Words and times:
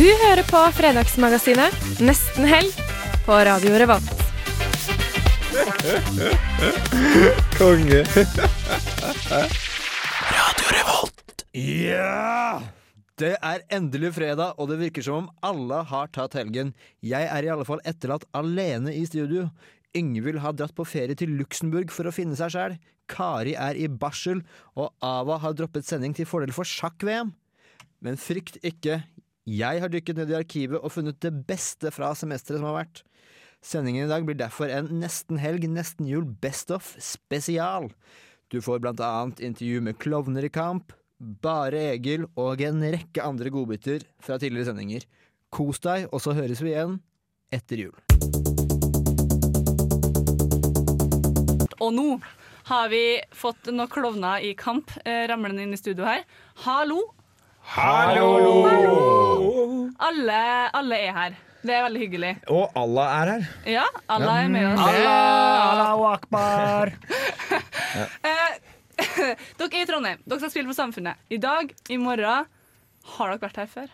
Du 0.00 0.06
hører 0.08 0.40
på 0.48 0.56
Fredagsmagasinet 0.72 1.74
Nesten 2.00 2.46
helg 2.48 2.78
på 3.26 3.34
Radio 3.44 3.74
Revolt. 3.82 4.22
Konge. 7.58 7.98
Radio 10.30 10.70
Revolt. 10.72 11.44
Ja! 11.52 12.62
Det 13.20 13.34
er 13.34 13.66
endelig 13.68 14.14
fredag, 14.16 14.56
og 14.56 14.72
det 14.72 14.80
virker 14.86 15.04
som 15.04 15.26
om 15.26 15.28
alle 15.44 15.82
har 15.92 16.08
tatt 16.16 16.38
helgen. 16.40 16.72
Jeg 17.04 17.28
er 17.28 17.44
i 17.44 17.52
alle 17.52 17.68
fall 17.68 17.84
etterlatt 17.84 18.24
alene 18.32 18.96
i 18.96 19.04
studio. 19.04 19.50
Yngvild 19.92 20.40
har 20.40 20.56
dratt 20.56 20.72
på 20.72 20.88
ferie 20.88 21.12
til 21.12 21.36
Luxembourg 21.36 21.92
for 21.92 22.08
å 22.08 22.16
finne 22.22 22.40
seg 22.40 22.56
sjæl. 22.56 22.80
Kari 23.04 23.52
er 23.52 23.76
i 23.76 23.84
barsel, 23.92 24.46
og 24.80 24.94
Ava 25.04 25.42
har 25.44 25.60
droppet 25.60 25.84
sending 25.84 26.16
til 26.16 26.24
fordel 26.30 26.56
for 26.56 26.64
sjakk-VM. 26.64 27.36
Men 28.00 28.16
frykt 28.16 28.56
ikke. 28.64 29.02
Jeg 29.48 29.80
har 29.80 29.88
dykket 29.88 30.18
ned 30.20 30.30
i 30.34 30.36
arkivet 30.36 30.82
og 30.84 30.92
funnet 30.92 31.16
det 31.24 31.32
beste 31.48 31.88
fra 31.94 32.10
semesteret 32.12 32.60
som 32.60 32.66
har 32.68 32.82
vært. 32.82 32.98
Sendingen 33.64 34.04
i 34.04 34.10
dag 34.10 34.24
blir 34.28 34.36
derfor 34.36 34.68
en 34.68 34.90
nesten 35.00 35.38
helg, 35.40 35.64
nesten 35.64 36.08
jul 36.08 36.26
best 36.42 36.68
of 36.74 36.90
spesial. 37.00 37.88
Du 38.52 38.60
får 38.60 38.82
blant 38.84 39.00
annet 39.00 39.40
intervju 39.40 39.80
med 39.86 39.96
klovner 40.00 40.44
i 40.44 40.52
kamp, 40.52 40.92
Bare 41.20 41.80
Egil 41.94 42.26
og 42.40 42.60
en 42.64 42.80
rekke 42.80 43.20
andre 43.20 43.52
godbiter 43.52 44.04
fra 44.24 44.38
tidligere 44.40 44.70
sendinger. 44.70 45.04
Kos 45.52 45.80
deg, 45.84 46.06
og 46.12 46.20
så 46.24 46.32
høres 46.36 46.60
vi 46.64 46.72
igjen 46.72 46.98
etter 47.52 47.84
jul. 47.84 47.96
Og 51.80 51.92
nå 51.96 52.06
har 52.68 52.92
vi 52.92 53.04
fått 53.32 53.72
noen 53.72 53.88
klovner 53.92 54.44
i 54.44 54.52
kamp 54.56 54.92
eh, 55.04 55.24
ramlende 55.28 55.64
inn 55.64 55.76
i 55.76 55.80
studio 55.80 56.08
her. 56.08 56.24
Hallo! 56.64 57.19
Alle, 60.00 60.40
alle 60.74 60.96
er 60.96 61.12
her. 61.16 61.36
Det 61.60 61.74
er 61.76 61.82
veldig 61.84 62.00
hyggelig. 62.00 62.30
Og 62.48 62.72
Allah 62.78 63.10
er 63.20 63.30
her. 63.34 63.42
Ja, 63.68 63.84
Allah 64.08 64.44
er 64.44 64.48
med 64.48 64.66
oss. 64.70 64.80
Allahu 64.80 66.06
akbar. 66.14 66.92
Eh, 67.90 68.52
dere 69.58 69.66
er 69.66 69.80
i 69.82 69.86
Trondheim. 69.88 70.20
Dere 70.22 70.38
skal 70.38 70.50
spille 70.52 70.70
på 70.70 70.74
Samfunnet. 70.76 71.18
I 71.34 71.38
dag, 71.42 71.72
i 71.90 71.96
morgen. 71.98 72.46
Har 73.16 73.32
dere 73.32 73.40
vært 73.42 73.56
her 73.58 73.66
før? 73.72 73.88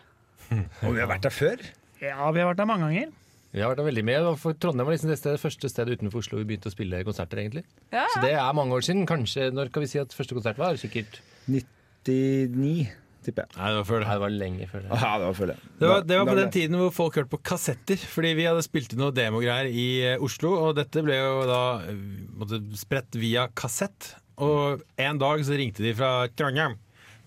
Og 0.85 0.91
vi 0.93 0.99
har 1.01 1.09
vært 1.09 1.25
her 1.25 1.33
før. 1.33 1.63
Ja, 2.03 2.27
vi 2.29 2.43
har 2.43 2.51
vært 2.51 2.59
der 2.61 2.69
mange 2.69 2.85
ganger. 2.85 3.09
Vi 3.55 3.63
har 3.63 3.71
vært 3.71 3.81
der 3.81 3.87
veldig 3.89 4.03
med. 4.05 4.27
For 4.37 4.53
Trondheim 4.61 4.85
var 4.85 4.93
liksom 4.93 5.09
det 5.09 5.17
stedet, 5.17 5.41
første 5.41 5.71
stedet 5.73 5.97
utenfor 5.97 6.21
Oslo 6.21 6.37
vi 6.37 6.45
begynte 6.51 6.69
å 6.69 6.75
spille 6.75 7.01
konserter. 7.07 7.41
egentlig 7.41 7.63
Ja, 7.89 8.05
Så 8.13 8.21
det 8.21 8.35
er 8.37 8.53
mange 8.59 8.77
år 8.77 8.85
siden. 8.85 9.07
Kanskje, 9.09 9.49
Når 9.55 9.73
kan 9.73 9.81
vi 9.87 9.89
si 9.95 9.99
at 10.03 10.13
første 10.13 10.37
konsert 10.37 10.61
var? 10.61 10.77
Sikkert 10.77 11.17
99, 11.49 12.91
tipper 13.27 13.45
jeg. 13.45 13.57
Nei, 13.57 13.71
det 13.73 13.79
var 13.79 13.87
før 13.89 14.05
Nei, 14.05 14.13
det 14.13 14.23
var 14.23 14.33
lenge 14.33 14.69
før 14.71 14.85
det. 14.85 14.91
Ja, 14.93 15.11
det 15.19 15.27
var 15.27 15.35
før 15.37 15.51
det. 15.51 15.57
Det 15.67 15.91
var, 15.91 16.05
det 16.07 16.19
var 16.19 16.29
på 16.31 16.37
den 16.39 16.53
tiden 16.55 16.79
hvor 16.81 16.93
folk 16.95 17.19
hørte 17.19 17.33
på 17.33 17.41
kassetter. 17.51 18.07
Fordi 18.15 18.31
vi 18.39 18.47
hadde 18.47 18.63
spilt 18.65 18.95
inn 18.95 19.03
noe 19.03 19.15
demogreier 19.15 19.69
i 19.69 19.87
eh, 20.13 20.23
Oslo, 20.23 20.53
og 20.63 20.77
dette 20.79 21.03
ble 21.05 21.19
jo 21.19 21.43
da 21.49 21.61
eh, 21.91 21.99
måtte, 22.39 22.61
spredt 22.79 23.19
via 23.19 23.47
kassett. 23.57 24.13
Og 24.43 24.83
en 25.01 25.21
dag 25.21 25.43
så 25.45 25.57
ringte 25.59 25.85
de 25.85 25.93
fra 25.97 26.11
Trondheim. 26.37 26.77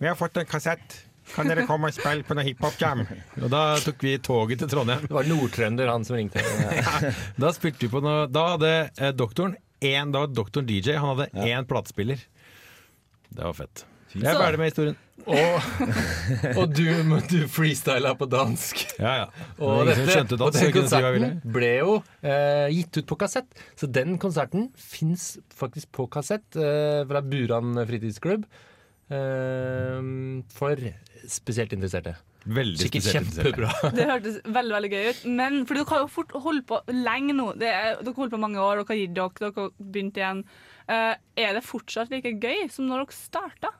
Vi 0.00 0.08
har 0.08 0.18
fått 0.18 0.40
en 0.40 0.48
kassett. 0.48 1.00
Kan 1.30 1.46
dere 1.50 1.66
komme 1.68 1.90
og 1.90 1.94
spille 1.94 2.26
på 2.26 2.34
noe 2.34 2.44
hiphop-jam? 2.46 3.04
Og 3.38 3.50
da 3.52 3.62
tok 3.84 4.02
vi 4.02 4.16
toget 4.24 4.62
til 4.62 4.70
Trondheim. 4.72 5.04
Det 5.06 5.14
var 5.14 5.28
Nordtrønder, 5.28 5.90
han 5.92 6.06
som 6.06 6.18
ringte. 6.18 6.42
Da 7.42 7.52
spilte 7.54 7.86
vi 7.86 7.92
på 7.92 8.02
noe 8.04 8.24
Da 8.32 8.46
hadde 8.54 8.72
eh, 8.96 9.12
doktoren 9.14 9.54
én, 9.80 10.10
Da 10.12 10.24
var 10.24 10.34
doktoren 10.34 10.66
DJ. 10.70 10.96
Han 10.98 11.14
hadde 11.14 11.46
én 11.46 11.68
platespiller. 11.70 12.24
Det 13.30 13.44
var 13.44 13.54
fett. 13.54 13.84
Jeg 14.14 14.26
er 14.26 14.40
ferdig 14.40 14.58
med 14.58 14.70
historien. 14.70 14.96
Og, 15.30 15.66
og 16.56 16.72
du, 16.72 16.86
du 17.30 17.36
freestyla 17.52 18.14
på 18.18 18.26
dansk. 18.30 18.80
Ja, 18.98 19.12
ja. 19.20 19.26
Og, 19.58 19.84
dette, 19.86 20.06
dansk, 20.06 20.34
og 20.40 20.54
den 20.56 20.64
si 20.64 20.70
konserten 20.74 21.36
ble 21.54 21.70
jo 21.76 21.98
eh, 22.24 22.66
gitt 22.74 23.02
ut 23.02 23.10
på 23.12 23.20
kassett. 23.20 23.62
Så 23.78 23.90
den 23.90 24.16
konserten 24.22 24.70
fins 24.74 25.34
faktisk 25.54 25.92
på 25.96 26.08
kassett 26.10 26.58
eh, 26.58 27.04
fra 27.10 27.22
Buran 27.22 27.78
fritidsklubb. 27.86 28.48
Eh, 29.10 30.02
for 30.56 30.90
spesielt 31.30 31.76
interesserte. 31.76 32.16
Veldig 32.48 32.80
Sikkert 32.80 33.04
spesielt 33.04 33.34
kjempebra. 33.36 33.70
Det 33.96 34.06
hørtes 34.08 34.38
veldig 34.48 34.74
veldig 34.78 34.90
gøy 34.94 35.08
ut. 35.10 35.22
Men 35.36 35.60
for 35.68 35.76
dere 35.76 35.92
har 35.92 36.02
jo 36.06 36.10
fort 36.10 36.34
holdt 36.46 36.66
på 36.70 36.80
lenge 36.94 37.36
nå. 37.36 37.50
Det 37.60 37.68
er, 37.68 38.00
dere 38.00 38.14
har 38.14 38.22
holdt 38.22 38.34
på 38.34 38.40
mange 38.40 38.62
år, 38.62 38.80
dere 38.80 38.92
har 38.94 39.00
gitt 39.02 39.14
dere, 39.18 39.36
dere 39.42 39.52
har 39.58 39.70
begynt 39.78 40.20
igjen. 40.20 40.42
Eh, 40.90 41.12
er 41.44 41.54
det 41.56 41.64
fortsatt 41.66 42.12
like 42.14 42.32
gøy 42.40 42.66
som 42.72 42.88
når 42.88 43.04
dere 43.04 43.18
starta? 43.18 43.74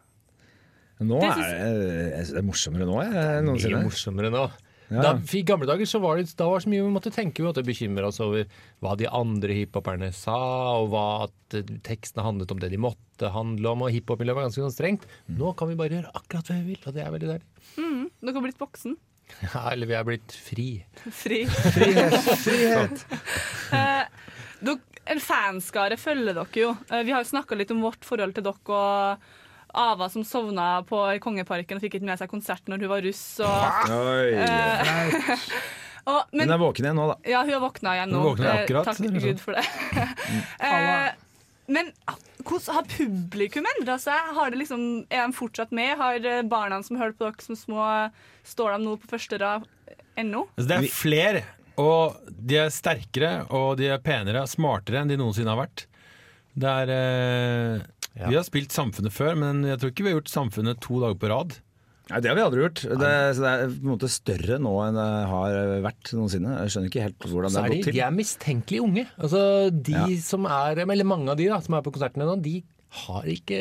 Nå 1.01 1.21
Det 1.23 1.31
er 1.31 1.79
det, 1.81 1.95
jeg 2.13 2.27
det 2.35 2.41
er 2.43 2.45
morsommere 2.45 2.89
nå 2.89 2.99
jeg, 3.01 3.45
noensinne. 3.47 3.79
Mye 3.79 3.89
morsommere 3.89 4.33
nå. 4.35 4.43
Ja. 4.91 5.03
Da, 5.05 5.11
I 5.23 5.43
gamle 5.47 5.69
dager 5.71 5.87
så 5.87 6.01
var 6.03 6.19
det, 6.19 6.33
da 6.35 6.49
var 6.51 6.59
det 6.59 6.65
så 6.65 6.71
mye 6.73 6.83
vi 6.83 6.93
måtte 6.93 7.13
tenke. 7.15 7.41
Vi 7.41 7.47
måtte 7.47 7.63
bekymre 7.65 8.09
oss 8.09 8.19
over 8.25 8.49
hva 8.83 8.97
de 8.99 9.07
andre 9.07 9.55
hiphoperne 9.61 10.09
sa, 10.17 10.39
og 10.81 10.91
hva 10.91 11.05
at 11.29 11.57
eh, 11.61 11.77
tekstene 11.87 12.25
handlet 12.27 12.51
om 12.51 12.63
det 12.63 12.73
de 12.73 12.81
måtte 12.83 13.31
handle 13.31 13.71
om. 13.71 13.85
Og 13.87 13.95
hiphop-miljøet 13.95 14.41
var 14.41 14.49
ganske 14.49 14.65
sånn 14.65 14.75
strengt. 14.75 15.07
Nå 15.31 15.55
kan 15.59 15.71
vi 15.71 15.79
bare 15.79 16.01
gjøre 16.01 16.11
akkurat 16.19 16.51
hva 16.51 16.59
vi 16.59 16.75
vil, 16.75 16.83
og 16.83 16.97
det 16.97 17.05
er 17.05 17.15
veldig 17.15 17.31
deilig. 17.31 17.47
Dere 18.21 18.37
har 18.37 18.47
blitt 18.49 18.67
voksen. 18.67 18.99
Ja, 19.47 19.61
eller 19.71 19.87
vi 19.87 19.95
er 19.95 20.03
blitt 20.03 20.33
fri. 20.35 20.65
Fri. 21.15 21.45
Frihet! 21.47 23.05
Eh, 23.71 24.07
dere, 24.59 24.81
en 25.15 25.21
fanskare 25.23 25.95
følger 26.01 26.35
dere 26.35 26.59
jo. 26.59 26.73
Uh, 26.91 27.05
vi 27.07 27.13
har 27.15 27.23
jo 27.23 27.29
snakka 27.29 27.55
litt 27.55 27.71
om 27.71 27.85
vårt 27.85 28.03
forhold 28.03 28.35
til 28.35 28.43
dere 28.43 28.81
og 28.81 29.29
Ava 29.75 30.09
som 30.13 30.25
sovna 30.27 30.83
på 30.89 30.99
Kongeparken 31.23 31.79
og 31.79 31.85
fikk 31.85 31.99
ikke 31.99 32.09
med 32.09 32.21
seg 32.21 32.31
konsert 32.31 32.67
når 32.71 32.85
hun 32.85 32.93
var 32.93 33.05
russ. 33.07 33.23
Og, 33.45 33.95
Oi. 33.95 34.35
uh, 34.37 35.47
og, 36.13 36.21
men, 36.33 36.47
Hun 36.47 36.55
er 36.57 36.63
våken 36.63 36.89
igjen 36.89 37.01
nå, 37.01 37.09
da. 37.13 37.19
Ja, 37.31 37.43
hun 37.47 37.57
har 37.57 37.65
våkna 37.65 37.97
igjen 37.99 38.15
nå. 38.15 38.23
Hun 38.29 38.47
Eh, 38.47 38.63
akkurat, 38.65 38.91
Takk 38.91 39.01
sånn. 39.01 39.19
Gud 39.23 39.43
for 39.43 39.59
det. 39.59 39.67
uh, 40.67 41.11
men 41.71 41.93
ah, 42.11 42.19
hvordan 42.43 42.81
har 42.81 42.89
publikum 42.91 43.69
endra 43.77 43.95
seg? 44.03 44.33
Har 44.35 44.51
det 44.51 44.59
liksom, 44.65 44.87
er 45.07 45.23
de 45.29 45.37
fortsatt 45.39 45.75
med? 45.77 45.95
Har 46.01 46.27
barna 46.51 46.81
som 46.87 46.99
hørte 46.99 47.21
på 47.21 47.29
dere 47.29 47.47
som 47.47 47.59
små, 47.59 47.87
står 48.49 48.75
de 48.75 48.89
nå 48.89 48.97
på 48.99 49.13
første 49.13 49.39
rad 49.39 49.69
ennå? 50.19 50.47
Altså, 50.57 50.67
det 50.67 50.79
er 50.81 50.91
flere, 50.95 51.45
og 51.81 52.19
de 52.27 52.59
er 52.65 52.75
sterkere, 52.75 53.33
og 53.55 53.79
de 53.79 53.93
er 53.95 54.03
penere 54.03 54.43
og 54.43 54.51
smartere 54.51 55.05
enn 55.05 55.13
de 55.13 55.21
noensinne 55.21 55.55
har 55.55 55.63
vært. 55.63 55.87
Det 56.59 56.75
er 56.83 56.93
eh, 56.97 57.89
Vi 58.19 58.35
har 58.37 58.45
spilt 58.47 58.75
Samfunnet 58.75 59.15
før, 59.15 59.37
men 59.39 59.63
jeg 59.69 59.79
tror 59.81 59.93
ikke 59.93 60.05
vi 60.07 60.13
har 60.13 60.19
gjort 60.21 60.33
Samfunnet 60.33 60.81
to 60.83 60.99
dager 61.03 61.19
på 61.23 61.31
rad. 61.31 61.59
Nei, 62.11 62.19
Det 62.25 62.27
har 62.33 62.35
vi 62.35 62.43
aldri 62.43 62.63
gjort. 62.65 62.81
Det, 62.99 63.11
så 63.39 63.45
det 63.45 63.51
er 63.53 63.69
på 63.71 63.85
en 63.87 63.93
måte 63.93 64.09
større 64.11 64.57
nå 64.59 64.73
enn 64.83 64.97
det 64.99 65.07
har 65.31 65.59
vært 65.85 66.11
noensinne. 66.19 66.57
Jeg 66.65 66.73
skjønner 66.75 66.91
ikke 66.91 67.05
helt 67.07 67.27
hvordan 67.31 67.55
det 67.55 67.63
har 67.63 67.71
gått 67.71 67.87
til. 67.87 67.95
de 67.95 68.03
er 68.03 68.17
mistenkelig 68.17 68.81
unge. 68.83 69.05
Altså, 69.23 69.43
de 69.71 69.95
Ja. 69.95 70.07
som 70.27 70.49
er, 70.51 70.83
eller 70.83 71.07
mange 71.07 71.31
av 71.31 71.39
de 71.39 71.47
da, 71.53 71.61
som 71.63 71.79
er 71.79 71.87
på 71.87 71.93
konsertene 71.95 72.27
nå, 72.27 72.35
de 72.43 72.57
har 73.07 73.23
ikke 73.31 73.59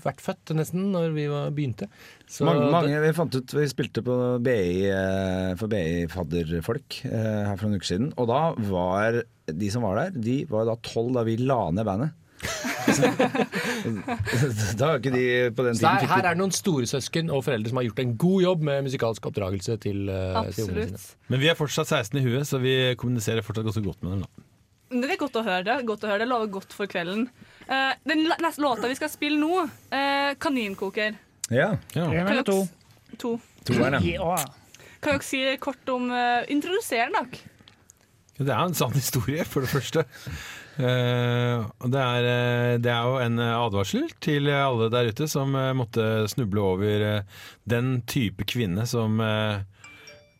vært 0.00 0.22
født 0.24 0.54
nesten 0.56 0.86
når 0.94 1.10
vi 1.12 1.26
begynte. 1.52 1.90
Så 2.24 2.46
Mange, 2.48 2.70
mange, 2.72 2.96
vi 3.04 3.12
fant 3.12 3.36
ut, 3.36 3.52
vi 3.52 3.66
spilte 3.68 4.00
på 4.00 4.16
BI 4.40 4.88
eh, 4.88 5.52
for 5.60 5.68
BI-fadderfolk 5.68 7.02
eh, 7.04 7.42
her 7.50 7.58
for 7.60 7.68
noen 7.68 7.76
uker 7.76 7.90
siden. 7.92 8.08
Og 8.16 8.30
da 8.32 8.40
var 8.72 9.20
de 9.52 9.68
som 9.68 9.84
var 9.84 10.00
der, 10.00 10.16
de 10.16 10.38
var 10.48 10.64
da 10.70 10.78
tolv 10.80 11.12
da 11.18 11.26
vi 11.28 11.36
la 11.44 11.66
ned 11.76 11.84
bandet. 11.84 12.16
da 14.78 14.88
er 14.88 14.98
ikke 14.98 15.12
de 15.14 15.26
på 15.56 15.64
den 15.66 15.76
tiden 15.76 15.88
her, 15.88 16.06
her 16.10 16.22
er 16.22 16.32
det 16.34 16.40
noen 16.40 16.54
storesøsken 16.54 17.30
og 17.32 17.44
foreldre 17.46 17.72
som 17.72 17.80
har 17.80 17.86
gjort 17.88 18.02
en 18.04 18.16
god 18.20 18.40
jobb 18.44 18.64
med 18.68 18.86
musikalsk 18.88 19.28
oppdragelse 19.30 19.76
til, 19.82 20.08
eh, 20.12 20.40
til 20.54 20.68
ungene 20.68 20.88
sine. 20.92 21.14
Men 21.32 21.42
vi 21.42 21.50
er 21.52 21.58
fortsatt 21.58 21.88
16 21.90 22.20
i 22.20 22.24
huet, 22.26 22.48
så 22.48 22.60
vi 22.62 22.74
kommuniserer 23.00 23.46
fortsatt 23.46 23.66
ganske 23.68 23.84
godt 23.84 24.02
med 24.04 24.10
dem. 24.16 24.26
da. 24.26 24.28
Det 24.94 25.10
er 25.10 25.18
godt 25.18 25.38
å 25.40 25.44
høre. 25.46 25.62
Det 25.66 25.86
godt 25.88 26.04
å 26.04 26.10
høre 26.10 26.22
Det 26.22 26.28
lover 26.30 26.50
godt 26.58 26.74
for 26.76 26.90
kvelden. 26.90 27.24
Uh, 27.66 27.92
den 28.06 28.26
neste 28.28 28.62
låta 28.62 28.90
vi 28.90 28.98
skal 28.98 29.10
spille 29.10 29.40
nå, 29.40 29.64
uh, 29.64 30.30
'Kaninkoker'. 30.36 31.16
Ja, 31.50 31.76
Ja. 31.94 32.04
En 32.10 32.28
eller 32.28 32.44
to? 32.46 32.68
To. 33.18 33.40
toeren, 33.64 34.02
ja. 34.02 34.36
Kan 35.00 35.18
dere 35.18 35.24
si 35.24 35.40
kort 35.60 35.88
om 35.88 36.10
uh, 36.10 36.44
Introdusere 36.48 37.10
dere. 37.12 37.42
Det 38.34 38.50
er 38.50 38.64
en 38.64 38.74
sann 38.74 38.92
historie, 38.92 39.44
for 39.44 39.60
det 39.60 39.70
første. 39.70 40.04
Eh, 40.74 41.64
det 41.86 42.00
er, 42.02 42.24
eh, 42.28 42.76
det 42.82 42.90
er 42.90 43.06
jo 43.06 43.18
en 43.22 43.38
eh, 43.38 43.52
advarsel 43.62 44.08
til 44.24 44.48
alle 44.50 44.88
der 44.90 45.10
ute 45.12 45.28
som 45.30 45.52
måtte 45.78 46.24
snuble 46.32 46.60
over 46.64 47.04
den 47.70 48.00
type 48.10 48.44
kvinne 48.50 48.86
som 48.90 49.20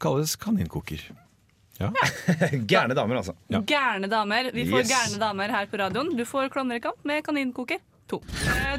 kalles 0.03 0.35
kaninkoker. 0.43 1.01
Gærne 2.71 2.95
damer, 2.95 3.19
altså. 3.23 3.35
Gærne 3.67 4.09
damer. 4.11 4.51
Vi 4.55 4.67
får 4.71 4.85
Yes. 4.85 4.91
gærne 4.93 5.19
damer 5.23 5.51
her 5.55 5.67
på 5.71 5.79
radioen. 5.81 6.13
Du 6.17 6.25
får 6.29 6.51
Klovner 6.55 6.79
i 6.79 6.85
kamp 6.85 7.01
med 7.05 7.25
kaninkoker 7.27 7.81
2. 8.11 8.21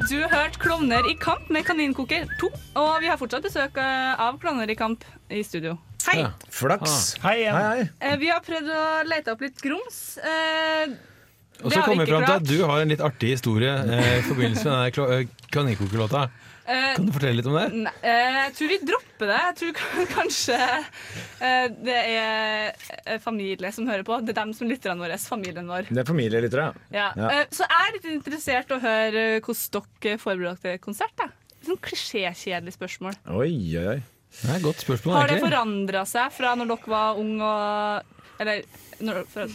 Du 0.08 0.14
har 0.22 0.30
hørt 0.32 0.56
Klovner 0.62 1.04
i 1.10 1.16
kamp 1.20 1.50
med 1.52 1.64
kaninkoker 1.68 2.24
2. 2.40 2.48
Og 2.80 2.94
vi 3.02 3.10
har 3.10 3.18
fortsatt 3.20 3.44
besøk 3.44 3.76
av 3.82 4.38
Klovner 4.40 4.70
i 4.72 4.78
kamp 4.78 5.04
i 5.28 5.42
studio. 5.44 5.76
Hei! 6.06 6.20
Ja. 6.22 6.30
Flaks. 6.54 7.16
Hei 7.24 7.40
igjen. 7.42 7.56
Hei, 7.58 7.68
hei. 7.82 7.86
Eh, 8.12 8.16
Vi 8.22 8.28
har 8.30 8.40
prøvd 8.46 8.68
å 8.70 8.82
lete 9.10 9.32
opp 9.34 9.40
litt 9.42 9.60
grums. 9.64 10.00
Eh, 11.56 11.64
Og 11.64 11.72
så 11.72 11.82
kommer 11.82 12.04
vi 12.04 12.10
fram 12.12 12.26
til 12.26 12.36
at 12.36 12.48
du 12.48 12.58
har 12.64 12.82
en 12.82 12.92
litt 12.92 13.04
artig 13.04 13.36
historie 13.36 13.72
eh, 13.72 14.18
i 14.18 14.26
forbindelse 14.26 14.66
med 14.68 14.98
denne 14.98 15.48
kaninkokelåta. 15.54 16.26
Uh, 16.66 16.72
eh, 16.74 16.94
Kan 16.96 17.06
du 17.06 17.12
fortelle 17.14 17.38
litt 17.38 17.46
om 17.46 17.54
det? 17.54 17.66
Nei, 17.84 17.92
uh, 18.02 18.36
jeg 18.40 18.54
tror 18.58 18.70
vi 18.72 18.78
dropper 18.88 19.30
det. 19.30 19.38
Jeg 19.44 19.56
tror 19.60 20.08
kanskje 20.16 20.56
uh, 20.58 21.66
det 21.86 21.98
er 22.00 22.72
eh, 23.06 23.20
familie 23.22 23.70
som 23.72 23.86
hører 23.86 24.02
på. 24.06 24.18
Det 24.26 24.34
er 24.34 24.40
dem 24.40 24.54
som 24.56 24.70
lytterne 24.70 24.98
våre. 25.04 25.18
Familien 25.22 25.70
vår. 25.70 25.86
Det 25.90 26.02
er 26.02 26.08
familielyttere, 26.08 26.66
Ja. 26.90 27.12
Ja. 27.14 27.30
Eh, 27.30 27.44
så 27.54 27.68
jeg 27.68 27.86
er 27.86 27.94
litt 27.96 28.10
interessert 28.16 28.74
i 28.74 28.76
å 28.76 28.82
høre 28.82 29.22
eh, 29.36 29.40
hvordan 29.46 29.86
dere 30.02 30.20
forberedte 30.22 30.74
konsert. 30.82 31.14
Da. 31.22 31.30
Sånn 31.66 31.78
klisjékjedelig 31.86 32.74
spørsmål. 32.74 33.14
Oi, 33.30 33.52
oi, 33.78 33.86
oi. 33.94 34.00
Det 34.36 34.50
er 34.50 34.58
et 34.58 34.66
godt 34.66 34.82
spørsmål, 34.82 35.14
Har 35.16 35.30
det 35.30 35.38
forandra 35.40 36.02
seg 36.08 36.34
fra 36.34 36.52
når 36.58 36.74
dere 36.74 36.90
var 36.92 37.20
unge 37.22 37.46
og 37.46 38.42
Eller 38.42 38.66
når, 39.06 39.22
fra, 39.32 39.46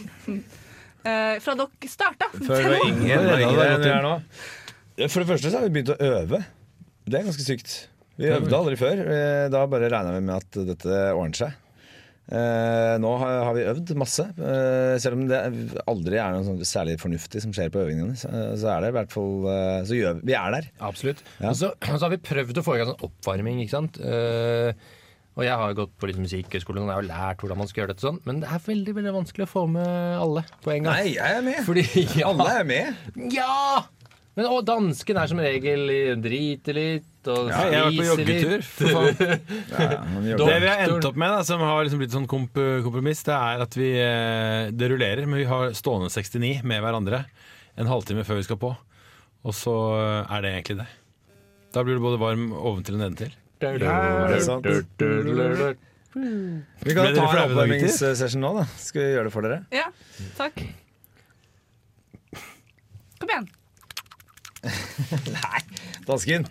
eh, 1.04 1.38
fra 1.42 1.54
dere 1.58 1.90
starta 1.90 2.28
Før 2.34 2.58
det 2.62 2.74
var 2.74 2.84
ingen 2.88 3.08
er 3.10 3.46
enn 3.46 3.82
vi 3.82 3.90
er 3.92 4.04
nå. 4.04 4.16
For 5.08 5.22
det 5.22 5.28
første 5.30 5.50
så 5.50 5.58
har 5.58 5.66
vi 5.66 5.74
begynt 5.78 5.94
å 5.94 5.98
øve. 6.04 6.42
Det 7.08 7.18
er 7.18 7.26
ganske 7.26 7.46
sykt. 7.46 7.74
Vi 8.20 8.28
øvde 8.30 8.54
aldri 8.58 8.76
før. 8.78 9.00
Eh, 9.08 9.48
Da 9.50 9.64
bare 9.66 9.88
regna 9.90 10.12
vi 10.14 10.22
med 10.28 10.36
at 10.38 10.58
dette 10.72 11.02
ordner 11.16 11.38
seg. 11.40 11.58
Eh, 12.32 12.94
nå 13.02 13.10
har, 13.18 13.32
har 13.48 13.56
vi 13.56 13.64
øvd 13.66 13.90
masse. 13.98 14.24
Eh, 14.38 14.94
selv 15.02 15.18
om 15.18 15.24
det 15.28 15.40
aldri 15.90 16.20
er 16.22 16.36
noe 16.36 16.44
sånn 16.46 16.60
særlig 16.68 16.94
fornuftig 17.02 17.42
som 17.42 17.52
skjer 17.56 17.72
på 17.74 17.82
øvingene, 17.82 18.14
så, 18.16 18.30
så 18.60 18.70
er 18.76 18.84
det 18.84 18.92
i 18.92 18.96
hvert 19.00 19.12
fall 19.12 19.48
Så 19.88 19.98
gjør 19.98 20.20
vi, 20.20 20.28
vi 20.30 20.36
er 20.38 20.54
der. 20.54 20.68
Absolutt. 20.92 21.24
Ja. 21.40 21.50
Og 21.50 21.58
så, 21.58 21.72
så 21.98 21.98
har 22.06 22.12
vi 22.14 22.20
prøvd 22.30 22.60
å 22.62 22.64
få 22.68 22.76
i 22.76 22.82
gang 22.82 22.92
sånn 22.92 23.06
oppvarming. 23.08 23.64
ikke 23.64 23.74
sant? 23.80 23.98
Eh, 24.00 25.00
og 25.32 25.46
jeg 25.46 25.56
har 25.56 25.70
jo 25.72 25.78
gått 25.78 25.94
på 25.96 26.08
litt 26.10 26.20
musikkhøgskolen 26.20 26.82
og 26.82 26.90
jeg 26.90 26.94
har 26.98 27.02
jo 27.02 27.08
lært 27.08 27.42
hvordan 27.42 27.60
man 27.62 27.70
skal 27.70 27.82
gjøre 27.82 27.94
dette 27.94 28.04
sånn, 28.04 28.20
men 28.28 28.42
det 28.42 28.50
er 28.52 28.62
veldig 28.66 28.94
veldig 28.98 29.14
vanskelig 29.16 29.46
å 29.46 29.50
få 29.54 29.64
med 29.72 29.88
alle 30.20 30.44
på 30.64 30.74
en 30.74 30.86
gang. 30.86 30.92
Nei, 30.92 31.14
jeg 31.16 31.38
er 31.38 31.46
med! 31.46 31.58
Fordi, 31.66 31.84
ja, 32.20 32.28
Alle 32.28 32.48
er 32.60 32.68
med! 32.68 33.02
Ja! 33.32 33.58
Men 34.32 34.46
og 34.48 34.62
dansken 34.64 35.18
er 35.20 35.28
som 35.28 35.40
regel 35.44 35.90
driter 36.24 36.76
litt 36.76 37.28
og 37.28 37.50
Ja, 37.52 37.64
jeg 37.68 37.82
har 37.82 37.90
vært 37.90 37.98
på 37.98 38.06
joggetur, 38.08 38.62
for 38.64 38.88
faen. 38.94 39.42
Ja, 40.30 40.38
Det 40.40 40.54
vi 40.64 40.70
har 40.70 40.84
endt 40.86 41.08
opp 41.10 41.18
med, 41.20 41.34
da, 41.36 41.42
som 41.44 41.60
har 41.64 41.82
liksom 41.84 42.00
blitt 42.00 42.14
sånn 42.16 42.28
komp 42.30 42.56
kompromiss, 42.84 43.20
det 43.28 43.36
er 43.36 43.64
at 43.66 43.76
vi 43.76 43.90
eh, 44.00 44.70
Det 44.72 44.88
rullerer, 44.88 45.28
men 45.28 45.42
vi 45.42 45.48
har 45.50 45.76
stående 45.76 46.08
69 46.12 46.62
med 46.64 46.80
hverandre 46.80 47.26
en 47.76 47.88
halvtime 47.92 48.24
før 48.24 48.40
vi 48.40 48.48
skal 48.48 48.60
på. 48.60 48.72
Og 49.42 49.54
så 49.56 49.76
er 50.24 50.44
det 50.44 50.50
egentlig 50.56 50.80
det. 50.80 50.88
Da 51.72 51.84
blir 51.84 51.96
det 51.96 52.04
både 52.04 52.20
varm 52.20 52.50
oventil 52.52 52.98
og 52.98 53.00
nedentil. 53.04 53.32
Vi 53.62 53.78
kan 56.94 57.14
ta 57.14 57.14
en 57.14 57.18
oppvarmingssession 57.22 58.40
nå, 58.42 58.50
da. 58.58 58.64
Skal 58.82 59.00
vi 59.04 59.08
gjøre 59.14 59.26
det 59.28 59.32
for 59.34 59.42
dere? 59.46 59.58
Ja, 59.72 59.86
takk. 60.38 60.56
Kom 63.22 63.28
igjen. 63.30 63.46
Nei, 65.36 65.60
Dansken. 66.08 66.42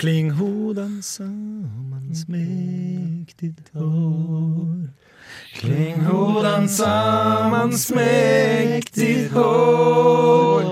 Kling 0.00 0.28
hodan 0.36 0.94
sammans 1.04 2.26
mäktigt 2.28 3.66
hår 3.76 4.88
Kling 5.58 6.00
hodan 6.08 6.68
smekk 7.78 8.88
ditt 8.96 9.30
hår 9.36 10.64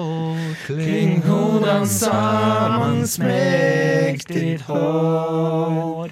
Kling 0.67 1.23
hodan 1.29 1.87
smekk 3.07 4.27
ditt 4.31 4.65
hår 4.71 6.11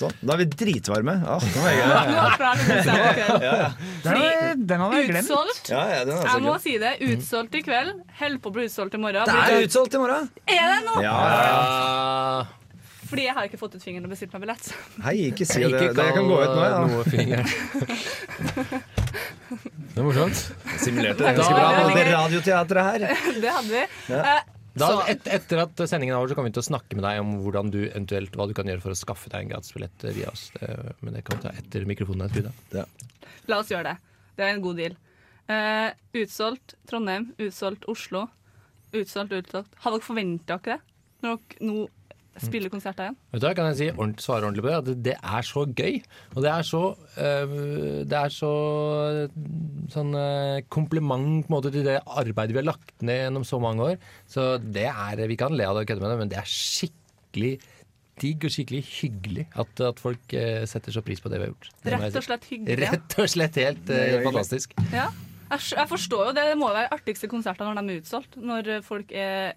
Sånn, 0.00 0.14
da 0.24 0.32
er 0.32 0.38
vi 0.40 0.46
dritvarme. 0.48 1.12
Ah, 1.28 1.42
nå 1.54 1.64
er 1.68 1.74
jeg. 1.76 1.88
Den, 4.06 4.80
hadde 4.80 4.96
jeg 4.96 5.10
glemt. 5.10 5.26
Utsolgt. 5.28 5.68
Ja, 5.68 5.82
ja, 5.92 5.98
den 6.08 6.22
Jeg 6.24 6.44
må 6.46 6.54
si 6.62 6.78
det. 6.80 6.94
Utsolgt 7.04 7.58
i 7.58 7.62
kveld. 7.66 8.00
Holder 8.22 8.40
på 8.40 8.48
å 8.48 8.54
bli 8.54 8.64
utsolgt 8.70 8.96
i 8.96 9.02
morgen. 9.02 9.28
Det 9.28 9.58
er 9.58 9.66
utsolgt 9.66 9.98
i 9.98 10.00
morgen! 10.00 10.30
Er 10.48 10.72
det 10.72 10.80
nå? 10.86 10.94
Ja, 11.04 11.18
Fordi 13.10 13.24
jeg 13.26 13.34
har 13.34 13.48
ikke 13.48 13.58
fått 13.58 13.74
ut 13.74 13.82
fingeren 13.82 14.06
og 14.06 14.12
bestilt 14.14 14.34
meg 14.36 14.44
billett. 14.44 14.70
Hei, 15.02 15.16
ikke 15.32 15.46
si 15.48 15.64
det. 15.64 15.70
ikke 15.72 15.96
det. 15.98 16.06
Jeg 16.06 16.16
kan 16.16 16.30
gå 16.30 16.38
ut 16.38 16.52
nå, 16.54 16.62
ja. 16.62 16.78
noe 16.86 17.04
finger. 17.10 17.42
Det 19.90 19.98
er 19.98 20.06
morsomt. 20.06 20.46
Simulerte 20.78 21.26
det 21.26 21.34
ganske 21.40 21.56
bra 21.58 21.90
det 21.90 22.06
radioteatret 22.12 22.88
her. 22.88 23.06
Det 23.42 23.52
hadde 23.58 23.70
vi. 23.74 23.84
Ja. 24.14 24.22
Eh, 24.36 24.56
Da, 24.78 24.86
et, 25.10 25.24
etter 25.26 25.64
at 25.64 25.80
sendingen 25.90 26.14
er 26.14 26.20
over, 26.20 26.30
så 26.30 26.36
kommer 26.38 26.52
vi 26.52 26.54
til 26.54 26.62
å 26.62 26.68
snakke 26.68 26.94
med 26.94 27.02
deg 27.02 27.18
om 27.18 27.32
hvordan 27.42 27.72
du 27.74 27.80
eventuelt, 27.88 28.36
hva 28.38 28.46
du 28.46 28.54
kan 28.54 28.70
gjøre 28.70 28.84
for 28.84 28.94
å 28.94 28.98
skaffe 28.98 29.32
deg 29.32 29.42
en 29.42 29.50
gratisbillett 29.50 30.04
via 30.14 30.30
oss. 30.30 30.44
Det, 30.54 30.68
men 31.02 31.16
det 31.18 31.24
kan 31.26 31.40
vi 31.40 31.48
ta 31.48 31.50
etter 31.58 31.88
mikrofonen 31.90 32.30
skrudd 32.30 32.52
la 33.50 33.60
oss 33.60 33.70
gjøre 33.72 33.92
det. 33.92 33.96
Det 34.36 34.46
er 34.46 34.54
en 34.54 34.64
god 34.64 34.78
deal. 34.80 34.98
Uh, 35.50 35.88
utsolgt 36.22 36.76
Trondheim, 36.88 37.30
utsolgt 37.42 37.86
Oslo. 37.90 38.26
Utsolgt, 38.94 39.34
utsolgt. 39.34 39.74
Har 39.82 39.94
dere 39.94 40.06
forventa 40.06 40.58
dere 40.58 40.76
det? 40.78 40.96
Når 41.24 41.40
dere 41.40 41.70
nå 41.70 41.88
spiller 42.48 42.72
konserter 42.72 43.06
igjen? 43.06 43.16
Vet 43.32 43.42
du 43.42 43.46
hva, 43.46 43.52
kan 43.56 43.68
jeg 43.70 43.78
si 43.78 43.88
ordentlig, 43.90 44.24
svare 44.24 44.46
ordentlig 44.46 44.64
på 44.64 44.70
det? 44.70 44.78
At 44.78 45.02
det, 45.06 45.16
er 45.18 45.46
så 45.46 45.64
gøy. 45.66 45.98
Og 46.34 46.44
det 46.44 46.52
er 46.52 46.66
så 46.66 46.82
øh, 47.26 47.56
Det 48.10 48.18
er 48.20 48.34
så 48.34 48.52
sånn 49.92 50.14
øh, 50.16 50.60
kompliment 50.72 51.46
på 51.46 51.50
en 51.50 51.56
måte 51.56 51.72
til 51.74 51.86
det 51.86 51.98
arbeidet 52.04 52.54
vi 52.54 52.62
har 52.62 52.68
lagt 52.70 52.94
ned 53.06 53.24
gjennom 53.24 53.46
så 53.46 53.60
mange 53.62 53.90
år. 53.92 54.06
Så 54.30 54.52
det 54.62 54.88
er 54.90 55.26
Vi 55.30 55.38
kan 55.40 55.56
le 55.56 55.68
av 55.68 55.78
det 55.78 55.84
og 55.84 55.92
kødde 55.92 56.04
med 56.04 56.14
det, 56.14 56.20
men 56.22 56.32
det 56.32 56.40
er 56.40 56.50
skikkelig 56.50 57.54
digg 58.20 58.44
og 58.44 58.52
skikkelig 58.52 58.82
hyggelig 58.84 59.46
at, 59.56 59.80
at 59.80 60.00
folk 60.02 60.36
øh, 60.36 60.62
setter 60.68 60.92
så 60.92 61.02
pris 61.04 61.22
på 61.24 61.32
det 61.32 61.40
vi 61.40 61.48
har 61.48 61.54
gjort. 61.54 61.74
Det 61.84 61.96
Rett 61.96 62.20
og 62.20 62.28
slett 62.28 62.46
hyggelig. 62.52 62.78
Rett 62.84 63.18
og 63.22 63.34
slett 63.34 63.60
helt 63.62 63.92
fantastisk. 64.28 64.76
Ja. 64.92 65.08
Jeg, 65.50 65.62
jeg 65.74 65.90
forstår 65.90 66.28
jo 66.28 66.32
det. 66.36 66.46
Det 66.52 66.58
må 66.60 66.68
være 66.70 66.92
artigste 66.94 67.28
konserter 67.30 67.66
når 67.66 67.80
de 67.80 67.94
er 67.94 68.02
utsolgt. 68.04 68.36
Når 68.38 68.68
folk 68.86 69.10
er 69.10 69.56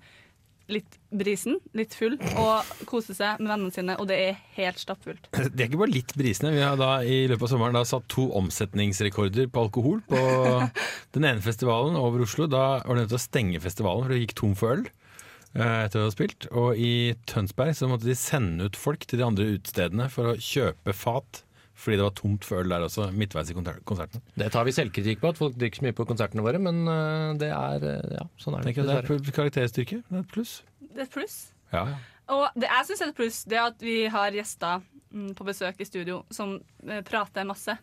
litt 0.72 0.98
brisen, 1.14 1.58
litt 1.76 1.96
full, 1.98 2.16
og 2.40 2.70
kose 2.90 3.16
seg 3.16 3.42
med 3.42 3.52
vennene 3.52 3.76
sine, 3.76 3.96
og 4.00 4.08
det 4.10 4.18
er 4.30 4.40
helt 4.56 4.80
stappfullt. 4.82 5.28
Det 5.54 5.60
er 5.60 5.68
ikke 5.68 5.82
bare 5.84 5.94
litt 5.94 6.14
brisende. 6.18 6.54
Vi 6.56 6.64
har 6.64 6.80
da 6.80 6.96
i 7.04 7.24
løpet 7.30 7.48
av 7.48 7.54
sommeren 7.54 7.78
da 7.78 7.84
satt 7.88 8.08
to 8.12 8.30
omsetningsrekorder 8.40 9.50
på 9.52 9.66
alkohol 9.68 10.02
på 10.08 10.24
den 11.16 11.28
ene 11.30 11.44
festivalen 11.44 12.00
over 12.00 12.24
Oslo. 12.26 12.48
Da 12.52 12.66
var 12.82 12.96
det 12.96 13.04
nødt 13.04 13.14
til 13.14 13.20
å 13.20 13.26
stenge 13.26 13.64
festivalen, 13.64 14.06
for 14.06 14.16
det 14.16 14.22
gikk 14.24 14.38
tom 14.40 14.58
for 14.60 14.78
øl 14.78 14.86
eh, 14.88 15.80
etter 15.86 16.02
å 16.02 16.08
ha 16.08 16.14
spilt. 16.16 16.50
Og 16.52 16.80
i 16.80 16.94
Tønsberg 17.30 17.76
så 17.78 17.90
måtte 17.92 18.10
de 18.10 18.18
sende 18.18 18.70
ut 18.70 18.80
folk 18.80 19.06
til 19.08 19.22
de 19.22 19.28
andre 19.28 19.50
utestedene 19.58 20.10
for 20.14 20.34
å 20.34 20.38
kjøpe 20.40 20.96
fat. 20.98 21.44
Fordi 21.84 22.00
det 22.00 22.06
var 22.06 22.14
tomt 22.16 22.46
før 22.48 22.68
der 22.72 22.86
også, 22.86 23.10
midtveis 23.12 23.52
i 23.52 23.56
konserten. 23.58 24.24
Det 24.40 24.48
tar 24.54 24.64
vi 24.68 24.72
selvkritikk 24.76 25.20
på, 25.20 25.34
at 25.34 25.40
folk 25.42 25.58
drikker 25.60 25.82
så 25.82 25.88
mye 25.88 25.98
på 25.98 26.06
konsertene 26.08 26.46
våre, 26.46 26.62
men 26.64 26.84
øh, 26.88 27.34
det 27.42 27.50
er 27.52 27.88
øh, 27.90 28.14
Ja, 28.16 28.26
sånn 28.40 28.56
er 28.56 28.64
det. 28.64 28.76
Det 28.80 28.98
er 29.02 29.36
karakterstyrke. 29.36 30.00
Det 30.08 30.20
er 30.20 30.24
et 30.24 30.32
pluss. 30.32 30.62
Det 30.80 31.02
er 31.02 31.08
et 31.10 31.16
pluss. 31.16 31.38
Ja, 31.74 31.84
ja. 31.92 32.02
Og 32.34 32.56
det 32.56 32.70
jeg 32.70 32.88
syns 32.88 33.02
er 33.04 33.12
et 33.12 33.18
pluss, 33.18 33.42
det 33.52 33.58
er 33.60 33.66
at 33.68 33.84
vi 33.84 33.98
har 34.12 34.32
gjester 34.32 34.80
mm, 35.12 35.34
på 35.36 35.48
besøk 35.48 35.82
i 35.84 35.88
studio 35.88 36.22
som 36.32 36.56
eh, 36.88 37.04
prater 37.04 37.48
masse. 37.48 37.76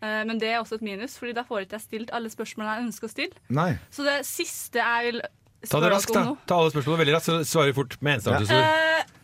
Eh, 0.00 0.22
men 0.28 0.38
det 0.40 0.52
er 0.52 0.60
også 0.60 0.78
et 0.78 0.86
minus, 0.86 1.18
Fordi 1.18 1.34
da 1.36 1.44
får 1.44 1.66
ikke 1.66 1.78
jeg 1.80 1.86
stilt 1.88 2.14
alle 2.16 2.30
spørsmålene 2.32 2.78
jeg 2.78 2.88
ønsker 2.88 3.08
å 3.08 3.12
stille. 3.12 3.42
Nei. 3.52 3.72
Så 3.92 4.06
det 4.06 4.20
siste 4.28 4.80
jeg 4.80 5.10
vil 5.10 5.22
Ta 5.68 5.76
det 5.82 5.90
raskt, 5.92 6.14
da. 6.16 6.22
Ta 6.48 6.56
alle 6.56 6.70
spørsmålene 6.72 7.02
veldig 7.02 7.14
raskt, 7.18 7.28
så 7.28 7.40
svarer 7.44 7.74
vi 7.74 7.76
fort 7.76 7.98
med 8.00 8.16
enstavelsesord. 8.16 8.62
Eh, 8.64 9.18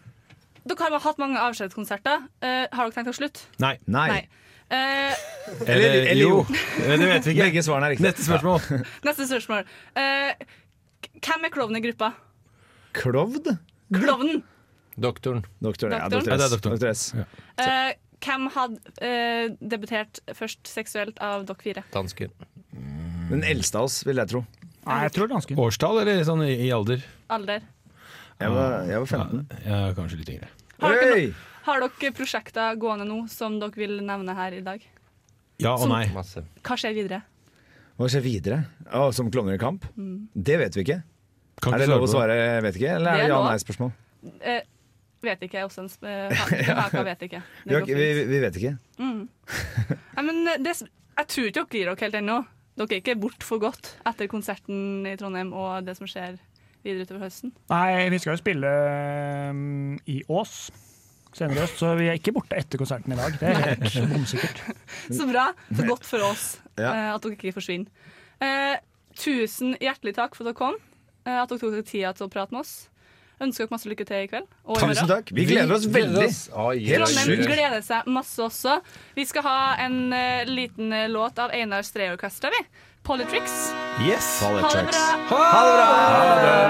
Dere 0.66 0.90
har 0.90 1.04
hatt 1.04 1.20
mange 1.22 1.38
avskjedskonserter. 1.38 2.26
Uh, 2.42 2.66
har 2.72 2.88
dere 2.88 2.94
tenkt 2.96 3.12
å 3.12 3.16
slutte? 3.16 3.46
Nei. 3.62 3.76
Nei. 3.86 4.08
Nei. 4.10 4.22
Uh, 4.66 5.14
Eller, 5.62 6.08
eller 6.10 6.22
jo. 6.24 6.40
Det 6.82 6.96
vet 6.98 7.28
vi 7.28 7.36
ikke. 7.36 7.44
Begge 7.44 7.62
svarene 7.62 7.86
er 7.90 7.94
riktige. 7.94 8.08
Neste 8.08 8.26
spørsmål. 8.26 8.84
neste 9.06 9.28
spørsmål. 9.30 9.70
Uh, 9.94 10.64
hvem 11.22 11.46
er 11.46 11.54
klovnen 11.54 11.78
i 11.78 11.84
gruppa? 11.86 12.10
Klovd? 12.96 13.52
Klovnen! 13.94 14.42
Doktoren. 14.96 15.44
Doktoren, 15.60 15.92
ja, 15.92 16.08
Doktoren? 16.08 16.40
Ja, 16.40 16.46
er 16.46 16.50
doktoren. 16.50 16.78
Doktor 16.78 16.88
S. 16.88 17.02
Eh, 17.60 17.90
hvem 18.24 18.46
hadde 18.54 19.04
eh, 19.04 19.50
debutert 19.60 20.22
først 20.34 20.64
seksuelt 20.70 21.20
av 21.20 21.44
dere 21.48 21.60
fire? 21.60 21.84
Dansken. 21.92 22.32
Den 23.28 23.44
eldste 23.44 23.82
av 23.82 23.90
oss, 23.90 24.00
vil 24.08 24.22
jeg 24.22 24.32
tro. 24.32 24.42
Nei, 24.86 25.02
jeg 25.04 25.16
tror 25.18 25.28
dansken. 25.34 25.60
Årstall 25.60 26.00
eller 26.00 26.22
sånn 26.24 26.46
i, 26.46 26.54
i 26.64 26.70
alder? 26.72 27.04
Alder. 27.34 27.66
Jeg 28.40 28.52
var, 28.52 28.78
jeg 28.88 29.02
var 29.02 29.12
15. 29.20 29.44
Ja, 29.66 29.80
kanskje 29.96 30.20
litt 30.22 30.32
yngre. 30.32 30.48
Har 30.80 30.94
dere, 31.00 31.26
no 31.28 31.34
har 31.66 31.80
dere 31.82 32.12
prosjekter 32.14 32.76
gående 32.78 33.06
nå 33.08 33.22
som 33.32 33.58
dere 33.60 33.74
vil 33.74 33.96
nevne 34.06 34.34
her 34.38 34.52
i 34.58 34.60
dag? 34.66 34.82
Ja 35.62 35.72
og 35.74 35.88
nei. 35.88 36.04
Masse. 36.14 36.44
Hva 36.62 36.76
skjer 36.78 36.94
videre? 36.94 37.22
Hva 37.96 38.08
skjer 38.12 38.22
videre? 38.26 38.58
Å, 38.92 39.08
som 39.16 39.30
klovner 39.32 39.56
i 39.56 39.60
kamp? 39.62 39.86
Det 39.96 40.58
vet 40.60 40.76
vi 40.76 40.84
ikke. 40.84 40.98
Kan 41.64 41.72
er 41.72 41.78
det 41.80 41.86
ikke 41.88 41.94
lov 41.96 42.04
å 42.04 42.10
svare 42.12 42.34
svare 42.36 42.62
'vet 42.66 42.74
ikke', 42.76 42.96
eller 42.98 43.10
er 43.10 43.16
Det 43.16 43.22
det 43.22 43.24
er 43.24 43.32
lov. 43.32 43.44
ja-nei-spørsmål? 43.46 43.92
eh, 44.42 44.60
vet 45.22 45.40
ikke, 45.46 45.54
er 45.58 45.64
også 45.64 45.78
en 45.80 45.88
sp- 45.88 46.04
eh, 46.04 46.34
ha- 46.68 46.82
Haka 46.82 47.02
vet 47.02 47.20
ikke. 47.22 47.42
Vi, 47.64 47.72
har, 47.74 47.80
ikke- 47.80 47.96
vi, 47.96 48.24
vi 48.28 48.40
vet 48.40 48.56
ikke. 48.60 48.78
Mm. 48.98 49.28
Nei, 50.16 50.22
men 50.22 50.44
det, 50.62 50.76
jeg 51.16 51.26
tror 51.32 51.46
ikke 51.48 51.54
dere 51.54 51.72
gir 51.72 51.86
dere 51.88 52.00
helt 52.04 52.14
ennå. 52.20 52.46
Dere 52.76 52.92
er 52.92 53.00
ikke 53.00 53.16
bort 53.18 53.42
for 53.42 53.58
godt 53.58 53.94
etter 54.04 54.28
konserten 54.28 55.06
i 55.08 55.16
Trondheim 55.16 55.54
og 55.56 55.86
det 55.86 55.96
som 55.96 56.06
skjer 56.06 56.36
videre 56.86 57.06
utover 57.06 57.26
høsten. 57.26 57.52
Nei, 57.72 58.08
vi 58.14 58.18
skal 58.22 58.34
jo 58.36 58.40
spille 58.40 58.72
um, 59.52 59.96
i 60.08 60.20
Ås 60.32 60.56
senere 61.36 61.58
i 61.58 61.62
høst, 61.66 61.76
så 61.82 61.90
vi 61.98 62.06
er 62.08 62.16
ikke 62.16 62.32
borte 62.32 62.56
etter 62.56 62.80
konserten 62.80 63.12
i 63.12 63.18
dag. 63.18 63.34
Det 63.36 63.50
er 63.52 63.74
helt 63.76 64.12
bomsikkert. 64.14 64.62
Så 65.18 65.26
bra. 65.28 65.50
Så 65.68 65.84
godt 65.90 66.06
for 66.08 66.24
oss 66.30 66.46
Ja. 66.80 66.90
eh, 66.94 67.08
at 67.12 67.22
dere 67.26 67.36
ikke 67.36 67.52
forsvinner. 67.58 67.90
Eh, 68.40 68.78
tusen 69.20 69.74
hjertelig 69.82 70.14
takk 70.16 70.36
for 70.36 70.46
at 70.46 70.54
dere 70.54 70.60
kom. 70.62 70.78
Eh, 71.26 71.36
at 71.36 71.50
dere 71.52 71.60
tok 71.60 71.74
dere 71.76 71.84
tida 71.88 72.14
til 72.16 72.28
å 72.28 72.32
prate 72.32 72.56
med 72.56 72.62
oss. 72.64 72.74
Ønsker 73.36 73.66
dere 73.66 73.74
masse 73.74 73.90
lykke 73.92 74.06
til 74.08 74.22
i 74.24 74.28
kveld. 74.32 74.48
Og 74.64 74.80
i 74.80 74.88
Tusen 74.94 75.10
takk. 75.10 75.30
Vi 75.36 75.44
gleder 75.50 75.76
oss 75.76 75.84
veldig. 75.92 76.28
Trondheim 76.48 77.42
gleder 77.50 77.82
seg 77.84 78.08
masse 78.08 78.40
også. 78.40 78.78
Vi 79.18 79.26
skal 79.28 79.44
ha 79.44 79.56
en 79.84 79.98
uh, 80.08 80.48
liten 80.48 80.88
uh, 80.88 81.02
låt 81.12 81.36
av 81.44 81.52
Einar 81.52 81.84
Streorkestra, 81.84 82.48
vi. 82.54 82.62
Polytricks. 83.06 83.54
Yes. 84.02 84.26
Ha 84.42 84.48
det 84.56 84.62
bra. 84.62 84.70
Ha 85.30 85.60
det 85.66 85.74
bra. 85.76 85.86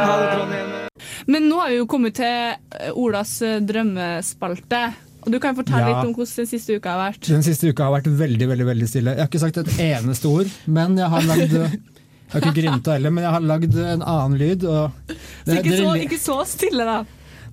Ha 0.07 0.17
det. 0.21 0.89
Men 1.27 1.49
nå 1.49 1.59
har 1.63 1.73
vi 1.73 1.79
jo 1.81 1.87
kommet 1.91 2.15
til 2.19 2.53
eh, 2.77 2.93
Olas 2.95 3.33
eh, 3.43 3.57
drømmespalte. 3.65 4.83
Og 5.27 5.33
Du 5.35 5.39
kan 5.43 5.57
fortelle 5.59 5.81
Ja. 5.83 5.89
litt 5.97 6.07
om 6.07 6.13
hvordan 6.15 6.37
den 6.45 6.47
siste 6.53 6.77
uka 6.77 6.93
har 6.93 7.01
vært. 7.11 7.27
Den 7.27 7.43
siste 7.43 7.73
uka 7.73 7.89
har 7.89 7.97
vært 7.97 8.11
veldig 8.21 8.47
veldig, 8.53 8.67
veldig 8.69 8.89
stille. 8.93 9.17
Jeg 9.17 9.25
har 9.25 9.31
ikke 9.33 9.43
sagt 9.43 9.57
et 9.65 9.73
eneste 9.89 10.29
ord, 10.31 10.53
men 10.71 10.97
jeg 11.01 11.09
har 11.17 11.27
lagd 11.27 11.57
Jeg 11.57 12.33
har 12.33 12.43
ikke 12.43 12.57
grynta 12.61 12.93
heller, 12.97 13.11
men 13.15 13.23
jeg 13.25 13.33
har 13.33 13.45
lagd 13.47 13.75
en 13.79 14.03
annen 14.03 14.39
lyd. 14.39 14.65
Og 14.67 14.91
Så 15.47 15.57
ikke, 15.61 15.77
så, 15.79 15.91
ikke 16.05 16.19
så 16.19 16.37
stille, 16.51 16.85
da. 16.85 16.97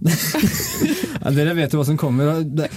ja, 1.24 1.32
dere 1.32 1.54
vet 1.56 1.74
jo 1.74 1.80
hva 1.80 1.86
som 1.88 1.98
kommer. 2.00 2.42
Det, 2.44 2.68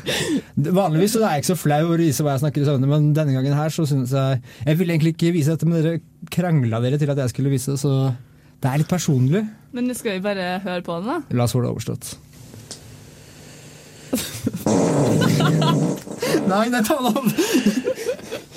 det, 0.54 0.72
vanligvis 0.74 1.12
så 1.16 1.20
er 1.24 1.32
jeg 1.36 1.42
ikke 1.44 1.52
så 1.52 1.56
flau 1.58 1.80
over 1.88 1.98
å 1.98 2.04
vise 2.04 2.22
hva 2.24 2.32
jeg 2.36 2.42
snakker 2.44 2.62
i 2.62 2.68
søvne, 2.68 2.90
men 2.90 3.08
denne 3.16 3.34
gangen 3.34 3.56
her 3.58 3.70
så 3.74 3.82
synes 3.88 4.10
jeg 4.14 4.40
Jeg 4.66 4.78
ville 4.78 4.92
egentlig 4.94 5.14
ikke 5.16 5.34
vise 5.34 5.50
dette, 5.54 5.68
men 5.68 5.82
dere 5.82 6.02
krangla 6.32 6.76
dere 6.84 6.98
til 7.00 7.10
at 7.12 7.20
jeg 7.24 7.30
skulle 7.34 7.52
vise 7.52 7.70
det, 7.74 7.80
så 7.82 7.90
det 8.62 8.68
er 8.70 8.78
litt 8.80 8.90
personlig. 8.90 9.42
Men 9.76 9.84
skal 9.94 10.12
vi 10.16 10.22
bare 10.24 10.44
høre 10.64 10.82
på 10.86 10.92
den, 11.00 11.06
da? 11.10 11.16
La 11.36 11.42
oss 11.44 11.54
få 11.56 11.60
det 11.64 11.72
overstått. 11.74 12.04
Nei, 16.46 16.66
nei, 16.70 16.82
ta 16.86 16.94
det 17.02 17.10
av! 17.10 17.26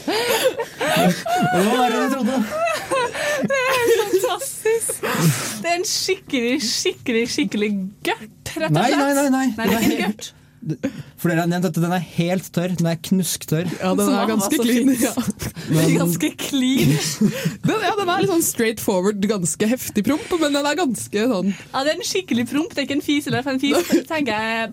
Det 0.10 1.62
var 1.66 1.74
verre 1.74 1.90
enn 1.90 2.04
jeg 2.04 2.12
trodde. 2.14 2.36
Det 3.40 3.60
er 3.66 3.94
fantastisk! 4.04 5.02
Det 5.64 5.70
er 5.72 5.76
en 5.80 5.86
skikkelig, 5.88 6.56
skikkelig, 6.66 7.24
skikkelig 7.36 7.70
gørt, 8.06 8.52
rett 8.56 8.70
og 8.70 8.76
Nei, 8.78 8.90
slett. 8.92 9.00
nei, 9.00 9.14
nei. 9.14 9.30
nei. 9.30 9.48
Nei, 9.58 9.68
det 9.68 9.78
er 9.78 9.88
ikke 9.88 10.04
gørt. 10.06 10.34
For 11.20 11.28
dere 11.32 11.44
har 11.44 11.50
nevnt 11.52 11.66
at 11.68 11.76
den 11.76 11.92
er 11.92 12.04
helt 12.16 12.46
tørr. 12.56 12.72
Den 12.80 12.88
er 12.88 13.00
knusktørr. 13.04 13.68
Ja, 13.82 13.90
den 14.00 14.12
er 14.16 14.30
ganske 14.30 14.60
clean. 14.62 14.92
Ja. 15.04 15.12
Men- 15.76 15.98
Ganske 16.00 16.30
clean. 16.40 16.94
Den, 17.66 17.84
ja, 17.84 17.92
den 18.00 18.10
er 18.10 18.22
litt 18.24 18.32
sånn 18.32 18.46
straight 18.46 18.80
forward, 18.82 19.20
ganske 19.30 19.68
heftig 19.70 20.06
promp, 20.08 20.32
men 20.42 20.56
den 20.56 20.66
er 20.66 20.78
ganske 20.80 21.26
sånn 21.30 21.52
Ja, 21.52 21.84
det 21.86 21.92
er 21.92 21.98
en 22.00 22.08
skikkelig 22.08 22.46
promp. 22.50 22.72
Det 22.74 22.82
er 22.84 22.88
ikke 22.88 22.98
en 22.98 23.04
fis 23.06 23.28
eller 23.30 23.46
en 23.52 23.60
fis. 23.62 23.92
tenker 24.10 24.34
jeg. 24.34 24.72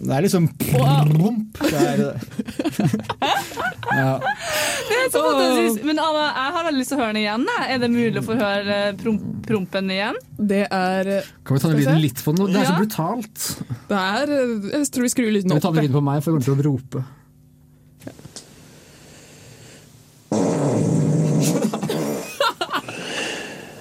Det 0.00 0.14
er 0.16 0.24
liksom 0.24 0.46
promp. 0.62 1.60
Det 1.60 1.82
er, 1.82 2.04
ja. 4.00 4.12
Det 4.20 4.96
er 4.96 5.10
så 5.12 5.22
fantastisk. 5.24 5.84
Men 5.86 6.00
Anna, 6.02 6.24
jeg 6.30 6.54
har 6.56 6.66
veldig 6.68 6.80
lyst 6.82 6.92
til 6.94 6.98
å 6.98 7.02
høre 7.02 7.12
den 7.14 7.22
igjen. 7.24 7.46
Er 7.66 7.82
det 7.82 7.90
mulig 7.92 8.22
å 8.22 8.24
få 8.30 8.36
høre 8.40 8.78
eh, 8.86 8.94
promp 9.00 9.26
prompen 9.50 9.90
igjen? 9.90 10.18
Det 10.38 10.62
er 10.72 11.08
eh, 11.18 11.28
Kan 11.44 11.56
vi 11.56 11.62
ta 11.62 11.70
ned 11.72 11.80
lyden 11.82 12.00
litt 12.02 12.20
på 12.24 12.34
den? 12.36 12.52
Det 12.54 12.60
er 12.62 12.68
så 12.70 12.76
brutalt. 12.78 13.46
Det 13.90 14.00
er 14.00 14.32
eh, 14.36 14.52
Jeg 14.76 14.90
tror 14.94 15.06
vi 15.06 15.12
skrur 15.12 15.30
lyden 15.34 15.54
opp. 15.56 15.79
Ta 15.80 15.88
ned 15.88 15.96
på 15.96 16.04
meg, 16.04 16.22
for 16.22 16.30
jeg 16.30 16.44
kommer 16.44 16.48
til 16.50 16.56
å 16.56 16.68
rope. 16.70 17.02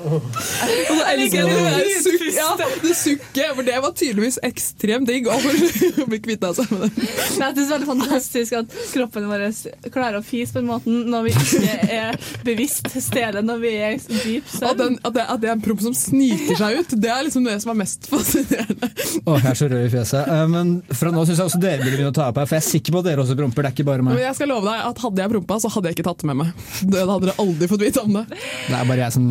Og 0.09 0.95
så 0.97 1.05
elsker 1.13 1.37
jeg 1.39 1.49
det 1.49 1.59
der 1.65 1.89
sukk, 2.03 2.23
ja, 2.35 2.47
det 2.83 2.93
sukket, 2.97 3.51
for 3.55 3.67
det 3.67 3.77
var 3.83 3.93
tydeligvis 3.97 4.39
ekstremt 4.47 5.09
digg 5.09 5.27
å 5.29 5.37
bli 6.11 6.19
kvitt 6.25 6.45
seg 6.57 6.71
med 6.73 6.85
det. 6.87 6.89
Men 6.97 7.45
jeg 7.45 7.55
synes 7.55 7.55
det 7.55 7.63
er 7.63 7.73
veldig 7.75 7.89
fantastisk 7.91 8.57
at 8.59 8.77
kroppen 8.93 9.27
vår 9.29 9.45
klarer 9.93 10.19
å 10.19 10.23
fise 10.25 10.53
på 10.55 10.61
den 10.61 10.69
måten 10.69 10.99
når 11.11 11.27
vi 11.29 11.33
ikke 11.35 11.75
er 11.99 12.19
bevisst 12.47 12.89
til 12.93 13.03
stede, 13.03 13.43
når 13.45 13.61
vi 13.63 13.73
er 13.77 13.97
i 13.97 13.99
dyp 13.99 14.49
At, 14.49 14.55
søvn. 14.59 14.77
den, 14.83 14.97
at, 15.03 15.13
det, 15.15 15.25
at 15.35 15.43
det 15.43 15.49
er 15.51 15.55
en 15.57 15.63
promp 15.65 15.83
som 15.83 15.95
sniker 15.97 16.59
seg 16.59 16.79
ut, 16.81 16.95
det 17.03 17.11
er 17.13 17.25
liksom 17.27 17.45
det 17.47 17.57
som 17.63 17.73
er 17.73 17.79
mest 17.83 18.07
fascinerende. 18.11 18.91
Åh, 19.25 19.39
jeg 19.43 19.51
er 19.53 19.59
så 19.61 19.69
rød 19.71 19.85
i 19.85 19.91
fjeset. 19.93 20.29
Eh, 20.35 20.45
Men 20.53 20.73
fra 20.95 21.11
nå 21.13 21.25
syns 21.27 21.41
jeg 21.43 21.49
også 21.51 21.61
dere 21.63 21.81
burde 21.83 21.95
begynne 21.97 22.13
å 22.13 22.17
ta 22.19 22.29
opp 22.31 22.39
her, 22.41 22.49
for 22.49 22.57
jeg 22.59 22.65
er 22.65 22.69
sikker 22.69 22.95
på 22.97 23.03
at 23.03 23.09
dere 23.11 23.23
også 23.25 23.37
promper. 23.39 23.65
Det 23.67 23.71
er 23.71 23.77
ikke 23.77 23.87
bare 23.91 24.05
meg. 24.07 24.15
Men 24.17 24.25
jeg 24.29 24.39
skal 24.39 24.51
love 24.53 24.65
deg 24.69 24.87
at 24.89 25.03
hadde 25.05 25.23
jeg 25.25 25.33
prompa, 25.35 25.59
så 25.63 25.71
hadde 25.75 25.91
jeg 25.91 25.99
ikke 25.99 26.07
tatt 26.09 26.23
det 26.23 26.29
med 26.31 26.39
meg. 26.43 26.65
Det 26.89 27.03
hadde 27.05 27.19
dere 27.27 27.37
aldri 27.45 27.69
fått 27.71 27.83
vite 27.85 28.03
om 28.05 28.17
det. 28.19 28.25
Det 28.33 28.75
er 28.79 28.89
bare 28.89 29.03
jeg 29.05 29.15
som 29.17 29.29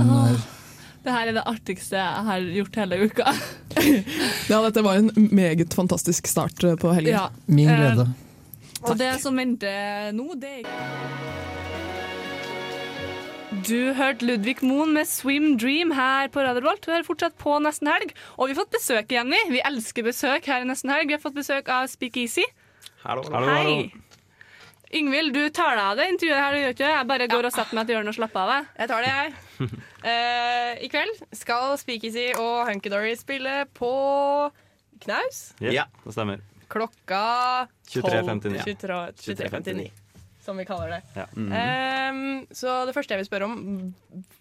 Det 1.05 1.14
her 1.14 1.31
er 1.31 1.37
det 1.38 1.45
artigste 1.47 1.97
jeg 1.97 2.25
har 2.28 2.47
gjort 2.59 2.78
hele 2.83 2.99
uka. 3.07 3.33
Ja, 4.50 4.59
dette 4.64 4.83
var 4.83 4.99
en 4.99 5.12
meget 5.33 5.75
fantastisk 5.76 6.26
start 6.26 6.64
eh, 6.67 6.75
på 6.81 6.90
helgen. 6.97 7.14
Ja. 7.14 7.28
min 7.47 7.69
glede. 7.71 8.09
Og 8.83 8.99
det 8.99 9.12
som 9.23 9.37
venter 9.38 10.11
nå, 10.14 10.35
det 10.38 10.62
er 10.62 10.67
Du 13.69 13.93
hørte 13.97 14.26
Ludvig 14.26 14.59
Moen 14.62 14.93
med 14.95 15.07
'Swim 15.07 15.57
Dream' 15.59 15.95
her 15.95 16.28
på 16.28 16.43
Radio 16.45 16.62
Volt. 16.67 16.83
Du 16.87 16.90
hører 16.93 17.07
fortsatt 17.07 17.38
på 17.38 17.59
Nesten 17.62 17.88
Helg. 17.90 18.12
Og 18.37 18.49
vi 18.49 18.55
har 18.55 18.61
fått 18.62 18.75
besøk, 18.76 19.12
Jenny. 19.12 19.40
Vi 19.50 19.62
elsker 19.64 20.02
besøk 20.07 20.47
her 20.47 20.62
i 20.62 20.69
Nesten 20.69 20.90
Helg. 20.90 21.09
Vi 21.09 21.17
har 21.17 21.23
fått 21.23 21.38
besøk 21.38 21.69
av 21.69 21.88
Speak 21.90 22.17
Easy. 22.17 22.45
Hallo, 23.05 23.23
Hei. 23.47 23.90
Yngvild, 24.95 25.35
du 25.37 25.50
tar 25.52 25.75
deg 25.76 25.85
av 25.85 25.99
det 26.00 26.07
intervjuet 26.14 26.38
her, 26.40 26.54
du 26.54 26.61
gjør 26.62 26.73
ikke 26.75 26.85
det? 26.87 26.92
Jeg 26.95 27.09
bare 27.11 27.26
går 27.28 27.49
og 27.49 27.52
setter 27.52 27.76
meg 27.76 27.88
til 27.88 27.97
hjørnet 27.99 28.12
og 28.14 28.16
slapper 28.16 28.40
av. 28.40 28.52
jeg. 28.54 28.68
Jeg 28.78 28.88
tar 28.88 29.04
det, 29.04 29.11
jeg. 29.18 29.83
Uh, 29.99 30.73
I 30.87 30.88
kveld 30.92 31.21
skal 31.37 31.75
Speakeasy 31.80 32.26
og 32.40 32.71
Hunky 32.71 32.92
Dory 32.92 33.12
spille 33.21 33.57
på 33.76 33.90
knaus. 35.04 35.42
Ja, 35.61 35.85
det 36.04 36.14
stemmer. 36.16 36.40
Klokka 36.73 37.21
23.59. 37.88 38.64
23 38.64 38.99
23, 39.25 39.87
som 40.45 40.57
vi 40.61 40.64
kaller 40.68 40.97
det. 40.97 41.02
Ja. 41.16 41.26
Ehm, 41.61 42.25
så 42.52 42.83
det 42.88 42.97
første 42.97 43.14
jeg 43.16 43.23
vil 43.23 43.28
spørre 43.28 43.49
om, 43.49 43.54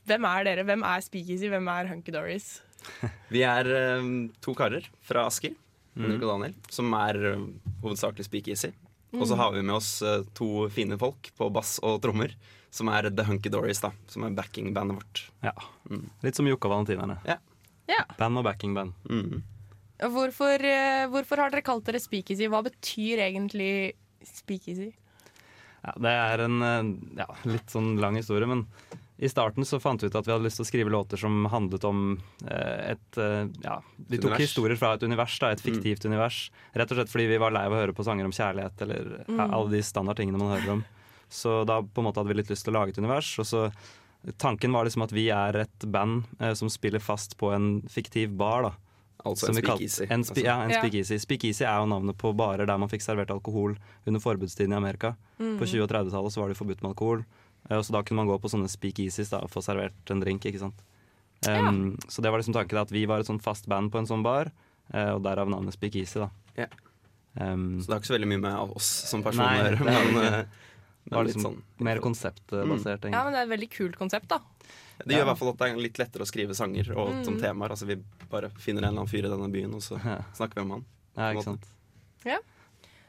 hvem 0.07 0.27
er 0.31 0.47
dere? 0.47 0.65
Hvem 0.67 0.83
er 0.87 1.03
Speakeasy? 1.05 1.47
Hvem 1.51 1.67
er 1.75 1.91
Hunky-Dorys? 1.91 2.49
Vi 3.33 3.41
er 3.43 3.67
eh, 3.67 4.05
to 4.43 4.53
karer 4.55 4.85
fra 5.03 5.27
Asker, 5.27 5.55
Mm. 5.97 6.11
Og 6.21 6.27
Daniel, 6.29 6.51
som 6.69 6.91
er 6.93 7.17
eh, 7.31 7.39
hovedsakelig 7.81 8.27
speakeasy. 8.27 8.67
Og 9.13 9.23
så 9.27 9.35
Mm. 9.35 9.39
har 9.39 9.51
vi 9.53 9.61
med 9.63 9.75
oss 9.75 10.01
eh, 10.01 10.23
to 10.35 10.67
fine 10.69 10.97
folk 10.99 11.29
på 11.37 11.51
bass 11.53 11.79
og 11.81 12.01
trommer, 12.01 12.33
som 12.69 12.89
er 12.89 13.09
The 13.09 13.23
Hunky 13.23 13.49
Dories, 13.49 13.79
da, 13.81 13.91
som 14.07 14.23
er 14.27 14.31
backingbandet 14.35 14.97
vårt. 14.99 15.21
Ja. 15.43 15.53
Litt 16.23 16.35
som 16.35 16.45
Jokke 16.45 16.65
og 16.67 16.73
Valentinerne. 16.75 17.19
Ja. 17.25 17.37
Ja. 17.87 18.03
Band 18.19 18.37
og 18.37 18.43
backingband. 18.43 18.91
Mm. 19.09 19.41
Hvorfor, 20.11 20.59
eh, 20.61 21.07
hvorfor 21.07 21.37
har 21.37 21.49
dere 21.49 21.63
kalt 21.63 21.85
dere 21.87 21.99
Speakeasy? 22.03 22.47
Hva 22.51 22.59
betyr 22.67 23.17
egentlig 23.31 23.93
Speakeasy? 24.27 24.91
Ja, 25.85 25.93
det 25.97 26.11
er 26.11 26.43
en 26.43 26.61
eh, 26.61 27.23
ja, 27.23 27.27
litt 27.45 27.71
sånn 27.71 27.97
lang 28.01 28.15
historie, 28.19 28.45
men 28.45 28.65
i 29.19 29.29
starten 29.29 29.65
så 29.65 29.79
fant 29.81 30.01
vi 30.03 30.07
ut 30.11 30.15
at 30.15 30.27
vi 30.27 30.31
hadde 30.31 30.45
lyst 30.45 30.59
til 30.61 30.65
å 30.65 30.69
skrive 30.69 30.91
låter 30.93 31.17
som 31.17 31.45
handlet 31.49 31.83
om 31.89 32.19
eh, 32.45 32.91
et 32.93 33.17
eh, 33.17 33.47
Ja, 33.63 33.79
vi 33.97 34.17
tok 34.17 34.31
Univers. 34.31 34.43
historier 34.45 34.77
fra 34.77 34.93
et 34.93 35.03
univers, 35.03 35.39
da, 35.39 35.49
et 35.55 35.61
fiktivt 35.63 36.05
univers. 36.05 36.51
Rett 36.77 36.91
og 36.91 36.97
slett 36.99 37.09
fordi 37.09 37.27
vi 37.31 37.37
var 37.41 37.51
lei 37.51 37.65
av 37.65 37.73
å 37.73 37.79
høre 37.81 37.95
på 37.97 38.05
sanger 38.05 38.25
om 38.29 38.31
kjærlighet 38.35 38.81
eller 38.85 39.23
Mm. 39.27 39.39
alle 39.53 39.69
de 39.71 39.81
standardtingene 39.83 40.37
man 40.37 40.53
hører 40.59 40.71
om. 40.77 40.85
Så 41.29 41.65
da 41.67 41.81
på 41.81 41.97
en 41.99 42.05
måte 42.05 42.21
hadde 42.21 42.29
vi 42.29 42.37
litt 42.41 42.49
lyst 42.49 42.63
til 42.65 42.73
å 42.73 42.79
lage 42.79 42.89
et 42.93 42.97
univers. 43.01 43.33
Og 43.39 43.45
så 43.45 43.71
Tanken 44.37 44.71
var 44.73 44.83
liksom 44.85 45.03
at 45.05 45.11
vi 45.13 45.29
er 45.29 45.55
et 45.61 45.85
band 45.93 46.23
eh, 46.39 46.53
som 46.53 46.67
spiller 46.69 46.99
fast 46.99 47.37
på 47.37 47.51
en 47.55 47.81
fiktiv 47.87 48.35
bar. 48.35 48.61
da 48.63 48.71
Altså 49.25 49.49
en 49.49 49.55
speakeasy, 49.55 50.05
En 50.09 50.23
spe, 50.23 50.35
altså. 50.35 50.43
ja, 50.45 50.61
en 50.63 50.69
Ja. 50.71 50.79
speakeasy. 50.81 51.17
Speakeasy 51.19 51.63
er 51.65 51.79
jo 51.79 51.85
navnet 51.87 52.17
på 52.17 52.35
barer 52.35 52.65
der 52.65 52.77
man 52.77 52.89
fikk 52.89 53.01
servert 53.01 53.29
alkohol 53.31 53.75
under 54.05 54.19
forbudstiden 54.19 54.73
i 54.73 54.75
Amerika. 54.77 55.15
Mm. 55.39 55.57
På 55.59 55.65
20- 55.65 55.83
og 55.83 55.89
30-tallet 55.89 56.31
så 56.33 56.41
var 56.41 56.47
det 56.49 56.57
forbudt 56.57 56.81
med 56.81 56.91
alkohol. 56.91 57.25
Eh, 57.69 57.81
Så 57.81 57.91
da 57.91 58.01
kunne 58.03 58.17
man 58.23 58.27
gå 58.27 58.39
på 58.41 58.49
sånne 58.49 58.69
speakeasies 58.69 59.29
da, 59.29 59.39
og 59.43 59.49
få 59.51 59.61
servert 59.63 60.11
en 60.11 60.19
drink. 60.21 60.41
ikke 60.45 60.59
sant? 60.59 60.79
Um, 61.47 61.97
Så 62.07 62.21
det 62.21 62.31
var 62.31 62.39
liksom 62.39 62.53
tanken 62.55 62.77
at 62.81 62.89
vi 62.91 63.05
var 63.05 63.19
et 63.19 63.27
sånn 63.27 63.41
fast 63.41 63.67
band 63.67 63.91
på 63.91 63.99
en 63.99 64.07
sånn 64.07 64.23
bar, 64.23 64.51
eh, 64.93 65.11
og 65.13 65.21
derav 65.23 65.47
navnet 65.49 65.73
Speakeasy. 65.73 66.19
da. 66.19 66.29
Ja. 66.57 66.65
Um, 67.39 67.79
Så 67.81 67.87
det 67.87 67.93
har 67.93 67.99
ikke 68.01 68.09
så 68.13 68.17
veldig 68.17 68.27
mye 68.33 68.41
med 68.41 68.75
oss 68.75 68.85
som 69.09 69.21
personer 69.23 69.75
å 69.77 69.77
gjøre. 69.77 69.85
Men, 69.85 70.23
eh, 70.33 70.45
Det 71.07 71.15
var 71.15 71.23
liksom 71.23 71.41
sånn 71.43 71.61
mer 71.79 71.99
konseptbasert, 71.99 73.05
Ja, 73.11 73.23
men 73.23 73.31
Det 73.33 73.39
er 73.39 73.43
et 73.43 73.59
veldig 73.59 73.69
kult 73.71 73.95
konsept, 73.95 74.27
da. 74.27 74.39
Det 75.05 75.13
gjør 75.15 75.21
i 75.21 75.25
hvert 75.29 75.37
fall 75.37 75.49
at 75.49 75.57
det 75.57 75.67
er 75.71 75.77
litt 75.77 75.97
lettere 75.99 76.21
å 76.25 76.27
skrive 76.27 76.55
sanger 76.55 76.89
og 76.97 77.09
Mm. 77.13 77.23
som 77.25 77.37
temaer. 77.39 77.69
Altså 77.69 77.85
Vi 77.85 77.95
bare 78.29 78.49
finner 78.57 78.81
en 78.83 78.89
eller 78.89 79.01
annen 79.03 79.07
fyr 79.07 79.23
i 79.25 79.29
denne 79.29 79.51
byen, 79.51 79.73
og 79.75 79.81
så 79.81 79.99
snakker 80.33 80.55
vi 80.55 80.61
om 80.61 80.71
han. 80.71 80.85
Ja, 81.15 81.33
ikke 81.33 81.43
sant. 81.43 81.63
Ja. 82.25 82.39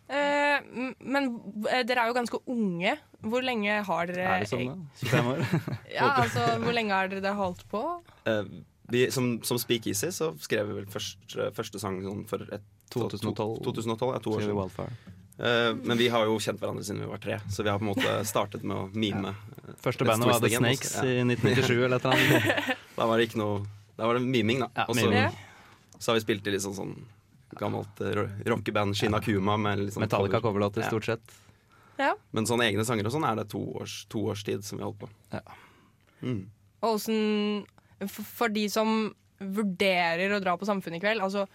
Eh, 0.09 0.65
men 1.05 1.29
eh, 1.69 1.83
dere 1.85 2.05
er 2.05 2.11
jo 2.11 2.17
ganske 2.17 2.41
unge. 2.49 2.97
Hvor 3.29 3.45
lenge 3.45 3.81
har 3.85 4.09
dere 4.09 4.25
Er 4.25 4.45
det 4.45 4.49
sånn, 4.50 4.71
da? 4.71 5.05
25 5.05 5.31
år? 5.35 5.45
Ja, 5.99 6.09
altså, 6.23 6.47
Hvor 6.62 6.77
lenge 6.77 6.97
har 6.97 7.11
dere 7.12 7.35
holdt 7.37 7.65
på? 7.71 7.83
Eh, 8.31 8.43
vi, 8.88 9.05
som, 9.12 9.35
som 9.45 9.61
Speak 9.61 9.87
Easy 9.91 10.09
så 10.15 10.31
skrev 10.41 10.71
vi 10.71 10.79
vel 10.81 10.88
først, 10.88 11.37
første 11.57 11.81
sang 11.83 12.00
sånn 12.05 12.25
for 12.31 12.47
et, 12.49 12.65
2012. 12.95 13.59
2012 13.67 14.15
ja, 14.15 14.21
to 14.25 14.33
år 14.33 14.47
siden. 14.47 14.97
Eh, 15.38 15.75
men 15.85 15.99
vi 16.00 16.09
har 16.09 16.25
jo 16.27 16.38
kjent 16.43 16.59
hverandre 16.62 16.83
siden 16.87 17.05
vi 17.05 17.11
var 17.11 17.21
tre, 17.23 17.37
så 17.53 17.62
vi 17.62 17.71
har 17.71 17.79
på 17.79 17.87
en 17.87 17.93
måte 17.93 18.15
startet 18.27 18.65
med 18.67 18.75
å 18.75 18.87
mime. 19.05 19.35
Ja. 19.35 19.75
Første 19.85 20.09
bandet 20.09 20.31
var 20.33 20.41
The 20.43 20.50
Snakes 20.57 20.95
også, 20.97 21.05
ja. 21.05 21.19
i 21.21 21.27
1997 21.37 21.85
eller 21.85 21.99
et 22.00 22.09
eller 22.09 22.17
annet. 22.17 22.73
da 22.99 23.07
var 23.11 23.21
det 23.21 23.29
ikke 23.29 23.43
noe 23.43 23.61
Da 23.99 24.09
var 24.09 24.19
det 24.19 24.25
miming, 24.25 24.65
da. 24.65 24.71
Ja, 24.75 24.88
Og 24.88 24.97
så, 24.97 25.05
miming. 25.05 25.38
så 25.99 26.11
har 26.11 26.19
vi 26.19 26.25
spilt 26.25 26.49
i 26.49 26.55
litt 26.55 26.65
sånn, 26.65 26.75
sånn 26.79 26.97
gammelt 27.57 28.00
eh, 28.05 28.12
ro- 28.19 28.28
rockeband, 28.52 28.97
Shinakuma. 28.99 29.57
Med 29.57 29.87
sånn 29.95 30.05
Metallica 30.05 30.40
cover. 30.40 30.50
coverlåter, 30.61 30.83
stort 30.88 31.05
sett. 31.09 31.37
Ja. 31.99 32.12
Men 32.37 32.47
sånne 32.47 32.69
egne 32.69 32.85
sanger 32.87 33.09
og 33.09 33.14
sånn 33.17 33.25
er 33.26 33.40
det 33.40 33.49
to 33.50 33.59
års, 33.81 34.05
to 34.12 34.26
års 34.31 34.45
tid 34.47 34.62
som 34.64 34.78
vi 34.78 34.85
har 34.85 34.93
holdt 34.93 35.00
på. 35.07 35.40
Mm. 36.23 36.45
Og 36.83 36.93
åssen 36.95 37.64
for, 38.07 38.23
for 38.23 38.49
de 38.55 38.69
som 38.71 39.14
vurderer 39.40 40.35
å 40.37 40.40
dra 40.43 40.57
på 40.59 40.67
Samfunnet 40.69 40.99
i 41.00 41.02
kveld, 41.02 41.23
altså 41.23 41.47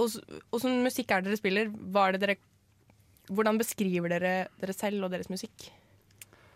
åssen 0.00 0.78
musikk 0.84 1.10
er 1.12 1.20
det 1.20 1.30
dere 1.32 1.40
spiller? 1.40 1.68
Hva 1.92 2.06
er 2.08 2.16
det 2.16 2.22
dere, 2.24 2.36
hvordan 3.28 3.58
beskriver 3.60 4.08
dere 4.12 4.32
dere 4.60 4.72
selv 4.76 5.04
og 5.04 5.12
deres 5.12 5.28
musikk? 5.32 5.66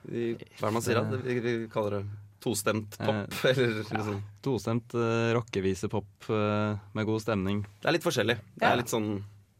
Vi, 0.08 0.34
hva 0.60 0.68
er 0.68 0.70
det 0.70 0.74
man 0.78 0.84
sier? 0.84 1.00
da? 1.00 1.20
Vi, 1.24 1.36
vi 1.44 1.52
kaller 1.72 1.98
det 1.98 2.04
tostemt 2.44 2.98
pop. 2.98 3.14
Eh, 3.44 3.50
eller 3.50 3.78
liksom. 3.82 4.22
Tostemt 4.44 4.94
uh, 4.94 5.32
rockevisepop 5.36 6.28
eh, 6.28 6.82
med 6.92 7.08
god 7.08 7.22
stemning. 7.24 7.62
Det 7.80 7.88
er 7.88 7.96
litt 7.96 8.04
forskjellig. 8.04 8.36
Det 8.54 8.68
er 8.68 8.80
litt 8.82 8.92
sånn 8.92 9.10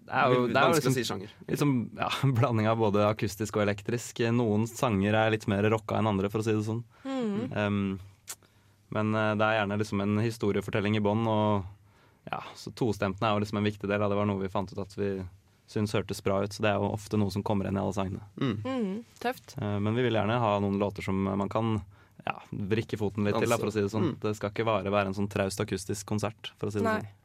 Det 0.04 0.12
er 0.12 0.34
jo, 0.34 0.46
det 0.52 0.60
er 0.60 0.68
jo 0.68 0.78
liksom, 0.78 0.92
å 0.92 0.98
si 0.98 1.04
sjanger. 1.08 1.36
Liksom, 1.48 1.76
ja, 2.00 2.10
blanding 2.40 2.68
av 2.68 2.80
både 2.82 3.06
akustisk 3.08 3.56
og 3.56 3.64
elektrisk. 3.64 4.20
Noen 4.36 4.68
sanger 4.70 5.16
er 5.22 5.32
litt 5.32 5.48
mer 5.50 5.64
rocka 5.72 6.00
enn 6.00 6.10
andre, 6.12 6.32
for 6.32 6.44
å 6.44 6.46
si 6.46 6.56
det 6.56 6.66
sånn. 6.66 6.82
Mm. 7.08 7.38
Um, 7.56 7.86
men 8.94 9.14
eh, 9.14 9.32
det 9.38 9.46
er 9.46 9.56
gjerne 9.60 9.78
liksom 9.80 10.02
en 10.04 10.20
historiefortelling 10.22 10.98
i 10.98 11.02
bånn, 11.02 11.24
og 11.26 12.28
ja, 12.30 12.42
så 12.56 12.72
tostemtene 12.76 13.30
er 13.30 13.34
jo 13.34 13.42
liksom 13.44 13.58
en 13.60 13.66
viktig 13.66 13.90
del 13.90 14.04
av 14.04 14.12
det. 14.12 14.18
var 14.20 14.28
noe 14.28 14.42
vi 14.42 14.52
fant 14.52 14.70
ut 14.70 14.80
at 14.80 14.94
vi 14.96 15.16
syns 15.68 15.96
hørtes 15.96 16.20
bra 16.22 16.42
ut, 16.44 16.52
så 16.52 16.62
det 16.62 16.70
er 16.70 16.78
jo 16.78 16.92
ofte 16.92 17.18
noe 17.18 17.32
som 17.32 17.42
kommer 17.42 17.66
igjen 17.66 17.80
i 17.80 17.82
alle 17.82 17.96
sangene. 17.96 18.28
Mhm, 18.36 18.94
tøft. 19.24 19.56
Uh, 19.56 19.80
Men 19.80 19.96
vi 19.96 20.04
vil 20.06 20.20
gjerne 20.20 20.38
ha 20.38 20.54
noen 20.60 20.78
låter 20.78 21.02
som 21.02 21.16
man 21.24 21.50
kan 21.50 21.78
ja, 22.26 22.38
vrikke 22.52 22.96
foten 22.98 23.24
litt 23.26 23.36
til, 23.38 23.48
da, 23.50 23.58
for 23.60 23.68
å 23.68 23.72
si 23.74 23.80
det 23.84 23.90
sånn. 23.92 24.10
Mm. 24.14 24.16
Det 24.22 24.36
skal 24.38 24.50
ikke 24.54 24.64
bare 24.64 24.90
være 24.90 25.10
en 25.12 25.14
sånn 25.18 25.28
traust 25.28 25.60
akustisk 25.60 26.06
konsert, 26.06 26.52
for 26.58 26.68
å 26.68 26.72
si 26.72 26.78
det 26.80 26.84
Nei. 26.88 27.00
sånn. 27.02 27.20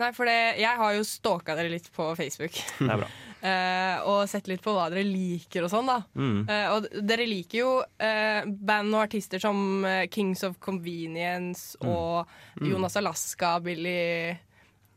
Nei, 0.00 0.12
for 0.16 0.24
det, 0.24 0.56
jeg 0.56 0.76
har 0.80 0.94
jo 0.96 1.02
stalka 1.04 1.52
dere 1.58 1.68
litt 1.68 1.90
på 1.92 2.06
Facebook. 2.16 2.54
Det 2.78 2.88
er 2.90 3.02
bra. 3.04 3.10
Eh, 3.40 3.96
og 4.04 4.26
sett 4.28 4.50
litt 4.50 4.60
på 4.60 4.68
hva 4.76 4.90
dere 4.92 5.00
liker 5.00 5.64
og 5.64 5.70
sånn, 5.72 5.86
da. 5.88 5.94
Mm. 6.12 6.42
Eh, 6.44 6.66
og 6.74 6.88
dere 7.08 7.24
liker 7.24 7.56
jo 7.62 7.70
eh, 7.96 8.44
band 8.44 8.92
og 8.92 9.00
artister 9.06 9.40
som 9.40 9.80
eh, 9.88 10.02
Kings 10.12 10.42
of 10.44 10.58
Convenience 10.60 11.72
Mm. 11.80 11.88
og 11.88 12.28
Mm. 12.60 12.66
Jonas 12.74 12.96
Alaska, 13.00 13.54
Billy, 13.64 14.36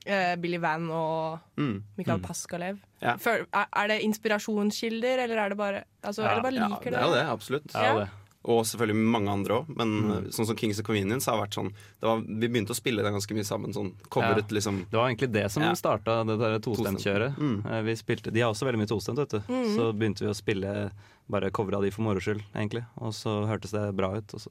eh, 0.06 0.36
Billy 0.36 0.58
Van 0.60 0.90
og 0.92 1.40
Mm. 1.56 1.84
Michael 1.98 2.20
Mm. 2.20 2.26
Paskalev. 2.28 2.80
Ja. 3.02 3.16
Er, 3.16 3.46
er 3.72 3.88
det 3.88 4.02
inspirasjonskilder, 4.04 5.24
eller 5.24 5.38
er 5.46 5.50
det 5.50 5.58
bare 5.58 5.84
altså, 6.04 6.24
er 6.28 6.36
det 6.36 6.44
bare 6.44 6.60
ja, 6.60 6.68
liker 6.68 6.92
det 6.92 7.00
er 7.00 7.08
jo 7.08 7.14
det, 7.16 7.26
absolutt. 7.32 7.68
Det 7.72 7.76
er 7.80 7.94
jo 7.94 8.00
det. 8.04 8.10
Og 8.46 8.66
selvfølgelig 8.68 8.96
mange 9.08 9.30
andre 9.32 9.54
òg. 9.62 9.70
Men 9.78 9.88
Mm. 10.04 10.12
uh, 10.12 10.22
sånn 10.36 10.46
som 10.46 10.56
Kings 10.56 10.80
of 10.80 10.86
Convenience 10.86 11.26
har 11.32 11.38
vært 11.40 11.54
sånn 11.56 11.70
det 11.72 12.02
var, 12.10 12.20
Vi 12.28 12.48
begynte 12.50 12.72
å 12.72 12.76
spille 12.76 13.02
det 13.02 13.14
ganske 13.14 13.32
mye 13.34 13.46
sammen. 13.48 13.74
Sånn 13.74 13.94
coveret 14.10 14.50
Ja. 14.52 14.56
liksom 14.58 14.86
Det 14.90 14.98
var 14.98 15.08
egentlig 15.10 15.32
det 15.32 15.50
som 15.52 15.64
Ja. 15.64 15.72
starta 15.74 16.26
det 16.28 16.38
der 16.40 16.60
tostemtkjøret. 16.60 17.38
Mm. 17.38 17.66
Eh, 17.66 17.82
Vi 17.84 17.94
spilte, 17.96 18.32
de 18.34 18.40
har 18.42 18.52
også 18.52 18.66
veldig 18.68 18.80
mye 18.80 18.88
tostemt, 18.88 19.16
vet 19.18 19.30
du. 19.30 19.40
Mm. 19.40 19.76
Så 19.78 19.94
begynte 19.98 20.20
vi 20.20 20.28
å 20.28 20.36
spille 20.36 20.92
bare 21.30 21.50
covera 21.52 21.82
de 21.82 21.90
for 21.90 22.02
moro 22.02 22.20
skyld, 22.20 22.44
egentlig. 22.54 22.86
Og 22.98 23.14
så 23.14 23.48
hørtes 23.48 23.72
det 23.72 23.96
bra 23.96 24.12
ut, 24.18 24.34
og 24.34 24.40
så 24.42 24.50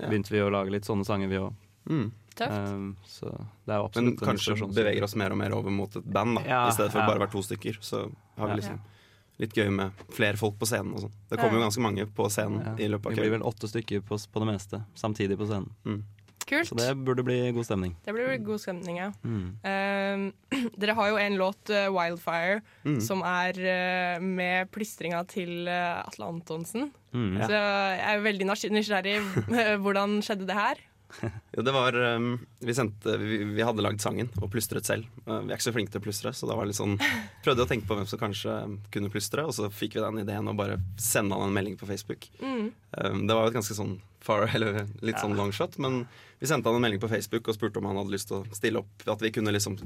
Ja. 0.00 0.08
begynte 0.08 0.30
vi 0.30 0.38
å 0.38 0.50
lage 0.50 0.70
litt 0.70 0.84
sånne 0.84 1.04
sanger, 1.04 1.28
vi 1.28 1.36
òg. 1.36 1.52
Mm. 1.88 2.12
Tøft. 2.34 2.94
så 3.06 3.30
det 3.66 3.72
er 3.74 3.78
jo 3.78 3.90
Men 3.94 4.14
absolutt 4.14 4.20
Men 4.20 4.36
kanskje 4.36 4.74
beveger 4.74 5.02
oss 5.04 5.14
mer 5.14 5.30
og 5.30 5.36
mer 5.38 5.52
over 5.52 5.70
mot 5.70 5.94
et 5.94 6.02
band, 6.12 6.36
da. 6.38 6.42
Ja, 6.44 6.66
I 6.68 6.70
stedet 6.72 6.90
for 6.90 6.98
ja. 7.00 7.06
bare 7.06 7.18
å 7.18 7.28
være 7.28 7.30
to 7.30 7.42
stykker. 7.42 7.76
Så 7.80 8.10
har 8.38 8.48
vi 8.48 8.54
Ja. 8.54 8.56
liksom 8.56 8.80
litt 9.42 9.54
gøy 9.58 9.70
med 9.74 9.92
flere 10.14 10.38
folk 10.38 10.58
på 10.60 10.66
scenen 10.70 10.94
og 10.94 11.00
sånn. 11.06 11.14
Det 11.30 11.38
kommer 11.40 11.58
jo 11.58 11.64
ganske 11.66 11.82
mange 11.82 12.06
på 12.06 12.28
scenen 12.30 12.60
Ja. 12.64 12.74
i 12.78 12.88
løpet 12.88 13.06
av 13.06 13.16
Vi 13.16 13.22
blir 13.22 13.34
vel 13.38 13.42
åtte 13.42 13.66
stykker 13.70 14.04
på, 14.06 14.18
på 14.30 14.40
det 14.44 14.46
meste, 14.52 14.84
samtidig 14.94 15.38
på 15.40 15.48
scenen. 15.50 15.70
Mm. 15.84 16.04
Kult. 16.44 16.68
Så 16.68 16.76
det 16.76 16.90
burde 17.06 17.24
bli 17.24 17.38
god 17.56 17.64
stemning. 17.64 17.94
Det 18.04 18.12
blir 18.12 18.36
god 18.44 18.60
stemning, 18.60 18.98
ja. 19.00 19.10
Mm. 19.24 19.46
Uh, 19.64 20.68
dere 20.80 20.94
har 20.98 21.08
jo 21.08 21.16
en 21.16 21.38
låt, 21.40 21.70
eh, 21.70 21.88
'Wildfire', 21.88 22.60
Mm. 22.84 23.00
som 23.00 23.22
er 23.22 23.56
uh, 23.56 24.20
med 24.22 24.70
plystringa 24.70 25.26
til 25.26 25.66
eh, 25.68 26.02
Atle 26.04 26.26
Antonsen. 26.28 26.92
Mm. 27.14 27.38
Så 27.48 27.48
jeg 27.48 28.14
er 28.14 28.20
veldig 28.20 28.46
nysgjerrig. 28.76 29.16
Hvordan 29.82 30.20
skjedde 30.20 30.46
det 30.46 30.54
her? 30.58 30.76
Jo, 31.22 31.62
det 31.62 31.72
var 31.74 31.94
um, 32.16 32.32
vi, 32.60 32.74
sendte, 32.74 33.16
vi, 33.20 33.38
vi 33.54 33.62
hadde 33.64 33.82
lagd 33.84 34.00
sangen 34.02 34.28
og 34.42 34.50
plystret 34.52 34.84
selv. 34.88 35.06
Uh, 35.26 35.40
vi 35.44 35.52
er 35.52 35.56
ikke 35.58 35.68
så 35.68 35.74
flinke 35.76 35.92
til 35.94 36.02
å 36.02 36.06
plystre, 36.06 36.32
så 36.34 36.48
da 36.50 36.56
var 36.58 36.66
det 36.66 36.72
litt 36.74 36.80
sånn 36.80 36.96
prøvde 37.44 37.64
å 37.66 37.70
tenke 37.70 37.86
på 37.88 37.96
hvem 37.98 38.08
som 38.10 38.20
kanskje 38.20 38.56
kunne 38.94 39.12
plystre, 39.14 39.44
og 39.46 39.54
så 39.56 39.70
fikk 39.70 39.96
vi 39.98 40.02
den 40.04 40.22
ideen 40.24 40.50
og 40.50 40.58
bare 40.58 40.80
sende 41.00 41.36
han 41.38 41.48
en 41.50 41.54
melding 41.56 41.76
på 41.80 41.86
Facebook. 41.88 42.26
Mm. 42.42 42.72
Um, 42.98 43.24
det 43.28 43.36
var 43.38 43.46
jo 43.46 43.52
et 43.54 43.58
ganske 43.60 43.78
sånn 43.78 43.96
far, 44.24 44.46
eller 44.56 44.84
litt 45.04 45.20
sånn 45.22 45.36
longshot, 45.38 45.78
men 45.84 46.04
vi 46.40 46.48
sendte 46.50 46.68
han 46.68 46.76
en 46.80 46.84
melding 46.84 47.00
på 47.00 47.08
Facebook 47.12 47.46
og 47.48 47.56
spurte 47.56 47.78
om 47.80 47.86
han 47.88 47.96
hadde 48.02 48.12
lyst 48.12 48.28
til 48.32 48.42
å 48.42 48.56
stille 48.56 48.80
opp. 48.82 49.04
At 49.08 49.22
vi 49.22 49.30
kunne 49.32 49.52
liksom 49.54 49.78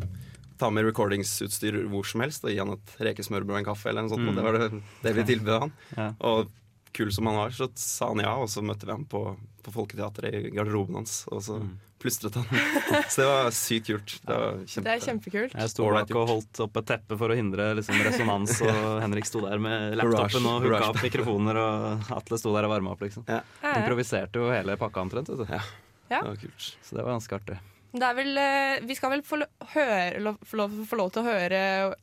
ta 0.59 0.71
med 0.75 0.89
recordingsutstyr 0.89 1.85
hvor 1.93 2.07
som 2.09 2.25
helst 2.25 2.43
og 2.47 2.51
gi 2.51 2.59
han 2.59 2.73
et 2.75 2.95
rekesmørbrød 3.11 3.53
og 3.55 3.61
en 3.61 3.69
kaffe. 3.69 3.91
eller 3.93 4.07
noe 4.07 4.11
sånt, 4.15 4.25
Mm. 4.25 4.31
og 4.33 4.35
Det 4.39 4.47
var 4.47 4.59
det, 4.59 4.83
det 5.05 5.13
vi 5.21 5.27
tilbød 5.29 5.61
han. 5.61 5.73
Ja. 5.97 6.09
Og 6.27 6.49
kul 6.93 7.11
som 7.13 7.27
han 7.27 7.37
var, 7.37 7.51
så 7.57 7.69
sa 7.79 8.09
han 8.13 8.21
ja, 8.25 8.35
og 8.37 8.49
så 8.53 8.63
møtte 8.65 8.87
vi 8.89 8.93
ham 8.95 9.05
på, 9.11 9.23
på 9.65 9.73
Folketeatret 9.75 10.35
i 10.35 10.51
garderoben 10.55 10.95
hans, 11.03 11.25
og 11.33 11.43
så 11.45 11.59
Mm. 11.59 11.77
plystret 11.99 12.35
han. 12.39 12.45
så 13.11 13.21
det 13.23 13.27
var 13.27 13.49
sykt 13.51 13.87
kult. 13.91 14.13
Det 14.23 14.37
var 14.39 14.59
kjempe, 14.65 14.85
Det 14.87 14.93
er 14.95 15.05
kjempekult. 15.07 15.55
Jeg 15.59 15.71
sto 15.73 15.89
bak 15.91 16.13
og 16.15 16.29
holdt 16.31 16.61
opp 16.63 16.77
et 16.79 16.87
teppe 16.93 17.19
for 17.19 17.35
å 17.35 17.39
hindre 17.39 17.73
liksom, 17.75 17.99
resonans, 18.07 18.61
og 18.63 19.01
Henrik 19.05 19.27
sto 19.27 19.41
der 19.43 19.59
med 19.59 19.97
laptopen 19.99 20.47
og 20.47 20.63
hooka 20.63 20.93
opp 20.93 21.03
mikrofoner, 21.03 21.59
og 21.59 22.13
Atle 22.21 22.39
sto 22.39 22.53
der 22.55 22.69
og 22.69 22.75
varma 22.77 22.95
opp, 22.95 23.03
liksom. 23.03 23.27
Ja. 23.29 23.41
Improviserte 23.75 24.39
jo 24.39 24.53
hele 24.55 24.77
pakka 24.79 25.03
omtrent, 25.03 25.29
vet 25.35 25.43
du. 25.43 25.51
Ja. 25.51 25.63
Det 26.09 26.23
var 26.31 26.39
kult. 26.41 26.71
Så 26.87 26.97
det 26.97 27.03
var 27.05 27.19
ganske 27.19 27.37
artig. 27.43 27.59
Det 27.99 28.05
er 28.05 28.15
vel, 28.15 28.31
eh, 28.37 28.81
vi 28.85 28.95
skal 28.95 29.11
vel 29.15 29.23
få, 29.25 29.39
høre, 29.73 30.19
lo- 30.21 30.37
få, 30.45 30.57
lov, 30.61 30.75
få 30.87 30.97
lov 31.01 31.11
til 31.13 31.23
å 31.23 31.27
høre 31.33 31.61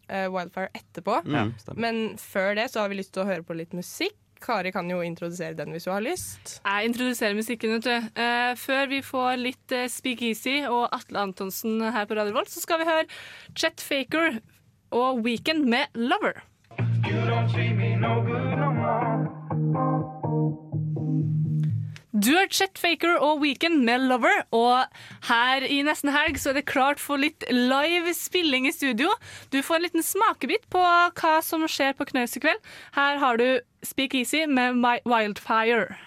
eh, 0.09 0.27
'Wildfire' 0.27 0.71
etterpå. 0.81 1.19
Mm. 1.29 1.51
Men 1.77 1.99
før 2.17 2.55
det 2.57 2.71
så 2.73 2.81
har 2.81 2.89
vi 2.89 2.97
lyst 2.99 3.13
til 3.13 3.21
å 3.23 3.27
høre 3.29 3.45
på 3.45 3.53
litt 3.55 3.71
musikk. 3.77 4.17
Kari 4.45 4.71
kan 4.75 4.89
jo 4.91 5.01
introdusere 5.01 5.57
den 5.57 5.73
hvis 5.73 5.87
du 5.87 5.91
har 5.93 6.03
lyst. 6.05 6.59
Jeg 6.61 6.89
introduserer 6.91 7.37
musikken, 7.37 7.77
vet 7.77 7.87
du. 7.87 8.09
Uh, 8.19 8.53
før 8.59 8.89
vi 8.91 9.01
får 9.05 9.39
litt 9.41 9.75
uh, 9.75 9.87
Speak 9.91 10.21
Easy 10.25 10.59
og 10.69 10.87
Atle 10.95 11.23
Antonsen 11.25 11.81
her 11.81 12.05
på 12.05 12.17
Radio 12.17 12.37
Volt, 12.37 12.51
så 12.53 12.61
skal 12.63 12.83
vi 12.83 12.89
høre 12.89 13.07
Chet 13.57 13.81
Faker 13.81 14.39
og 14.95 15.23
Weekend 15.25 15.65
med 15.65 15.89
'Lover'. 15.95 16.45
Du 22.25 22.31
har 22.33 22.47
Chet 22.49 22.79
Faker 22.81 23.19
og 23.21 23.43
Weekend 23.43 23.83
med 23.85 24.07
'Lover', 24.07 24.47
og 24.51 24.87
her 25.27 25.61
i 25.61 25.83
nesten 25.85 26.09
helg 26.09 26.39
så 26.41 26.49
er 26.49 26.57
det 26.57 26.63
klart 26.65 26.97
for 26.97 27.21
litt 27.21 27.45
live 27.51 28.15
spilling 28.17 28.65
i 28.65 28.71
studio. 28.73 29.11
Du 29.53 29.59
får 29.61 29.75
en 29.75 29.85
liten 29.85 30.05
smakebit 30.07 30.65
på 30.73 30.81
hva 30.81 31.35
som 31.45 31.67
skjer 31.69 31.93
på 31.93 32.07
Knaus 32.09 32.33
i 32.33 32.41
kveld. 32.41 32.65
Her 32.97 33.21
har 33.21 33.37
du 33.37 33.61
Speak 33.85 34.15
Easy 34.17 34.41
med 34.49 34.73
My 34.73 34.97
Wildfire. 35.05 35.99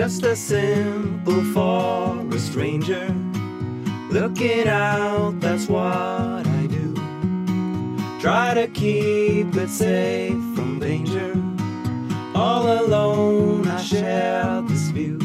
Just 0.00 0.22
a 0.22 0.34
simple 0.34 1.44
forest 1.52 2.54
ranger 2.54 3.14
looking 4.08 4.66
out, 4.66 5.38
that's 5.40 5.68
what 5.68 5.82
I 6.46 6.66
do. 6.70 6.94
Try 8.18 8.54
to 8.54 8.66
keep 8.68 9.54
it 9.54 9.68
safe 9.68 10.42
from 10.56 10.78
danger. 10.78 11.34
All 12.34 12.66
alone, 12.82 13.68
I 13.68 13.82
share 13.82 14.62
this 14.62 14.88
view. 14.88 15.18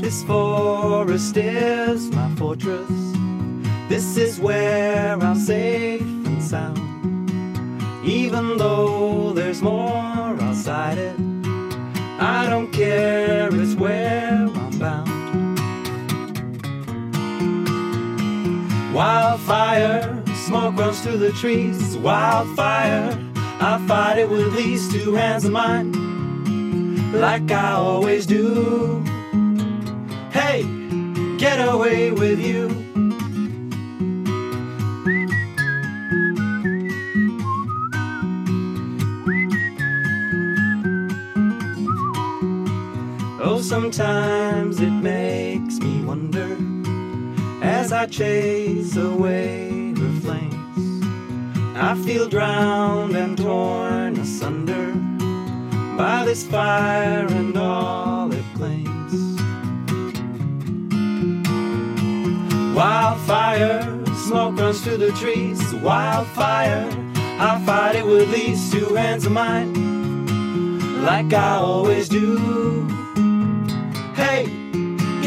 This 0.00 0.24
forest 0.24 1.36
is 1.36 2.10
my 2.10 2.34
fortress. 2.34 2.97
This 3.88 4.18
is 4.18 4.38
where 4.38 5.14
I'm 5.14 5.34
safe 5.34 6.02
and 6.02 6.42
sound. 6.42 6.78
Even 8.04 8.58
though 8.58 9.32
there's 9.32 9.62
more 9.62 10.36
outside 10.42 10.98
it, 10.98 11.16
I 12.20 12.46
don't 12.50 12.70
care, 12.70 13.48
it's 13.50 13.74
where 13.76 14.46
I'm 14.46 14.78
bound. 14.78 15.08
Wildfire, 18.94 20.22
smoke 20.44 20.76
runs 20.76 21.00
through 21.00 21.18
the 21.18 21.32
trees, 21.32 21.96
wildfire. 21.96 23.18
I 23.60 23.82
fight 23.88 24.18
it 24.18 24.28
with 24.28 24.54
these 24.54 24.92
two 24.92 25.14
hands 25.14 25.46
of 25.46 25.52
mine, 25.52 25.92
like 27.12 27.50
I 27.50 27.72
always 27.72 28.26
do. 28.26 29.02
Hey, 30.30 30.64
get 31.38 31.58
away 31.66 32.12
with 32.12 32.38
you. 32.38 32.77
Sometimes 43.80 44.80
it 44.80 44.90
makes 44.90 45.78
me 45.78 46.02
wonder 46.04 46.56
as 47.62 47.92
I 47.92 48.06
chase 48.06 48.96
away 48.96 49.94
her 49.94 50.20
flames. 50.20 51.04
I 51.76 51.94
feel 52.04 52.28
drowned 52.28 53.16
and 53.16 53.38
torn 53.38 54.18
asunder 54.18 54.86
by 55.96 56.24
this 56.24 56.44
fire 56.44 57.26
and 57.30 57.56
all 57.56 58.32
it 58.32 58.44
claims. 58.56 59.14
Wildfire, 62.76 64.04
smoke 64.26 64.58
runs 64.58 64.80
through 64.82 64.96
the 64.96 65.12
trees. 65.12 65.62
Wildfire, 65.74 66.84
I 67.38 67.62
fight 67.64 67.94
it 67.94 68.04
with 68.04 68.32
these 68.32 68.72
two 68.72 68.96
hands 68.96 69.24
of 69.24 69.30
mine, 69.30 69.72
like 71.04 71.32
I 71.32 71.58
always 71.58 72.08
do. 72.08 72.97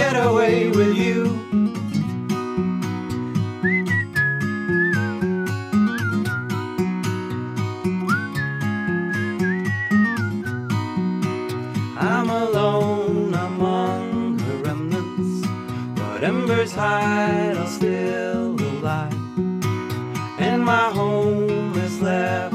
Get 0.02 0.18
away 0.26 0.70
with 0.70 0.98
you. 0.98 1.20
I'm 12.00 12.30
alone 12.32 13.36
among 13.36 14.40
her 14.40 14.58
remnants, 14.66 15.48
but 15.96 16.24
embers 16.24 16.74
hide 16.74 17.58
are 17.58 17.68
still 17.68 18.60
alive, 18.60 19.14
and 20.40 20.66
my 20.66 20.90
home 21.00 21.78
is 21.78 22.02
left 22.02 22.51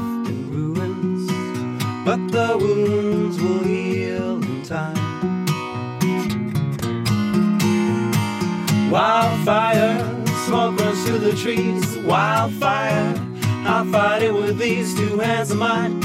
Wildfire, 8.89 9.99
smoke 10.45 10.79
runs 10.79 11.03
through 11.05 11.19
the 11.19 11.35
trees. 11.35 11.97
Wildfire, 11.97 13.13
I'll 13.65 13.83
fight 13.91 14.23
it 14.23 14.33
with 14.33 14.57
these 14.57 14.95
two 14.95 15.19
hands 15.19 15.51
of 15.51 15.57
mine, 15.57 15.99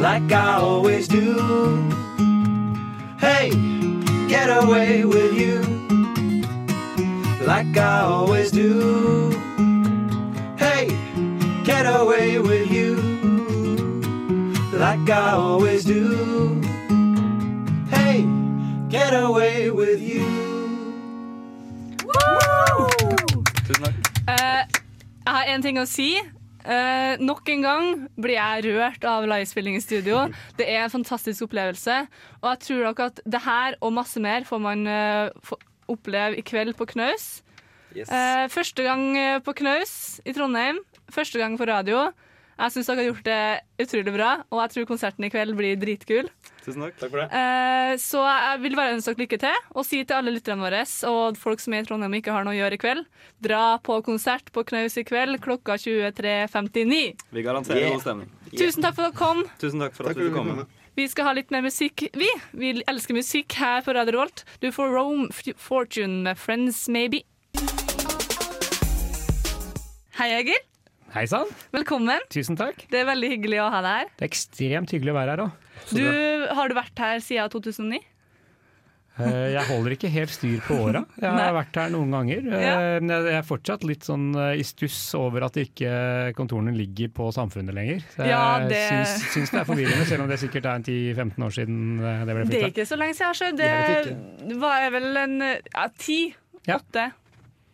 like 0.00 0.30
I 0.30 0.54
always 0.54 1.08
do. 1.08 1.34
Hey, 3.18 3.50
get 4.28 4.48
away 4.62 5.04
with 5.04 5.34
you, 5.34 5.60
like 7.44 7.76
I 7.76 8.02
always 8.02 8.52
do. 8.52 9.30
Hey, 10.56 10.86
get 11.64 11.86
away 11.86 12.38
with 12.38 12.70
you, 12.70 12.94
like 14.74 15.10
I 15.10 15.32
always 15.32 15.84
do. 15.84 16.62
Hey, 17.90 18.24
get 18.88 19.12
away 19.12 19.70
with 19.70 20.00
you. 20.00 20.37
Jeg 25.28 25.36
har 25.36 25.50
en 25.52 25.64
ting 25.64 25.78
å 25.80 25.86
si. 25.88 26.12
Eh, 26.68 27.20
nok 27.20 27.48
en 27.52 27.64
gang 27.64 27.88
blir 28.16 28.38
jeg 28.38 28.64
rørt 28.72 29.04
av 29.08 29.26
livespilling 29.28 29.76
i 29.76 29.82
studio. 29.84 30.24
Det 30.56 30.64
er 30.68 30.86
en 30.86 30.92
fantastisk 30.92 31.44
opplevelse. 31.48 32.00
Og 32.40 32.48
jeg 32.52 32.62
tror 32.64 32.86
nok 32.88 33.02
at 33.08 33.20
det 33.28 33.42
her 33.44 33.76
og 33.84 33.92
masse 33.96 34.20
mer 34.24 34.48
får 34.48 34.62
man 34.64 34.86
eh, 34.88 35.28
få 35.44 35.60
oppleve 35.92 36.40
i 36.40 36.44
kveld 36.44 36.76
på 36.80 36.88
Knaus. 36.94 37.42
Yes. 37.96 38.08
Eh, 38.08 38.46
første 38.52 38.84
gang 38.84 39.04
eh, 39.20 39.40
på 39.44 39.52
Knaus 39.60 39.92
i 40.24 40.32
Trondheim. 40.36 40.80
Første 41.12 41.40
gang 41.40 41.56
på 41.60 41.68
radio. 41.68 42.08
Jeg 42.58 42.72
syns 42.74 42.88
dere 42.90 42.98
har 42.98 43.06
gjort 43.12 43.26
det 43.28 43.84
utrolig 43.84 44.12
bra, 44.16 44.28
og 44.50 44.60
jeg 44.64 44.70
tror 44.72 44.86
konserten 44.90 45.24
i 45.24 45.30
kveld 45.30 45.54
blir 45.54 45.76
dritkul. 45.78 46.26
Tusen 46.64 46.82
takk. 46.82 46.96
Takk 46.98 47.12
for 47.12 47.20
det. 47.22 47.26
Eh, 47.38 47.92
så 48.02 48.22
jeg 48.26 48.62
vil 48.64 48.74
bare 48.74 48.96
ønske 48.96 49.12
dere 49.14 49.22
lykke 49.22 49.38
til, 49.44 49.60
og 49.78 49.86
si 49.86 50.00
til 50.02 50.16
alle 50.18 50.32
lytterne 50.34 50.64
våre 50.66 50.80
og 51.06 51.38
folk 51.38 51.62
som 51.62 51.76
er 51.78 51.84
i 51.84 51.86
Trondheim 51.86 52.16
og 52.16 52.18
ikke 52.18 52.34
har 52.34 52.42
noe 52.48 52.56
å 52.56 52.58
gjøre 52.58 52.74
i 52.74 52.80
kveld, 52.82 53.04
dra 53.46 53.62
på 53.86 54.00
konsert 54.08 54.50
på 54.50 54.64
Knaus 54.66 54.98
i 54.98 55.04
kveld 55.06 55.38
klokka 55.44 55.78
23.59. 55.78 57.14
Vi 57.30 57.46
garanterer 57.46 57.78
Yeah. 57.84 57.94
god 57.94 58.02
stemning. 58.02 58.32
Tusen 58.50 58.82
takk 58.82 58.96
for 58.98 59.06
at 59.06 59.12
dere 59.14 59.20
kom. 59.22 59.44
Tusen 59.62 59.80
takk 59.86 59.94
for 59.94 60.10
at 60.10 60.16
du 60.18 60.26
fikk 60.26 60.34
komme. 60.34 60.66
Vi 60.98 61.06
skal 61.06 61.28
ha 61.30 61.32
litt 61.38 61.52
mer 61.54 61.62
musikk, 61.62 62.08
vi. 62.18 62.26
Vi 62.58 62.82
elsker 62.90 63.14
musikk 63.14 63.54
her 63.54 63.84
på 63.86 63.94
Radio 63.94 64.18
Rolt. 64.18 64.42
Du 64.58 64.72
får 64.74 64.90
Rome 64.98 65.28
Fortune 65.54 66.24
med 66.26 66.36
Friends 66.42 66.88
Maybe. 66.90 67.22
Hei, 70.18 70.32
Egil. 70.40 70.58
Hei 71.14 71.24
sann. 71.30 71.48
Velkommen. 71.72 72.20
Tusen 72.32 72.56
takk. 72.58 72.82
Det 72.92 73.00
er 73.00 73.06
veldig 73.08 73.30
hyggelig 73.32 73.62
å 73.64 73.70
ha 73.72 73.80
deg 73.84 73.94
her. 74.02 74.10
Det 74.18 74.26
er 74.26 74.28
ekstremt 74.32 74.92
hyggelig 74.92 75.14
å 75.14 75.16
være 75.16 75.34
her 75.34 75.42
òg. 75.46 75.66
Du, 75.96 76.04
har 76.58 76.68
du 76.68 76.74
vært 76.76 77.00
her 77.00 77.20
siden 77.24 77.48
2009? 77.54 78.00
Eh, 79.18 79.46
Jeg 79.54 79.64
holder 79.70 79.94
ikke 79.96 80.10
helt 80.12 80.30
styr 80.30 80.60
på 80.66 80.76
åra. 80.84 81.00
Jeg 81.22 81.32
har 81.32 81.54
vært 81.56 81.78
her 81.80 81.94
noen 81.94 82.12
ganger. 82.12 82.44
Eh, 82.52 82.64
Ja. 82.66 82.74
Men 83.00 83.14
jeg 83.14 83.38
er 83.40 83.46
fortsatt 83.48 83.86
litt 83.88 84.04
sånn 84.06 84.26
eh, 84.36 84.60
i 84.60 84.66
stuss 84.68 84.98
over 85.18 85.46
at 85.48 85.56
ikke 85.62 85.94
kontorene 86.38 86.74
ligger 86.76 87.08
på 87.16 87.30
Samfunnet 87.34 87.74
lenger. 87.74 88.04
Så 88.12 88.26
Jeg 88.28 88.34
Ja, 88.34 88.42
det- 88.68 88.82
syns, 88.92 89.24
syns 89.32 89.54
det 89.54 89.62
er 89.62 89.70
forvirrende, 89.70 90.04
selv 90.12 90.26
om 90.26 90.28
det 90.30 90.38
sikkert 90.44 90.68
er 90.68 90.76
en 90.76 90.84
10-15 90.86 91.46
år 91.48 91.56
siden 91.56 91.80
det 92.04 92.36
ble 92.36 92.44
Det 92.52 92.60
er 92.62 92.68
ikke 92.68 92.86
så 92.92 93.00
lenge 93.00 93.16
siden. 93.16 93.40
Så 93.40 93.48
Jeg 93.48 93.56
det 94.52 94.60
var 94.60 94.84
vel 94.92 95.08
en 95.24 95.40
ja, 95.40 95.88
ti? 95.96 96.20
Åtte? 96.68 97.08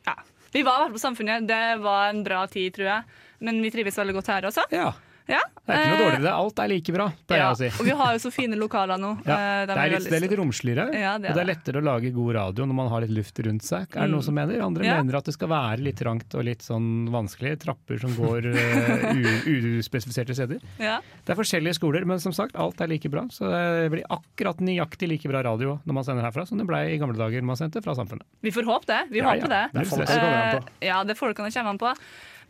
Ja. 0.07 0.17
Vi 0.55 0.63
var 0.63 0.79
i 0.79 0.79
hvert 0.79 0.87
fall 0.87 0.97
på 0.97 1.03
Samfunnet. 1.03 1.49
Det 1.51 1.63
var 1.83 2.09
en 2.15 2.23
bra 2.23 2.47
tid, 2.47 2.73
tror 2.79 2.87
jeg. 2.93 3.21
Men 3.45 3.61
vi 3.65 3.71
trives 3.75 3.99
veldig 4.01 4.17
godt 4.21 4.33
her 4.35 4.51
også. 4.51 4.65
Ja. 4.75 4.93
Ja. 5.25 5.39
Det 5.65 5.73
er 5.73 5.79
ikke 5.81 5.89
noe 5.89 5.95
Eh, 5.97 6.01
dårligere, 6.05 6.21
det. 6.27 6.33
alt 6.37 6.59
er 6.61 6.69
like 6.69 6.93
bra, 6.93 7.05
pleier 7.25 7.41
ja. 7.41 7.45
jeg 7.49 7.55
å 7.55 7.57
si. 7.57 7.69
Og 7.81 7.87
vi 7.89 7.93
har 7.97 8.11
jo 8.13 8.19
så 8.21 8.31
fine 8.35 8.57
lokaler 8.61 8.99
nå. 9.01 9.13
Ja, 9.25 9.37
Eh, 9.41 9.61
det, 9.71 9.77
er 9.81 9.93
litt, 9.95 10.09
det 10.13 10.17
er 10.19 10.21
litt 10.27 10.35
romsligere, 10.37 10.85
Ja, 11.01 11.15
det 11.17 11.31
og 11.31 11.39
det 11.39 11.41
er 11.41 11.49
lettere 11.49 11.81
å 11.81 11.85
lage 11.87 12.11
god 12.13 12.35
radio 12.37 12.67
når 12.69 12.77
man 12.77 12.91
har 12.93 13.01
litt 13.07 13.15
luft 13.17 13.41
rundt 13.47 13.65
seg. 13.65 13.87
Er 13.97 14.03
det 14.05 14.11
Mm. 14.11 14.13
noen 14.13 14.23
som 14.27 14.35
mener? 14.37 14.61
Andre 14.61 14.85
mener 14.85 15.17
at 15.17 15.25
det 15.25 15.33
skal 15.33 15.49
være 15.49 15.81
litt 15.81 15.97
trangt 15.97 16.35
og 16.37 16.45
litt 16.45 16.61
sånn 16.61 17.09
vanskelig. 17.09 17.55
Trapper 17.65 18.03
som 18.05 18.13
går 18.19 18.51
uh, 18.53 19.17
uspesifiserte 19.81 20.37
steder. 20.37 20.61
Ja. 20.77 20.99
Det 21.25 21.33
er 21.33 21.41
forskjellige 21.41 21.79
skoler, 21.81 22.05
men 22.05 22.21
som 22.21 22.37
sagt, 22.37 22.55
alt 22.61 22.85
er 22.85 22.93
like 22.93 23.09
bra. 23.09 23.25
Så 23.33 23.49
det 23.49 23.89
blir 23.97 24.05
akkurat 24.13 24.61
nøyaktig 24.61 25.09
like 25.09 25.29
bra 25.33 25.41
radio 25.49 25.79
når 25.89 25.95
man 26.03 26.05
sender 26.05 26.29
herfra 26.29 26.45
som 26.47 26.61
det 26.61 26.69
ble 26.69 26.85
i 26.93 27.01
gamle 27.01 27.17
dager 27.17 27.41
man 27.41 27.57
sendte 27.57 27.81
fra 27.81 27.97
Samfunnet. 27.97 28.27
Vi 28.45 28.53
får 28.53 28.69
håpe 28.69 28.93
det. 28.93 29.01
Vi 29.09 29.25
håper 29.25 29.49
det. 29.49 29.65
Eh, 29.73 30.61
ja, 30.93 31.01
det 31.03 31.17
er 31.17 31.21
folkene 31.25 31.49
det 31.49 31.57
kommer 31.57 31.71
an 31.79 31.79
på. 31.81 31.95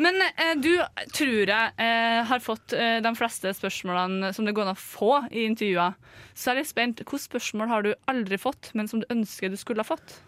Men 0.03 0.21
eh, 0.27 0.55
du 0.59 0.73
tror 1.15 1.51
jeg 1.51 1.73
eh, 1.79 2.21
har 2.27 2.43
fått 2.43 2.75
eh, 2.77 2.99
de 3.05 3.15
fleste 3.19 3.53
spørsmålene 3.55 4.33
som 4.35 4.47
det 4.47 4.55
går 4.57 4.67
an 4.67 4.75
å 4.75 4.81
få 4.81 5.25
i 5.31 5.47
intervjuer. 5.49 5.95
Så 6.35 6.51
jeg 6.51 6.55
er 6.55 6.61
litt 6.63 6.73
spent. 6.73 7.03
Hvilke 7.05 7.23
spørsmål 7.29 7.71
har 7.71 7.87
du 7.87 7.93
aldri 8.11 8.39
fått, 8.41 8.73
men 8.75 8.91
som 8.91 9.03
du 9.03 9.11
ønsker 9.13 9.53
du 9.53 9.59
skulle 9.61 9.85
ha 9.85 9.93
fått? 9.95 10.19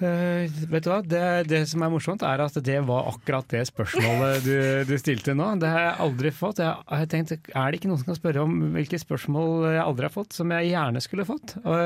Eh, 0.00 0.48
vet 0.70 0.84
du 0.84 0.88
hva? 0.88 0.98
Det, 1.04 1.22
det 1.50 1.60
som 1.68 1.82
er 1.84 1.90
morsomt, 1.92 2.22
er 2.24 2.40
at 2.40 2.56
det 2.64 2.78
var 2.88 3.10
akkurat 3.10 3.48
det 3.52 3.62
spørsmålet 3.68 4.44
du, 4.46 4.54
du 4.88 4.94
stilte 5.00 5.34
nå. 5.36 5.48
Det 5.60 5.68
har 5.68 5.84
jeg 5.84 5.96
aldri 6.06 6.32
fått. 6.34 6.62
Jeg 6.64 6.72
har 6.88 7.08
tenkt, 7.12 7.34
Er 7.52 7.70
det 7.70 7.80
ikke 7.80 7.90
noen 7.90 8.00
som 8.00 8.10
kan 8.10 8.18
spørre 8.18 8.44
om 8.46 8.56
hvilke 8.76 9.00
spørsmål 9.02 9.68
jeg 9.74 9.82
aldri 9.84 10.08
har 10.08 10.14
fått, 10.14 10.36
som 10.36 10.54
jeg 10.56 10.72
gjerne 10.72 11.04
skulle 11.04 11.28
fått? 11.28 11.56
Og, 11.60 11.78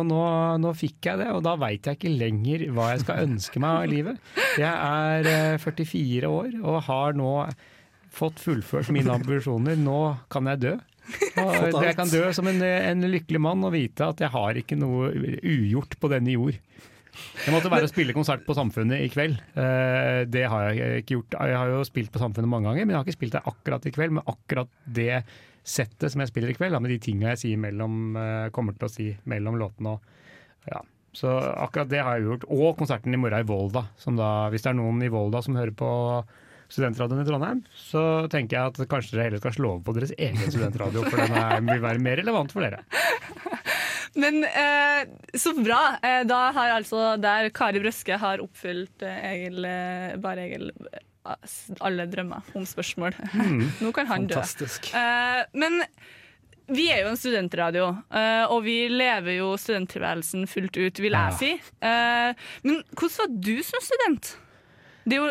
og 0.00 0.06
nå, 0.10 0.20
nå 0.64 0.74
fikk 0.78 1.10
jeg 1.12 1.22
det, 1.22 1.30
og 1.34 1.44
da 1.46 1.56
veit 1.60 1.86
jeg 1.86 2.00
ikke 2.00 2.14
lenger 2.14 2.66
hva 2.74 2.92
jeg 2.94 3.04
skal 3.04 3.26
ønske 3.28 3.62
meg 3.62 3.82
av 3.84 3.90
livet. 3.94 4.30
Jeg 4.58 4.70
er 4.70 5.30
eh, 5.34 5.58
44 5.62 6.30
år 6.30 6.54
og 6.60 6.80
har 6.90 7.18
nå 7.18 7.34
fått 8.10 8.42
fullført 8.42 8.90
mine 8.94 9.14
ambisjoner. 9.14 9.78
Nå 9.78 10.00
kan 10.32 10.50
jeg 10.50 10.64
dø. 10.66 10.76
Jeg 11.10 11.94
kan 11.98 12.10
dø 12.10 12.22
som 12.34 12.46
en, 12.50 12.60
en 12.62 13.06
lykkelig 13.10 13.40
mann 13.42 13.62
og 13.66 13.72
vite 13.74 14.10
at 14.12 14.20
jeg 14.22 14.30
har 14.34 14.58
ikke 14.58 14.78
noe 14.78 15.10
ugjort 15.42 15.96
på 16.02 16.10
denne 16.12 16.34
jord. 16.34 16.58
Det 17.40 17.52
måtte 17.54 17.70
være 17.72 17.86
å 17.86 17.90
spille 17.90 18.14
konsert 18.16 18.42
på 18.46 18.54
Samfunnet 18.56 19.00
i 19.04 19.08
kveld. 19.12 19.38
Eh, 19.56 20.24
Det 20.28 20.42
har 20.48 20.70
jeg 20.74 21.04
ikke 21.04 21.16
gjort. 21.16 21.36
Jeg 21.40 21.56
har 21.56 21.72
jo 21.72 21.84
spilt 21.88 22.12
på 22.12 22.20
Samfunnet 22.22 22.50
mange 22.50 22.68
ganger, 22.68 22.84
men 22.86 22.94
jeg 22.94 23.00
har 23.00 23.08
ikke 23.08 23.18
spilt 23.18 23.36
det 23.38 23.44
akkurat 23.48 23.86
i 23.86 23.92
kveld. 23.96 24.16
Men 24.18 24.28
akkurat 24.28 24.68
det 24.86 25.22
settet 25.64 26.12
som 26.12 26.20
jeg 26.20 26.32
spiller 26.32 26.52
i 26.52 26.56
kveld, 26.56 26.76
med 26.80 26.90
de 26.90 26.98
tinga 26.98 27.32
jeg 27.34 27.42
sier 27.44 27.60
mellom, 27.60 28.16
eh, 28.16 28.48
kommer 28.50 28.76
til 28.76 28.88
å 28.88 28.92
si 28.92 29.08
mellom 29.30 29.56
låtene. 29.60 29.96
Og, 29.96 30.00
ja. 30.68 30.82
Så 31.12 31.26
akkurat 31.58 31.88
det 31.90 32.04
har 32.04 32.18
jeg 32.18 32.28
gjort. 32.28 32.44
Og 32.54 32.76
konserten 32.78 33.14
i 33.14 33.18
morgen 33.18 33.40
i 33.42 33.48
Volda. 33.48 33.86
Som 33.98 34.16
da, 34.16 34.48
hvis 34.50 34.62
det 34.62 34.70
er 34.70 34.78
noen 34.78 35.02
i 35.02 35.08
Volda 35.10 35.42
som 35.42 35.56
hører 35.58 35.74
på 35.74 35.90
Studentradioen 36.70 37.22
i 37.24 37.26
Trondheim, 37.28 37.60
så 37.74 38.02
tenker 38.30 38.56
jeg 38.56 38.72
at 38.72 38.90
kanskje 38.90 39.16
dere 39.16 39.28
heller 39.28 39.42
skal 39.42 39.56
slå 39.56 39.72
over 39.74 39.84
på 39.88 39.94
deres 39.96 40.14
egen 40.16 40.40
studentradio, 40.52 41.04
for 41.08 41.18
den 41.22 41.34
er, 41.34 41.56
vil 41.66 41.82
være 41.82 42.02
mer 42.02 42.20
relevant 42.22 42.54
for 42.54 42.66
dere. 42.66 42.84
Men 44.20 44.42
eh, 44.44 45.04
så 45.38 45.52
bra. 45.54 45.80
Eh, 46.02 46.22
da 46.26 46.40
har 46.56 46.72
altså 46.74 47.14
der 47.22 47.50
Kari 47.54 47.82
Brøske 47.82 48.16
har 48.18 48.42
oppfylt 48.42 49.04
eh, 49.06 49.20
Egil, 49.34 49.62
eh, 49.66 50.16
bare 50.22 50.48
Egil 50.48 50.70
alle 51.84 52.06
drømmer 52.10 52.54
om 52.58 52.64
spørsmål. 52.66 53.14
Mm. 53.34 53.66
Nå 53.84 53.92
kan 53.96 54.08
han 54.10 54.26
Fantastisk. 54.28 54.90
dø. 54.90 54.98
Eh, 54.98 55.44
men 55.62 55.78
vi 56.70 56.86
er 56.92 57.02
jo 57.04 57.10
en 57.12 57.18
studentradio, 57.18 57.88
eh, 58.14 58.44
og 58.50 58.62
vi 58.66 58.76
lever 58.92 59.40
jo 59.40 59.52
studenttilværelsen 59.58 60.46
fullt 60.50 60.78
ut, 60.78 61.02
vil 61.02 61.16
jeg 61.18 61.38
si. 61.38 61.50
Eh, 61.82 62.46
men 62.66 62.82
hvordan 62.94 63.18
var 63.18 63.34
du 63.50 63.56
som 63.66 63.82
student? 63.84 64.34
Det 65.08 65.16
jo, 65.16 65.30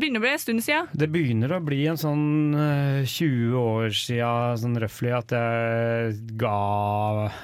begynner 0.00 0.18
å 0.18 0.22
bli 0.24 0.30
en 0.32 0.40
stund 0.40 0.62
siden. 0.64 0.86
Det 0.96 1.08
begynner 1.12 1.52
å 1.52 1.58
bli 1.64 1.82
en 1.90 1.98
sånn 2.00 2.54
eh, 2.56 3.02
20 3.04 3.52
år 3.60 3.92
siden 3.94 4.56
sånn 4.62 4.78
røftlig 4.80 5.12
at 5.18 5.34
jeg 5.36 6.14
ga 6.40 6.54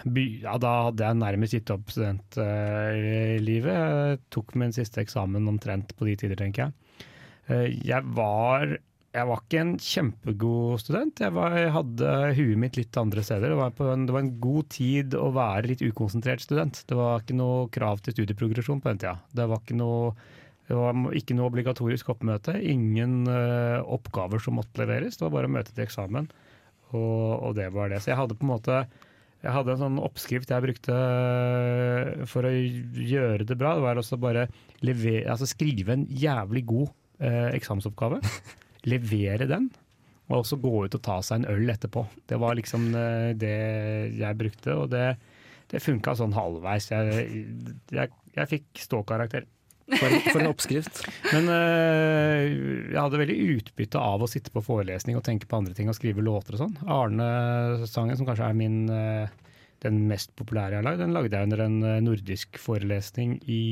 Ja, 0.08 0.54
da 0.62 0.72
hadde 0.88 1.04
jeg 1.10 1.20
nærmest 1.20 1.56
gitt 1.58 1.72
opp 1.74 1.92
studentlivet. 1.92 4.24
Tok 4.32 4.48
min 4.58 4.72
siste 4.76 5.02
eksamen 5.04 5.48
omtrent 5.52 5.92
på 5.98 6.08
de 6.08 6.14
tider, 6.24 6.38
tenker 6.40 6.60
jeg. 6.66 6.72
Eh, 7.52 7.68
Jeg 7.92 8.02
var 8.16 8.78
jeg 9.16 9.24
var 9.30 9.38
ikke 9.40 9.60
en 9.62 9.70
kjempegod 9.80 10.80
student. 10.82 11.20
Jeg, 11.24 11.32
var, 11.32 11.54
jeg 11.56 11.70
hadde 11.72 12.08
huet 12.36 12.58
mitt 12.60 12.74
litt 12.76 12.92
andre 13.00 13.22
steder. 13.24 13.54
Det 13.54 13.56
var, 13.56 13.70
en, 13.94 14.02
det 14.04 14.12
var 14.12 14.20
en 14.26 14.34
god 14.44 14.66
tid 14.74 15.14
å 15.16 15.30
være 15.32 15.70
litt 15.70 15.80
ukonsentrert 15.86 16.42
student. 16.44 16.82
Det 16.84 16.92
var 16.98 17.22
ikke 17.22 17.32
noe 17.38 17.62
krav 17.72 18.02
til 18.04 18.12
studieprogresjon 18.12 18.82
på 18.84 18.90
den 18.92 19.00
tida. 19.00 19.14
Det 19.32 19.46
var 19.48 19.62
ikke 19.62 19.78
noe, 19.80 20.10
det 20.66 20.76
var 20.78 21.16
ikke 21.18 21.36
noe 21.38 21.50
obligatorisk 21.50 22.08
oppmøte. 22.10 22.56
Ingen 22.58 23.24
uh, 23.30 23.82
oppgaver 23.96 24.42
som 24.42 24.58
måtte 24.58 24.80
leveres. 24.82 25.18
Det 25.18 25.26
var 25.26 25.34
bare 25.36 25.50
å 25.50 25.54
møte 25.56 25.70
til 25.70 25.84
eksamen, 25.86 26.26
og, 26.90 27.20
og 27.46 27.52
det 27.58 27.68
var 27.74 27.92
det. 27.92 28.00
Så 28.02 28.10
jeg 28.10 28.18
hadde 28.18 28.38
på 28.38 28.46
en 28.48 28.54
måte 28.56 28.80
jeg 29.44 29.54
hadde 29.54 29.74
en 29.74 29.82
sånn 29.82 29.98
oppskrift 30.02 30.50
jeg 30.50 30.64
brukte 30.64 30.94
eh, 30.96 32.24
for 32.28 32.48
å 32.48 32.52
gjøre 32.52 33.46
det 33.46 33.56
bra. 33.58 33.76
Det 33.76 33.84
var 33.84 34.00
også 34.00 34.18
bare 34.20 34.46
levere, 34.86 35.26
altså 35.30 35.48
skrive 35.48 35.94
en 35.94 36.06
jævlig 36.08 36.64
god 36.66 36.88
eh, 37.20 37.50
eksamensoppgave. 37.54 38.18
levere 38.90 39.48
den, 39.50 39.68
og 40.30 40.40
også 40.40 40.58
gå 40.62 40.72
ut 40.86 40.96
og 40.98 41.04
ta 41.04 41.18
seg 41.24 41.42
en 41.42 41.50
øl 41.52 41.70
etterpå. 41.74 42.06
Det 42.26 42.40
var 42.42 42.58
liksom 42.58 42.88
eh, 42.98 43.32
det 43.38 43.56
jeg 44.18 44.40
brukte, 44.40 44.74
og 44.74 44.90
det, 44.94 45.04
det 45.70 45.84
funka 45.84 46.16
sånn 46.18 46.34
halvveis. 46.36 46.90
Jeg, 46.90 47.28
jeg, 47.94 48.14
jeg 48.38 48.52
fikk 48.54 48.82
ståkarakter. 48.88 49.46
For, 49.86 50.10
for 50.32 50.42
en 50.42 50.50
oppskrift. 50.50 51.00
Men 51.30 51.48
øh, 51.52 52.40
jeg 52.90 52.98
hadde 52.98 53.20
veldig 53.20 53.36
utbytte 53.56 54.02
av 54.02 54.24
å 54.24 54.28
sitte 54.30 54.50
på 54.50 54.64
forelesning 54.66 55.18
og 55.18 55.22
tenke 55.26 55.46
på 55.46 55.60
andre 55.60 55.76
ting 55.78 55.90
og 55.90 55.94
skrive 55.98 56.24
låter 56.26 56.56
og 56.56 56.64
sånn. 56.64 56.74
Arne-sangen, 56.90 58.18
som 58.18 58.26
kanskje 58.26 58.48
er 58.50 58.58
min 58.58 58.80
eh, 58.90 59.30
den 59.84 60.02
mest 60.10 60.32
populære 60.38 60.74
jeg 60.74 60.82
har 60.82 60.88
lagd, 60.88 61.04
den 61.04 61.14
lagde 61.14 61.38
jeg 61.38 61.48
under 61.48 61.62
en 61.66 61.78
eh, 61.84 62.00
nordisk 62.04 62.58
forelesning 62.60 63.38
i 63.46 63.62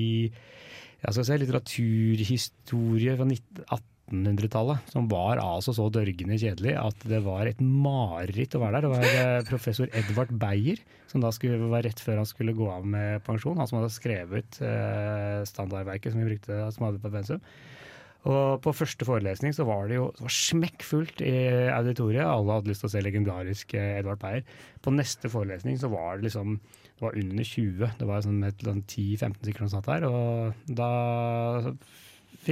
jeg 1.04 1.16
skal 1.18 1.26
si, 1.28 1.36
litteraturhistorie 1.42 3.16
fra 3.18 3.26
19 3.28 3.66
1800-tallet, 4.12 4.90
som 4.92 5.06
var 5.08 5.40
altså 5.40 5.72
så 5.76 5.86
dørgende 5.92 6.36
kjedelig 6.40 6.74
at 6.76 7.06
det 7.08 7.22
var 7.24 7.48
et 7.48 7.60
mareritt 7.60 8.56
å 8.56 8.60
være 8.62 8.80
der. 8.80 8.86
Det 8.86 8.92
var 8.92 9.22
eh, 9.22 9.46
professor 9.48 9.88
Edvard 9.96 10.34
Beyer, 10.40 10.82
som 11.10 11.24
da 11.24 11.30
skulle, 11.34 11.60
var 11.70 11.86
rett 11.86 12.02
før 12.02 12.20
han 12.20 12.28
skulle 12.28 12.56
gå 12.56 12.68
av 12.70 12.84
med 12.86 13.24
pensjon. 13.26 13.56
Han 13.60 13.70
som 13.70 13.80
hadde 13.80 13.94
skrevet 13.94 14.60
eh, 14.64 15.40
standardverket 15.48 16.12
som 16.12 16.22
vi 16.22 16.34
brukte 16.34 16.60
som 16.74 16.88
hadde 16.88 17.02
på 17.02 17.12
pensum. 17.14 17.40
Og 18.24 18.60
på 18.64 18.72
første 18.72 19.04
forelesning 19.04 19.52
så 19.52 19.66
var 19.68 19.88
det 19.88 19.98
jo 19.98 20.06
det 20.16 20.24
var 20.24 20.32
smekkfullt 20.32 21.20
i 21.24 21.34
auditoriet. 21.74 22.24
Alle 22.24 22.56
hadde 22.56 22.72
lyst 22.72 22.84
til 22.84 22.88
å 22.88 22.94
se 22.94 23.04
legendarisk 23.04 23.76
eh, 23.76 23.98
Edvard 23.98 24.22
Beyer. 24.22 24.46
På 24.84 24.94
neste 24.94 25.32
forelesning 25.32 25.76
så 25.80 25.92
var 25.92 26.16
det 26.18 26.30
liksom 26.30 26.56
det 26.94 27.02
var 27.02 27.18
under 27.18 27.44
20. 27.44 27.92
Det 27.98 28.08
var 28.08 28.24
sånn 28.24 28.42
et 28.46 28.60
eller 28.62 28.76
annet 28.76 28.92
10-15 28.96 29.38
stykker 29.42 29.64
som 29.64 29.72
satt 29.74 29.88
der. 29.90 30.06
Og 30.08 30.74
da 30.78 30.90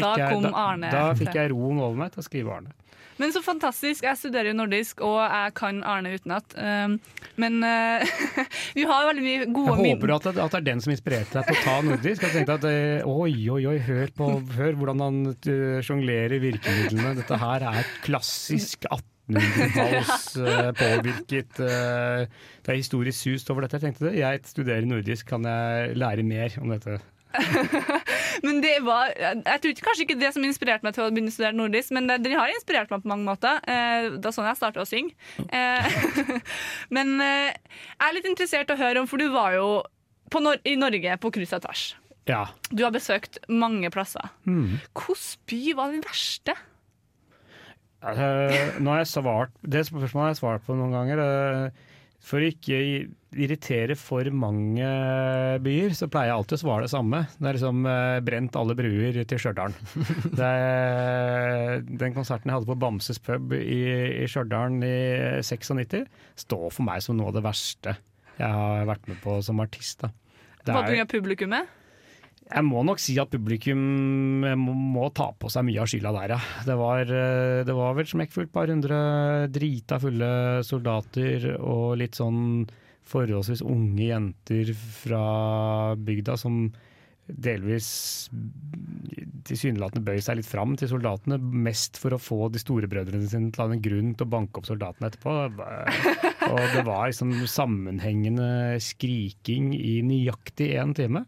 Da 0.00 0.14
jeg, 0.18 0.31
kom 0.33 0.46
da, 0.46 0.55
Arne. 0.57 0.92
da 0.92 1.11
fikk 1.18 1.37
jeg 1.37 1.52
roen 1.52 1.83
over 1.83 1.98
meg 2.05 2.14
til 2.14 2.22
å 2.22 2.26
skrive 2.26 2.55
Arne. 2.57 2.72
Men 3.20 3.33
så 3.35 3.42
fantastisk. 3.44 4.07
Jeg 4.07 4.18
studerer 4.18 4.50
jo 4.50 4.57
nordisk, 4.57 5.02
og 5.05 5.18
jeg 5.20 5.52
kan 5.59 5.83
Arne 5.87 6.14
utenat. 6.16 6.57
Um, 6.57 6.96
men 7.40 7.61
uh, 7.62 8.02
vi 8.78 8.87
har 8.88 9.07
veldig 9.11 9.24
mye 9.24 9.46
gode 9.52 9.76
Jeg 9.76 9.96
håper 9.98 10.14
at 10.16 10.26
det, 10.26 10.35
at 10.42 10.57
det 10.57 10.61
er 10.62 10.66
den 10.72 10.83
som 10.85 10.94
inspirerte 10.94 11.38
deg 11.38 11.48
til 11.50 11.61
å 11.61 11.62
ta 11.66 11.76
nordisk. 11.87 12.26
Jeg 12.26 12.35
tenkte 12.38 12.59
at 12.59 12.66
eh, 12.68 13.07
oi, 13.07 13.37
oi, 13.52 13.62
oi, 13.74 13.78
hør, 13.87 14.12
på, 14.16 14.28
hør 14.57 14.81
hvordan 14.81 15.05
han 15.05 15.22
uh, 15.31 15.78
sjonglerer 15.85 16.42
virkemidlene. 16.42 17.14
Dette 17.20 17.40
her 17.44 17.68
er 17.70 17.94
klassisk 18.02 18.88
1800-talls 18.88 20.26
eh, 20.42 20.70
påvirket 20.81 21.62
eh, 21.62 22.26
Det 22.64 22.74
er 22.74 22.81
historisk 22.81 23.18
sust 23.20 23.52
over 23.52 23.66
dette. 23.66 23.78
Jeg 23.78 23.90
tenkte 23.90 24.09
det. 24.09 24.16
Jeg 24.22 24.44
studerer 24.50 24.88
nordisk, 24.88 25.28
kan 25.31 25.46
jeg 25.46 25.96
lære 26.00 26.26
mer 26.26 26.59
om 26.62 26.72
dette? 26.74 26.98
Men 28.47 28.61
det 28.64 28.75
var 28.85 29.12
Jeg 29.16 29.61
tror 29.62 29.81
kanskje 29.87 30.05
ikke 30.07 30.18
det 30.21 30.33
som 30.35 30.45
inspirerte 30.47 30.87
meg 30.87 30.95
til 30.97 31.05
å 31.07 31.11
begynne 31.12 31.33
å 31.33 31.35
studere 31.35 31.57
nordisk, 31.59 31.92
men 31.97 32.07
det- 32.11 32.21
den 32.25 32.37
har 32.38 32.53
inspirert 32.53 32.90
meg 32.92 33.03
på 33.05 33.11
mange 33.12 33.27
måter. 33.29 33.61
Eh, 33.68 34.11
Det 34.16 34.25
var 34.25 34.35
sånn 34.37 34.49
jeg 34.51 34.61
starta 34.61 34.83
å 34.85 34.88
synge. 34.88 35.14
Eh, 35.49 36.40
Men 36.97 37.14
eh, 37.21 37.53
jeg 37.53 38.09
er 38.09 38.14
litt 38.18 38.29
interessert 38.31 38.71
i 38.71 38.75
å 38.77 38.81
høre 38.83 39.01
om, 39.03 39.07
for 39.11 39.18
du 39.23 39.29
var 39.33 39.53
jo 39.57 39.83
på 40.33 40.40
Nor 40.42 40.57
i 40.64 40.77
Norge 40.77 41.18
på 41.21 41.29
og 41.33 41.62
tvers. 41.62 41.95
Ja. 42.31 42.47
Du 42.71 42.85
har 42.85 42.92
besøkt 42.95 43.38
mange 43.51 43.90
plasser. 43.90 44.31
Mm. 44.47 44.79
Hvilken 44.95 45.40
by 45.51 45.62
var 45.77 45.90
den 45.92 46.05
verste? 46.07 46.55
Uh, 48.03 48.81
har 48.90 48.99
jeg 49.05 49.11
svart, 49.12 49.53
det 49.62 49.85
spørsmålet 49.87 50.25
har 50.25 50.31
jeg 50.33 50.40
svart 50.40 50.64
på 50.66 50.75
noen 50.75 50.90
ganger. 50.95 51.21
eh, 51.23 51.71
for 52.23 52.39
å 52.39 52.49
ikke 52.53 52.77
irritere 53.35 53.97
for 53.99 54.29
mange 54.37 54.87
byer, 55.65 55.95
så 55.97 56.07
pleier 56.13 56.31
jeg 56.31 56.37
alltid 56.37 56.57
å 56.59 56.61
svare 56.61 56.85
det 56.87 56.93
samme. 56.93 57.23
Det 57.35 57.49
er 57.51 57.57
liksom 57.57 57.81
eh, 57.91 58.19
brent 58.23 58.59
alle 58.61 58.77
bruer 58.79 59.19
til 59.27 59.41
Stjørdal. 59.43 59.75
Den 62.03 62.15
konserten 62.15 62.51
jeg 62.51 62.57
hadde 62.59 62.71
på 62.71 62.79
Bamses 62.79 63.19
pub 63.23 63.55
i, 63.57 63.81
i 64.23 64.29
Stjørdal 64.31 64.79
i 64.87 64.95
96, 65.43 66.07
står 66.45 66.67
for 66.71 66.87
meg 66.87 67.03
som 67.05 67.19
noe 67.19 67.33
av 67.33 67.39
det 67.41 67.45
verste 67.47 67.97
jeg 68.39 68.49
har 68.49 68.87
vært 68.89 69.11
med 69.11 69.19
på 69.23 69.37
som 69.45 69.61
artist. 69.63 70.01
Da. 70.05 70.13
Det 70.63 70.73
er- 70.73 70.89
grunn 70.89 71.05
av 71.05 71.11
publikummet? 71.11 71.79
Jeg 72.53 72.67
må 72.67 72.83
nok 72.87 73.01
si 73.01 73.17
at 73.21 73.33
publikum 73.33 74.45
eh, 74.47 74.57
må, 74.59 75.09
ta 75.17 75.31
på 75.38 75.51
seg 75.53 75.67
mye 75.67 75.83
av 75.83 75.91
skylda 75.91 76.12
der, 76.17 76.35
ja. 76.37 76.41
Det 76.69 76.77
var, 76.79 77.03
eh, 77.07 77.62
det 77.67 77.77
var 77.77 77.97
vel 77.99 78.09
smekkfullt. 78.09 78.53
Par 78.55 78.71
hundre 78.73 78.99
drita 79.53 79.99
fulle 80.03 80.33
soldater 80.67 81.53
og 81.59 81.99
litt 82.01 82.19
sånn 82.19 82.65
forholdsvis 83.12 83.65
unge 83.67 84.05
jenter 84.07 84.73
fra 84.77 85.25
bygda 85.99 86.37
som 86.38 86.67
delvis 87.27 87.89
tilsynelatende 89.47 90.05
bøy 90.07 90.21
seg 90.23 90.39
litt 90.39 90.49
fram 90.49 90.75
til 90.79 90.91
soldatene, 90.91 91.39
mest 91.39 91.99
for 92.01 92.15
å 92.15 92.21
få 92.21 92.49
de 92.53 92.61
store 92.63 92.89
brødrene 92.91 93.29
sine 93.31 93.51
til 93.55 93.63
å 93.63 93.67
ha 93.67 93.75
en 93.77 93.85
grunn 93.85 94.13
til 94.17 94.27
å 94.27 94.33
banke 94.33 94.61
opp 94.61 94.69
soldatene 94.69 95.11
etterpå. 95.11 95.35
Og 96.49 96.63
det 96.75 96.85
var 96.87 97.09
liksom 97.09 97.35
sammenhengende 97.51 98.79
skriking 98.83 99.73
i 99.79 100.01
nøyaktig 100.07 100.73
én 100.79 100.95
time. 100.99 101.25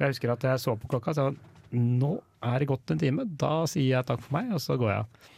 Jeg 0.00 0.14
husker 0.14 0.34
at 0.34 0.46
jeg 0.46 0.62
så 0.62 0.76
på 0.78 0.90
klokka 0.90 1.14
og 1.14 1.20
sa 1.20 1.30
nå 1.76 2.12
er 2.46 2.60
det 2.62 2.68
gått 2.70 2.92
en 2.92 3.00
time, 3.00 3.24
da 3.38 3.64
sier 3.68 3.96
jeg 3.96 4.06
takk 4.06 4.22
for 4.22 4.36
meg, 4.38 4.52
og 4.54 4.62
så 4.62 4.76
går 4.78 4.92
jeg. 4.92 5.30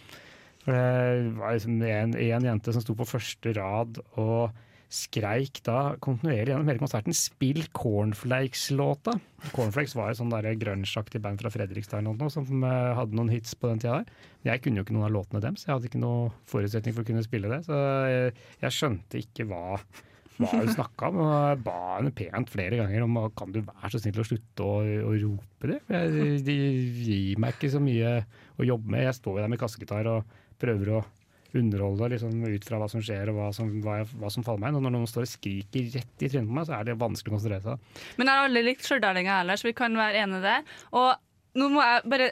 For 0.64 0.77
det 0.77 1.37
var 1.38 1.55
liksom 1.57 1.83
en 1.88 2.49
jente 2.49 2.75
som 2.75 2.85
sto 2.85 2.97
på 2.99 3.09
første 3.09 3.55
rad 3.57 4.01
og 4.21 4.51
skreik 4.88 5.61
da 5.66 5.96
kontinuerlig 6.01 6.55
gjennom 6.55 6.68
hele 6.70 6.81
konserten 6.81 7.12
'Spill 7.12 7.66
Cornflakes'-låta. 7.77 9.18
Cornflakes 9.53 9.94
var 9.94 10.11
et 10.11 10.18
sånn 10.18 10.33
grunge-aktig 10.33 11.20
band 11.22 11.42
fra 11.42 11.53
Fredrikstad 11.53 12.03
noe, 12.05 12.31
som 12.33 12.64
eh, 12.64 12.94
hadde 12.96 13.16
noen 13.16 13.33
hits 13.33 13.55
på 13.55 13.68
den 13.68 13.83
tida 13.83 14.01
der. 14.01 14.12
Jeg 14.48 14.64
kunne 14.64 14.81
jo 14.81 14.87
ikke 14.87 14.96
noen 14.96 15.09
av 15.11 15.14
låtene 15.14 15.42
deres, 15.44 15.66
jeg 15.66 15.74
hadde 15.74 15.90
ikke 15.90 16.01
noen 16.01 16.33
forutsetning 16.48 16.96
for 16.96 17.05
å 17.05 17.11
kunne 17.11 17.27
spille 17.27 17.53
det. 17.53 17.61
Så 17.68 17.77
jeg, 18.09 18.33
jeg 18.64 18.77
skjønte 18.79 19.20
ikke 19.20 19.48
hva, 19.51 19.77
hva 20.38 20.55
hun 20.55 20.72
snakka 20.72 21.12
om. 21.12 21.20
Og 21.20 21.37
jeg 21.37 21.62
ba 21.68 21.79
henne 21.98 22.16
pent 22.22 22.57
flere 22.57 22.81
ganger 22.81 23.05
om 23.05 23.20
kan 23.37 23.53
du 23.53 23.61
være 23.61 23.92
så 23.92 24.01
snill 24.01 24.24
å 24.24 24.29
slutte 24.31 24.64
å, 24.64 24.81
å 25.05 25.12
rope 25.20 25.74
det. 25.74 25.83
For 25.85 26.01
jeg, 26.01 26.42
de 26.48 26.59
gir 27.05 27.44
meg 27.44 27.59
ikke 27.59 27.74
så 27.77 27.85
mye 27.85 28.16
å 28.57 28.72
jobbe 28.72 28.96
med. 28.96 29.05
Jeg 29.05 29.20
står 29.20 29.37
jo 29.37 29.44
der 29.44 29.53
med 29.53 29.61
kassegitar 29.61 30.12
og 30.16 30.37
prøver 30.59 30.96
å 30.96 31.05
underholde 31.56 32.11
liksom, 32.12 32.42
ut 32.44 32.66
fra 32.68 32.80
hva 32.80 32.88
som 32.92 33.04
skjer 33.04 33.30
og 33.32 33.38
hva 33.38 33.52
som, 33.56 33.70
hva, 33.84 34.00
hva 34.20 34.32
som 34.32 34.44
faller 34.46 34.62
meg 34.64 34.72
inn. 34.72 34.80
Og 34.80 34.84
når 34.84 34.96
noen 34.96 35.08
står 35.11 35.24
og 35.24 35.30
skriker 35.30 35.88
rett 35.94 36.26
i 36.26 36.28
trynet 36.28 36.50
på 36.50 36.58
meg, 36.58 36.68
så 36.68 36.76
er 36.76 36.88
det 36.88 36.98
vanskelig 37.00 37.32
å 37.32 37.37
konsentrere 37.38 37.64
seg. 37.64 38.04
Men 38.18 38.30
jeg 38.30 38.40
har 38.40 38.50
aldri 38.50 38.66
likt 38.66 38.84
stjørdalinger 38.88 39.40
heller, 39.40 39.61
så 39.61 39.70
vi 39.70 39.78
kan 39.78 39.96
være 39.98 40.22
enige 40.24 40.44
der. 40.44 40.76
Og 40.98 41.08
nå 41.58 41.68
må 41.72 41.82
jeg 41.82 42.11
bare 42.12 42.28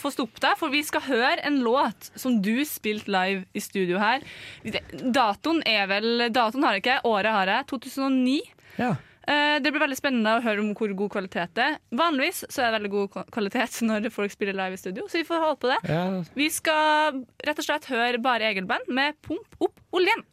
få 0.00 0.10
stoppe 0.14 0.40
deg, 0.42 0.56
for 0.58 0.72
vi 0.72 0.82
skal 0.86 1.04
høre 1.06 1.44
en 1.46 1.60
låt 1.64 2.10
som 2.18 2.40
du 2.42 2.56
spilte 2.68 3.12
live 3.12 3.44
i 3.54 3.62
studio 3.62 4.00
her. 4.02 4.24
Datoen 4.64 5.62
er 5.68 5.88
vel 5.90 6.28
Datoen 6.34 6.64
har 6.66 6.78
jeg 6.78 6.86
ikke, 6.86 7.00
året 7.10 7.36
har 7.36 7.52
jeg. 7.52 7.68
2009. 7.74 8.38
Ja. 8.80 8.94
Eh, 9.26 9.58
Det 9.62 9.70
blir 9.72 9.80
veldig 9.80 9.96
spennende 9.96 10.36
å 10.36 10.42
høre 10.44 10.60
om 10.60 10.74
hvor 10.76 10.92
god 10.96 11.10
kvalitet 11.14 11.54
det 11.56 11.64
er. 11.64 11.78
Vanligvis 11.96 12.44
så 12.50 12.62
er 12.62 12.70
det 12.70 12.78
veldig 12.80 12.90
god 12.92 13.30
kvalitet 13.32 13.80
når 13.86 14.10
folk 14.12 14.32
spiller 14.34 14.56
live 14.58 14.76
i 14.76 14.80
studio, 14.80 15.06
så 15.08 15.20
vi 15.20 15.24
får 15.28 15.40
holde 15.44 15.60
på 15.62 15.70
det. 15.72 15.78
Ja. 15.88 16.04
Vi 16.34 16.48
skal 16.52 17.22
rett 17.46 17.58
og 17.58 17.64
slett 17.64 17.88
høre 17.88 18.20
Bare 18.20 18.50
Egil-band 18.50 18.88
med 18.88 19.16
Pump 19.22 19.56
opp 19.64 19.80
oljen. 19.96 20.24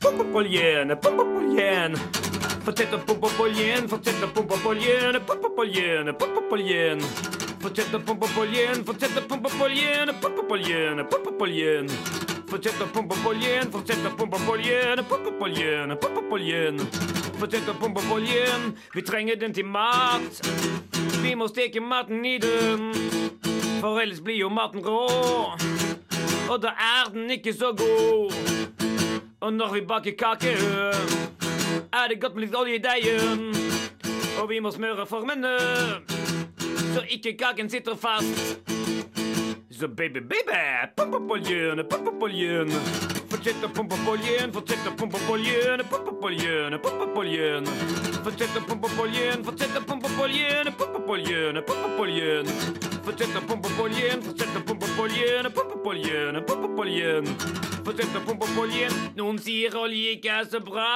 Pump 0.00 0.20
opp 0.24 0.34
oljen, 0.42 0.92
pump 1.00 1.20
opp 1.20 1.34
oljen. 1.40 1.96
Fortsett 2.64 2.92
å 2.92 2.98
pumpe 3.04 3.26
opp 3.28 3.40
oljen, 3.40 3.86
fortsett 3.88 4.20
å 4.24 4.28
pumpe 4.34 4.54
opp 4.56 4.66
oljen, 4.68 5.16
pump 5.26 5.44
opp 5.48 5.58
oljen, 5.64 6.10
pump 6.20 6.36
opp 6.42 6.52
oljen. 6.52 7.00
Fortsett 7.60 7.94
å 7.96 8.00
pumpe 8.04 8.24
opp 8.28 8.38
oljen, 8.40 8.84
fortsett 8.84 9.16
å 9.16 9.22
pumpe 9.28 9.48
opp 9.48 9.64
oljen, 9.64 10.12
pump 10.20 10.38
opp 10.44 10.52
oljen, 10.56 11.02
pump 11.08 11.26
opp 11.32 11.42
oljen. 11.46 11.88
Fortsett 12.50 12.80
å 12.84 12.86
pumpe 12.92 13.16
opp 13.16 13.26
oljen, 13.32 13.70
fortsett 13.72 14.06
å 14.08 14.12
pumpe 14.16 14.36
opp 14.40 14.48
oljen, 14.56 15.04
pump 15.08 15.28
opp 15.32 15.42
oljen, 15.48 15.96
pump 16.00 16.22
opp 16.24 16.32
oljen. 16.38 16.80
Fortsett 17.40 17.68
å 17.72 17.74
pumpe 17.80 18.02
vi 18.94 19.02
trenger 19.02 19.36
den 19.40 19.54
til 19.54 19.64
mat. 19.64 20.40
Vi 21.22 21.34
må 21.34 21.46
steke 21.48 21.80
maten 21.80 22.24
i 22.24 22.36
den, 22.38 22.92
for 23.80 24.00
ellers 24.00 24.20
blir 24.20 24.36
jo 24.36 24.50
maten 24.52 24.84
rå. 24.84 25.56
Og 26.50 26.58
da 26.60 26.74
er 26.76 27.08
den 27.14 27.30
ikke 27.30 27.54
så 27.56 27.72
god. 27.72 28.34
Og 29.40 29.52
når 29.52 29.72
vi 29.72 29.80
baker 29.80 30.12
kake, 30.18 30.52
er 31.92 32.08
det 32.08 32.20
godt 32.20 32.34
med 32.34 32.44
litt 32.44 32.56
olje 32.60 32.76
i 32.76 32.82
deigen. 32.84 33.54
Og 34.42 34.48
vi 34.50 34.60
må 34.60 34.70
smøre 34.70 35.06
formene, 35.08 35.54
så 36.92 37.06
ikke 37.08 37.38
kaken 37.40 37.70
sitter 37.72 37.96
fast. 37.96 38.60
Så 39.72 39.88
baby, 39.88 40.20
baby, 40.20 40.60
pump 40.96 41.14
opp 41.14 41.38
oljen, 41.38 41.80
pump 41.88 42.12
opp 42.12 42.28
oljen. 42.28 43.09
Fortsett 43.30 43.62
å 43.62 43.68
pumpe 43.70 43.94
opp 43.94 44.08
oljen, 44.10 44.50
fortsett 44.50 44.86
å 44.88 44.92
pumpe 44.98 45.18
opp 45.20 45.28
oljen, 45.30 45.82
pump 45.86 46.08
opp 46.10 46.24
oljen, 46.26 46.74
pump 46.82 47.02
opp 47.04 47.18
oljen. 47.20 47.68
Fortsett 48.24 48.56
å 48.58 48.62
pumpe 48.66 48.88
opp 48.88 48.98
oljen, 49.04 49.44
fortsett 49.46 49.76
å 49.78 49.82
pumpe 49.86 50.10
opp 50.10 50.22
oljen, 50.24 50.70
pump 50.80 50.96
opp 50.98 51.12
oljen, 51.14 51.60
pump 51.68 51.84
opp 51.86 52.00
oljen. 52.02 52.50
Fortsett 53.06 53.36
å 53.38 53.42
pumpe 53.46 53.70
opp 53.70 53.84
oljen, 53.84 54.24
fortsett 54.26 54.58
å 54.58 54.64
pumpe 54.66 54.88
opp 54.88 54.98
oljen, 55.04 55.50
pump 55.54 55.76
opp 55.76 55.86
oljen, 55.92 56.40
pump 56.48 56.66
opp 56.66 56.82
oljen. 56.82 57.30
Fortsett 57.86 58.18
å 58.18 58.24
pumpe 58.26 58.50
opp 58.50 58.60
oljen. 58.64 58.98
Noen 59.16 59.38
sier 59.38 59.78
olje 59.78 60.16
ikke 60.18 60.40
er 60.40 60.50
så 60.50 60.60
bra, 60.66 60.90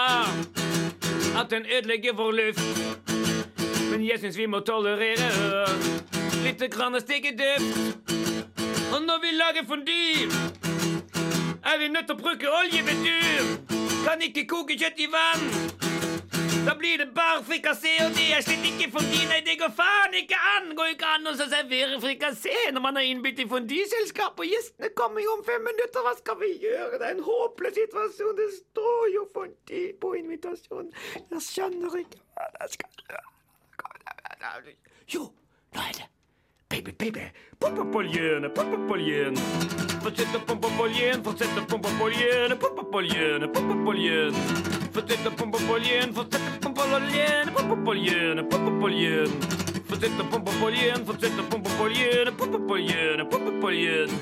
at 1.38 1.54
den 1.54 1.70
ødelegger 1.70 2.18
vår 2.18 2.34
luft. 2.40 2.66
Men 3.92 4.02
jeg 4.02 4.18
syns 4.24 4.36
vi 4.42 4.50
må 4.50 4.64
tolerere 4.66 5.30
litt 6.42 6.66
grann 6.74 6.98
stekeduft. 6.98 8.10
Og 8.90 9.02
når 9.06 9.22
vi 9.22 9.36
lager 9.38 9.66
fondy, 9.70 10.73
er 11.64 11.78
vi 11.78 11.88
nødt 11.88 12.06
til 12.08 12.16
å 12.16 12.20
bruke 12.20 12.46
olje, 12.60 12.80
vet 12.86 13.00
du. 13.06 13.18
Kan 14.04 14.22
ikke 14.22 14.46
koke 14.48 14.76
kjøtt 14.78 15.00
i 15.00 15.08
vann. 15.12 15.44
Da 16.64 16.74
blir 16.74 16.98
det 16.98 17.14
bare 17.14 17.44
frikassé, 17.44 18.04
og 18.04 18.10
det 18.16 18.32
er 18.32 18.40
slett 18.44 18.64
ikke 18.64 18.90
fondy. 18.94 19.26
Nei, 19.28 19.40
det 19.44 19.58
går 19.60 19.72
faen 19.76 20.14
ikke 20.16 20.38
an! 20.54 20.70
Går 20.78 20.86
ikke 20.94 21.08
an 21.16 21.28
å 21.28 21.34
servere 21.36 21.98
frikassé 22.00 22.54
når 22.72 22.82
man 22.86 22.96
har 22.96 23.04
innbytt 23.04 23.38
i 23.44 23.46
fondyselskap, 23.50 24.34
og 24.40 24.46
gjestene 24.48 24.88
kommer 24.96 25.20
jo 25.24 25.30
om 25.36 25.44
fem 25.44 25.62
minutter. 25.64 26.00
Hva 26.06 26.14
skal 26.16 26.36
vi 26.40 26.50
gjøre? 26.64 26.96
Det 26.96 27.06
er 27.10 27.14
en 27.18 27.26
håpløs 27.26 27.74
situasjon. 27.76 28.36
Det 28.40 28.48
står 28.56 29.04
jo 29.12 29.22
fondy 29.36 29.82
på 30.00 30.08
invitasjonen. 30.22 30.90
Jeg 31.20 31.40
skjønner 31.50 31.92
ikke 32.00 32.18
hva 32.32 32.44
jeg 32.62 32.68
skal 32.78 32.90
gjøre. 33.04 33.24
Jo, 35.14 35.22
nå 35.76 35.80
er 35.88 35.94
det. 36.00 36.06
Baby, 36.72 36.92
baby, 36.92 37.22
pump 37.60 37.78
opp 37.84 37.92
oljen, 40.06 40.28
pump 40.28 40.30
opp 40.30 40.30
oljen. 40.34 40.34
Fortsett 40.34 40.36
å 40.36 40.40
pumpe 40.44 40.68
opp 40.68 40.80
oljen, 40.80 41.22
fortsett 41.24 41.58
å 41.58 41.64
pumpe 41.68 41.88
opp 41.88 42.02
oljen, 42.02 42.54
pump 42.60 42.78
opp 42.78 42.94
oljen, 42.94 43.46
pump 43.52 43.70
opp 43.72 43.88
oljen. 43.88 44.34
Fortsett 44.94 45.26
å 45.26 45.30
pumpe 45.34 45.58
opp 45.58 45.70
oljen, 45.70 46.12
fortsett 46.14 46.44
å 46.44 46.60
pumpe 46.60 46.82
opp 46.84 46.96
oljen, 46.98 47.52
pump 47.54 47.72
opp 47.74 47.88
oljen, 47.88 48.42
pump 48.50 48.68
opp 48.68 48.84
oljen. 48.88 49.32
Fortsett 49.88 50.20
å 50.20 50.26
pumpe 50.30 50.50
opp 50.52 50.66
oljen, 50.68 51.06
fortsett 51.08 51.38
å 51.38 51.46
pumpe 51.48 51.70
opp 51.72 51.80
oljen, 51.86 52.32
pump 52.36 52.58
opp 52.58 52.76
oljen, 52.76 53.24
pump 53.30 53.48
opp 53.48 53.64
oljen. 53.70 54.14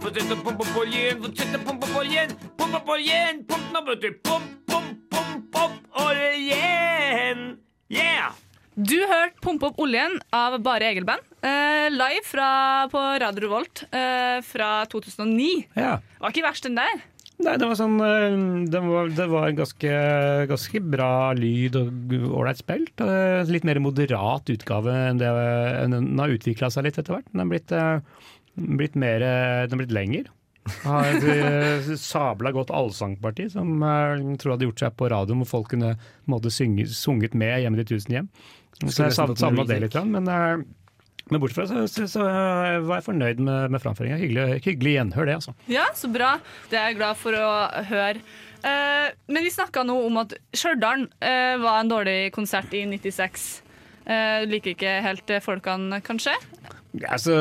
Fortsett 0.00 0.34
å 0.34 0.40
pumpe 0.42 0.66
opp 0.66 0.76
oljen, 0.82 1.24
fortsett 1.24 1.56
å 1.56 1.64
pumpe 1.64 1.88
opp 1.88 2.02
oljen, 2.02 2.36
pump 2.60 2.76
opp 2.80 2.94
oljen, 2.96 3.42
pump 3.48 3.72
nå, 3.72 3.84
vet 3.88 4.04
du. 4.04 4.12
Pump, 4.28 4.54
pump, 4.68 5.02
pump 5.10 5.60
opp 5.64 6.06
oljen. 6.06 7.58
Yeah! 7.88 8.49
Du 8.80 8.96
hørte 8.96 9.36
'Pumpe 9.42 9.68
opp 9.68 9.80
oljen' 9.82 10.14
av 10.32 10.54
Bare 10.64 10.86
Egil-band. 10.88 11.20
Eh, 11.44 11.88
live 11.92 12.24
fra, 12.24 12.48
på 12.88 13.00
Radio 13.20 13.42
Revolt 13.44 13.82
eh, 13.92 14.38
fra 14.46 14.86
2009. 14.88 15.66
Ja. 15.76 15.98
Var 16.20 16.32
ikke 16.32 16.44
verst 16.46 16.64
den 16.64 16.78
der. 16.78 17.02
Nei, 17.40 17.54
det 17.60 17.66
var 17.68 17.76
sånn 17.76 17.96
eh, 18.04 18.38
Det 18.72 18.80
var, 18.84 19.12
det 19.16 19.26
var 19.32 19.52
ganske, 19.56 19.92
ganske 20.48 20.82
bra 20.92 21.10
lyd 21.36 21.76
og 21.80 22.16
ålreit 22.40 22.60
spilt. 22.62 23.04
Eh, 23.04 23.44
Litt 23.52 23.68
mer 23.68 23.80
moderat 23.84 24.48
utgave 24.52 24.96
enn 25.10 25.20
det 25.20 25.28
enn 25.28 25.96
den 25.98 26.20
har 26.20 26.32
utvikla 26.32 26.72
seg 26.72 26.88
litt 26.88 27.00
etter 27.00 27.18
hvert. 27.18 27.28
Den 27.32 27.44
har 27.44 27.52
blitt, 27.52 27.72
eh, 27.76 28.28
blitt 28.80 28.96
mer 28.96 29.20
Den 29.20 29.76
har 29.76 29.82
blitt 29.84 29.96
lenger. 29.96 30.32
Har 30.84 31.08
et 31.10 31.24
eh, 31.34 31.92
sabla 32.00 32.52
godt 32.54 32.72
allsangparti 32.74 33.48
som 33.52 33.72
jeg 33.82 34.40
tror 34.42 34.54
hadde 34.54 34.68
gjort 34.68 34.84
seg 34.84 34.98
på 34.98 35.08
radioen, 35.12 35.42
hvor 35.44 35.50
folk 35.58 35.72
kunne 35.74 35.94
måtte 36.30 36.52
synge, 36.54 36.88
sunget 36.94 37.36
med 37.38 37.62
hjemme 37.64 37.80
i 37.80 37.88
tusen 37.88 38.18
hjem. 38.18 38.28
Så 38.86 39.08
jeg 39.08 39.16
savna 39.16 39.66
det 39.68 39.80
litt, 39.84 39.96
men, 40.08 40.28
eh, 40.30 40.62
men 41.30 41.42
bortsett 41.42 41.60
fra 41.60 41.66
så, 41.68 41.86
så, 41.90 42.06
så 42.10 42.26
var 42.26 43.00
jeg 43.00 43.08
fornøyd 43.08 43.42
med, 43.46 43.74
med 43.74 43.82
framføringa. 43.82 44.20
Hyggelig, 44.20 44.60
hyggelig 44.66 44.94
gjenhør, 44.96 45.28
det, 45.28 45.40
altså. 45.40 45.56
Ja, 45.70 45.88
så 45.96 46.10
bra. 46.12 46.36
Det 46.70 46.78
er 46.80 46.90
jeg 46.90 47.00
glad 47.00 47.18
for 47.20 47.36
å 47.36 47.50
høre. 47.90 48.22
Eh, 48.66 49.08
men 49.30 49.46
vi 49.46 49.52
snakka 49.52 49.84
nå 49.86 49.96
om 50.06 50.20
at 50.20 50.34
Stjørdal 50.52 51.06
eh, 51.24 51.56
var 51.62 51.80
en 51.80 51.92
dårlig 51.92 52.18
konsert 52.36 52.72
i 52.76 52.84
96. 52.88 53.50
Eh, 54.10 54.42
liker 54.48 54.74
ikke 54.74 54.96
helt 55.04 55.30
eh, 55.32 55.42
folkene, 55.44 56.00
kanskje? 56.04 56.34
Altså, 56.90 57.34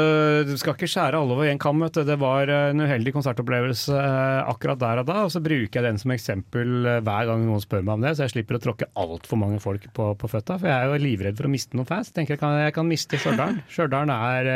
du 0.46 0.52
skal 0.62 0.76
ikke 0.76 0.88
skjære 0.90 1.18
alle 1.18 1.34
over 1.34 1.48
én 1.50 1.58
kam. 1.62 1.82
Det 1.82 2.18
var 2.22 2.52
eh, 2.54 2.70
en 2.70 2.84
uheldig 2.86 3.16
konsertopplevelse 3.16 3.96
eh, 3.98 4.50
akkurat 4.52 4.78
der 4.82 5.02
og 5.02 5.08
da. 5.10 5.16
Og 5.26 5.34
så 5.34 5.42
bruker 5.42 5.80
jeg 5.80 5.88
den 5.88 5.98
som 6.02 6.14
eksempel 6.14 6.86
eh, 6.86 7.00
hver 7.06 7.30
gang 7.32 7.48
noen 7.48 7.64
spør 7.64 7.82
meg 7.82 7.96
om 7.96 8.06
det, 8.06 8.14
så 8.14 8.28
jeg 8.28 8.36
slipper 8.36 8.60
å 8.60 8.62
tråkke 8.62 8.92
altfor 9.02 9.42
mange 9.42 9.58
folk 9.64 9.88
på, 9.96 10.12
på 10.22 10.30
føtta. 10.30 10.60
For 10.62 10.70
jeg 10.70 10.78
er 10.78 10.94
jo 10.94 11.02
livredd 11.02 11.40
for 11.40 11.50
å 11.50 11.54
miste 11.56 11.80
noen 11.80 11.90
fans. 11.90 12.14
Tenker 12.14 12.38
jeg 12.38 12.44
kan, 12.44 12.60
jeg 12.62 12.78
kan 12.78 12.90
miste 12.90 13.18
Stjørdal. 13.22 13.58
Stjørdal 13.74 14.14
er 14.14 14.52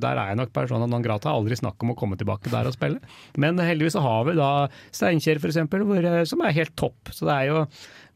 Der 0.00 0.22
er 0.24 0.32
jeg 0.32 0.40
nok 0.40 0.56
persona 0.56 0.88
non 0.88 1.04
grata. 1.04 1.34
Aldri 1.34 1.60
snakk 1.60 1.84
om 1.84 1.92
å 1.92 1.98
komme 1.98 2.16
tilbake 2.16 2.52
der 2.52 2.72
og 2.72 2.76
spille. 2.78 3.04
Men 3.36 3.60
heldigvis 3.60 3.98
så 3.98 4.04
har 4.06 4.24
vi 4.30 4.38
da 4.40 4.50
Steinkjer, 4.96 5.44
eh, 5.44 6.24
som 6.28 6.44
er 6.44 6.56
helt 6.56 6.76
topp. 6.78 7.12
Så 7.12 7.28
det 7.28 7.36
er 7.36 7.52
jo 7.52 7.64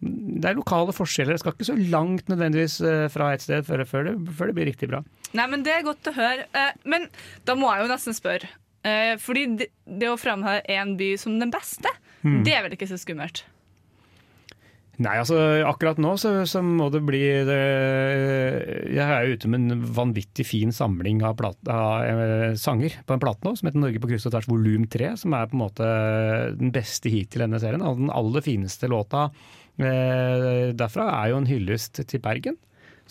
det 0.03 0.51
er 0.51 0.57
lokale 0.59 0.91
forskjeller. 0.97 1.37
Det 1.37 1.43
skal 1.45 1.55
ikke 1.55 1.69
så 1.69 1.77
langt 1.93 2.27
nødvendigvis 2.33 2.81
eh, 2.83 3.05
fra 3.15 3.29
et 3.37 3.45
sted 3.45 3.62
før, 3.69 3.85
før, 3.87 4.09
det, 4.09 4.17
før 4.35 4.51
det 4.51 4.57
blir 4.59 4.67
riktig 4.73 4.88
bra. 4.91 5.03
Nei, 5.38 5.47
men 5.53 5.62
Det 5.62 5.77
er 5.77 5.87
godt 5.87 6.11
å 6.11 6.17
høre. 6.17 6.49
Eh, 6.59 6.73
men 6.91 7.07
da 7.47 7.55
må 7.59 7.71
jeg 7.71 7.85
jo 7.87 7.93
nesten 7.93 8.17
spørre. 8.19 8.51
Eh, 8.83 9.15
fordi 9.23 9.47
det, 9.61 9.71
det 9.87 10.11
å 10.11 10.19
framheve 10.19 10.65
én 10.75 10.97
by 10.99 11.12
som 11.23 11.38
den 11.43 11.55
beste, 11.55 11.93
Hmm. 12.23 12.45
det 12.47 12.53
er 12.55 12.62
vel 12.62 12.77
ikke 12.77 12.87
så 12.87 12.95
skummelt? 13.03 13.41
Nei, 15.03 15.17
altså 15.19 15.35
akkurat 15.67 15.99
nå 15.99 16.12
så, 16.21 16.45
så 16.47 16.61
må 16.62 16.87
det 16.95 17.01
bli 17.03 17.19
det, 17.49 17.57
Jeg 18.95 19.03
er 19.03 19.25
jo 19.27 19.35
ute 19.38 19.49
med 19.51 19.73
en 19.73 19.83
vanvittig 19.97 20.45
fin 20.47 20.71
samling 20.71 21.23
av, 21.27 21.35
plat, 21.41 21.57
av 21.67 22.55
sanger 22.61 22.95
på 23.09 23.17
en 23.17 23.23
plate 23.25 23.43
nå, 23.43 23.57
som 23.59 23.67
heter 23.67 23.83
Norge 23.83 24.03
på 24.05 24.11
kryss 24.12 24.29
og 24.29 24.35
tvers 24.37 24.47
volum 24.51 24.85
3, 24.93 25.15
som 25.25 25.35
er 25.35 25.49
på 25.51 25.57
en 25.59 25.65
måte 25.65 25.88
den 26.61 26.71
beste 26.75 27.11
hittil 27.11 27.43
i 27.43 27.47
denne 27.49 27.59
serien. 27.62 27.83
Den 27.83 28.12
aller 28.15 28.45
fineste 28.45 28.91
låta 28.93 29.31
derfra 29.80 31.06
er 31.22 31.32
jo 31.32 31.40
en 31.40 31.48
hyllest 31.48 32.02
til 32.04 32.20
Bergen. 32.22 32.58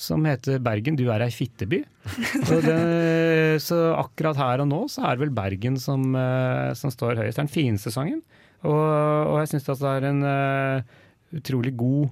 Som 0.02 0.24
heter 0.26 0.60
'Bergen, 0.60 0.96
du 0.96 1.10
er 1.12 1.22
ei 1.22 1.30
fitteby'. 1.34 1.84
Så, 2.48 2.62
det, 2.64 3.62
så 3.62 3.94
akkurat 3.94 4.40
her 4.40 4.64
og 4.64 4.70
nå 4.72 4.80
så 4.90 5.04
er 5.06 5.18
det 5.18 5.28
vel 5.28 5.36
Bergen 5.36 5.78
som, 5.78 6.16
eh, 6.16 6.72
som 6.78 6.94
står 6.94 7.20
høyest. 7.20 7.36
Det 7.36 7.44
er 7.44 7.46
den 7.46 7.54
fineste 7.54 7.92
sangen. 7.94 8.22
Og, 8.64 8.80
og 8.80 9.36
jeg 9.42 9.52
syns 9.52 9.68
det 9.68 9.90
er 9.90 10.08
en 10.10 10.24
uh, 10.26 10.98
utrolig 11.34 11.74
god, 11.78 12.10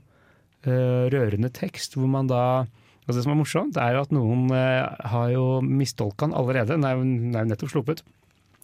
uh, 0.65 1.05
rørende 1.13 1.51
tekst, 1.53 1.97
hvor 1.97 2.09
man 2.09 2.29
da 2.29 2.65
og 3.09 3.15
Det 3.15 3.23
som 3.25 3.31
er 3.33 3.37
morsomt, 3.39 3.77
er 3.81 3.95
jo 3.95 4.01
at 4.05 4.11
noen 4.13 4.51
uh, 4.53 4.85
har 5.09 5.31
jo 5.33 5.45
mistolka 5.65 6.27
den 6.27 6.35
allerede. 6.37 6.75
Er 6.77 6.77
den 6.77 7.33
er 7.33 7.41
jo 7.41 7.47
nettopp 7.49 7.71
sluppet. 7.73 8.03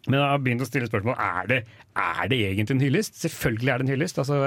Men 0.09 0.19
jeg 0.19 0.31
har 0.31 0.41
begynt 0.43 0.63
å 0.63 0.67
stille 0.67 0.89
spørsmål 0.89 1.17
er 1.21 1.49
det, 1.49 1.59
er 1.97 2.29
det 2.31 2.39
egentlig 2.47 2.75
en 2.75 2.83
hyllest. 2.85 3.19
Selvfølgelig 3.21 3.71
er 3.71 3.81
det 3.81 3.85
en 3.85 3.93
hyllest. 3.93 4.19
Altså, 4.21 4.39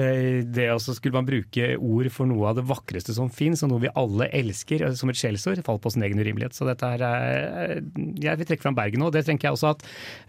eh, 0.00 0.40
det 0.56 0.68
også 0.72 0.96
skulle 0.98 1.18
man 1.18 1.28
bruke 1.28 1.72
ord 1.76 2.10
for 2.14 2.30
noe 2.30 2.50
av 2.50 2.58
det 2.58 2.66
vakreste 2.68 3.16
som 3.16 3.32
fins, 3.32 3.64
og 3.64 3.72
noe 3.72 3.84
vi 3.84 3.92
alle 4.00 4.30
elsker, 4.34 4.86
eh, 4.86 4.94
som 4.98 5.12
et 5.12 5.20
skjellsord, 5.20 5.62
faller 5.66 5.84
på 5.84 5.94
sin 5.94 6.06
egen 6.06 6.22
urimelighet. 6.22 6.56
Så 6.56 6.68
dette 6.68 6.94
er 6.96 7.02
Jeg 7.04 8.38
vil 8.38 8.46
trekke 8.48 8.64
fram 8.64 8.76
Bergen 8.78 9.02
nå. 9.02 9.10
Det 9.12 9.24
tenker 9.26 9.48
jeg 9.48 9.56
også 9.56 9.74
at 9.74 9.82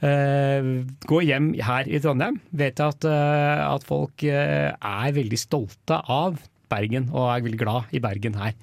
uh, 0.03 0.67
Gå 1.07 1.21
hjem 1.25 1.53
her 1.63 1.87
i 1.87 2.01
Trondheim. 2.03 2.39
Vet 2.51 2.81
jeg 2.81 2.95
at, 2.95 3.07
uh, 3.07 3.73
at 3.75 3.85
folk 3.87 4.25
uh, 4.27 4.73
er 4.75 5.15
veldig 5.15 5.39
stolte 5.39 6.01
av 6.11 6.41
Bergen, 6.71 7.09
og 7.13 7.29
er 7.29 7.43
veldig 7.45 7.59
glad 7.61 7.95
i 7.95 8.01
Bergen 8.03 8.37
her. 8.39 8.55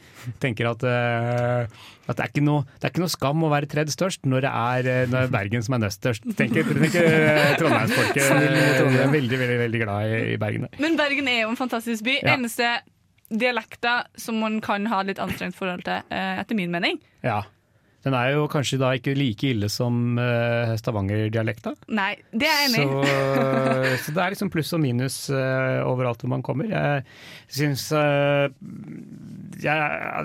Tenker 0.42 0.70
at, 0.72 0.82
eh, 0.82 1.66
at 2.08 2.18
det, 2.18 2.24
er 2.24 2.32
ikke 2.32 2.44
noe, 2.44 2.64
det 2.78 2.86
er 2.86 2.92
ikke 2.92 3.04
noe 3.04 3.12
skam 3.12 3.44
å 3.46 3.50
være 3.52 3.68
tredje 3.70 3.94
størst 3.94 4.26
når 4.26 4.44
det 4.46 4.52
er, 4.52 4.88
eh, 4.90 5.02
når 5.06 5.14
det 5.14 5.22
er 5.28 5.34
Bergen 5.36 5.66
som 5.66 5.76
er 5.76 5.82
nest 5.84 6.00
størst. 6.00 6.26
Tenker, 6.38 6.66
tenker 6.66 7.06
eh, 7.06 7.52
trondheimsfolket 7.60 8.24
eh, 8.26 8.80
er 9.04 9.12
veldig, 9.12 9.38
veldig, 9.44 9.58
veldig 9.62 9.82
glad 9.84 10.10
i, 10.10 10.20
i 10.32 10.38
Bergen. 10.42 10.66
Men 10.82 10.98
Bergen 10.98 11.30
er 11.30 11.44
jo 11.44 11.52
en 11.52 11.60
fantastisk 11.60 12.06
by. 12.08 12.18
Ja. 12.20 12.34
Eneste 12.34 12.74
dialekter 13.32 14.08
som 14.20 14.42
man 14.42 14.58
kan 14.64 14.88
ha 14.90 15.00
litt 15.06 15.22
anstrengt 15.22 15.56
forhold 15.56 15.86
til, 15.86 16.02
etter 16.12 16.58
min 16.58 16.74
mening. 16.74 16.98
Ja. 17.24 17.40
Den 18.02 18.16
er 18.18 18.32
jo 18.34 18.48
kanskje 18.50 18.80
da 18.82 18.90
ikke 18.98 19.14
like 19.14 19.52
ille 19.52 19.68
som 19.70 20.18
uh, 20.18 20.72
Stavanger-dialekta. 20.78 21.74
Nei, 21.94 22.16
det 22.34 22.48
er 22.50 22.64
jeg 22.64 22.70
enig 22.72 22.82
i. 22.82 23.92
så 24.02 24.14
det 24.16 24.24
er 24.24 24.34
liksom 24.34 24.50
pluss 24.50 24.72
og 24.74 24.82
minus 24.82 25.18
uh, 25.30 25.84
overalt 25.86 26.24
hvor 26.24 26.32
man 26.32 26.42
kommer. 26.42 26.66
Jeg 26.72 27.04
syns 27.52 27.86
uh, 27.94 28.50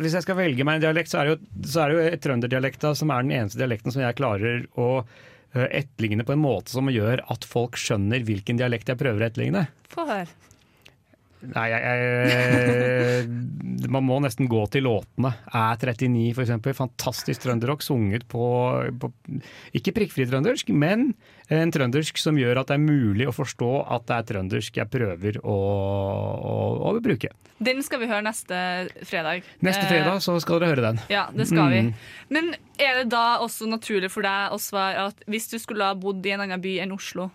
Hvis 0.02 0.18
jeg 0.18 0.26
skal 0.26 0.40
velge 0.40 0.66
meg 0.66 0.80
en 0.80 0.88
dialekt, 0.88 1.14
så 1.14 1.22
er 1.22 1.30
det 1.30 1.36
jo, 1.36 1.64
så 1.70 1.84
er 1.84 1.94
det 1.94 1.98
jo 2.00 2.22
trønderdialekta 2.26 2.96
som 2.98 3.14
er 3.14 3.26
den 3.26 3.36
eneste 3.44 3.62
dialekten 3.62 3.94
som 3.94 4.02
jeg 4.04 4.18
klarer 4.18 4.66
å 4.80 4.90
eh, 5.04 5.68
etterligne 5.68 6.26
på 6.26 6.34
en 6.34 6.42
måte 6.42 6.74
som 6.74 6.90
gjør 6.92 7.22
at 7.34 7.46
folk 7.48 7.78
skjønner 7.80 8.26
hvilken 8.26 8.60
dialekt 8.60 8.90
jeg 8.90 9.00
prøver 9.00 9.22
å 9.22 9.30
etterligne. 9.30 9.68
Få 9.94 10.08
høre. 10.10 10.30
Nei, 11.46 11.66
jeg, 11.70 11.82
jeg, 12.28 13.90
man 13.94 14.06
må 14.08 14.18
nesten 14.24 14.50
gå 14.50 14.64
til 14.74 14.88
låtene. 14.88 15.34
Æ39 15.54 16.34
for 16.34 16.44
eksempel, 16.46 16.76
fantastisk 16.78 17.44
trønderrock, 17.46 17.86
sunget 17.86 18.26
på, 18.30 18.44
på 19.02 19.12
ikke 19.78 19.94
prikkfri 20.00 20.26
trøndersk, 20.30 20.72
men 20.74 21.12
en 21.54 21.72
trøndersk 21.72 22.18
som 22.20 22.40
gjør 22.40 22.64
at 22.64 22.72
det 22.72 22.78
er 22.80 22.84
mulig 22.84 23.28
å 23.30 23.36
forstå 23.36 23.72
at 23.86 24.08
det 24.10 24.18
er 24.18 24.30
trøndersk 24.34 24.80
jeg 24.82 24.92
prøver 24.92 25.40
å, 25.44 25.58
å, 25.58 26.56
å 26.90 26.96
bruke. 27.04 27.32
Den 27.64 27.82
skal 27.86 28.02
vi 28.04 28.10
høre 28.10 28.26
neste 28.26 28.58
fredag. 29.08 29.46
Neste 29.66 29.88
Eh, 29.88 29.90
fredag 29.90 30.22
så 30.22 30.36
skal 30.44 30.60
dere 30.62 30.74
høre 30.74 30.86
den. 30.90 31.00
Ja, 31.12 31.28
det 31.34 31.48
skal 31.50 31.72
vi. 31.74 31.80
Mm. 31.88 31.94
Men 32.34 32.50
er 32.82 33.02
det 33.02 33.08
da 33.14 33.40
også 33.42 33.70
naturlig 33.70 34.12
for 34.14 34.26
deg 34.26 34.54
å 34.54 34.60
svare 34.62 35.08
at 35.10 35.24
hvis 35.30 35.50
du 35.54 35.58
skulle 35.62 35.88
ha 35.88 35.98
bodd 35.98 36.26
i 36.28 36.34
en 36.36 36.44
annen 36.46 36.62
by 36.62 36.78
enn 36.84 36.94
Oslo, 36.98 37.32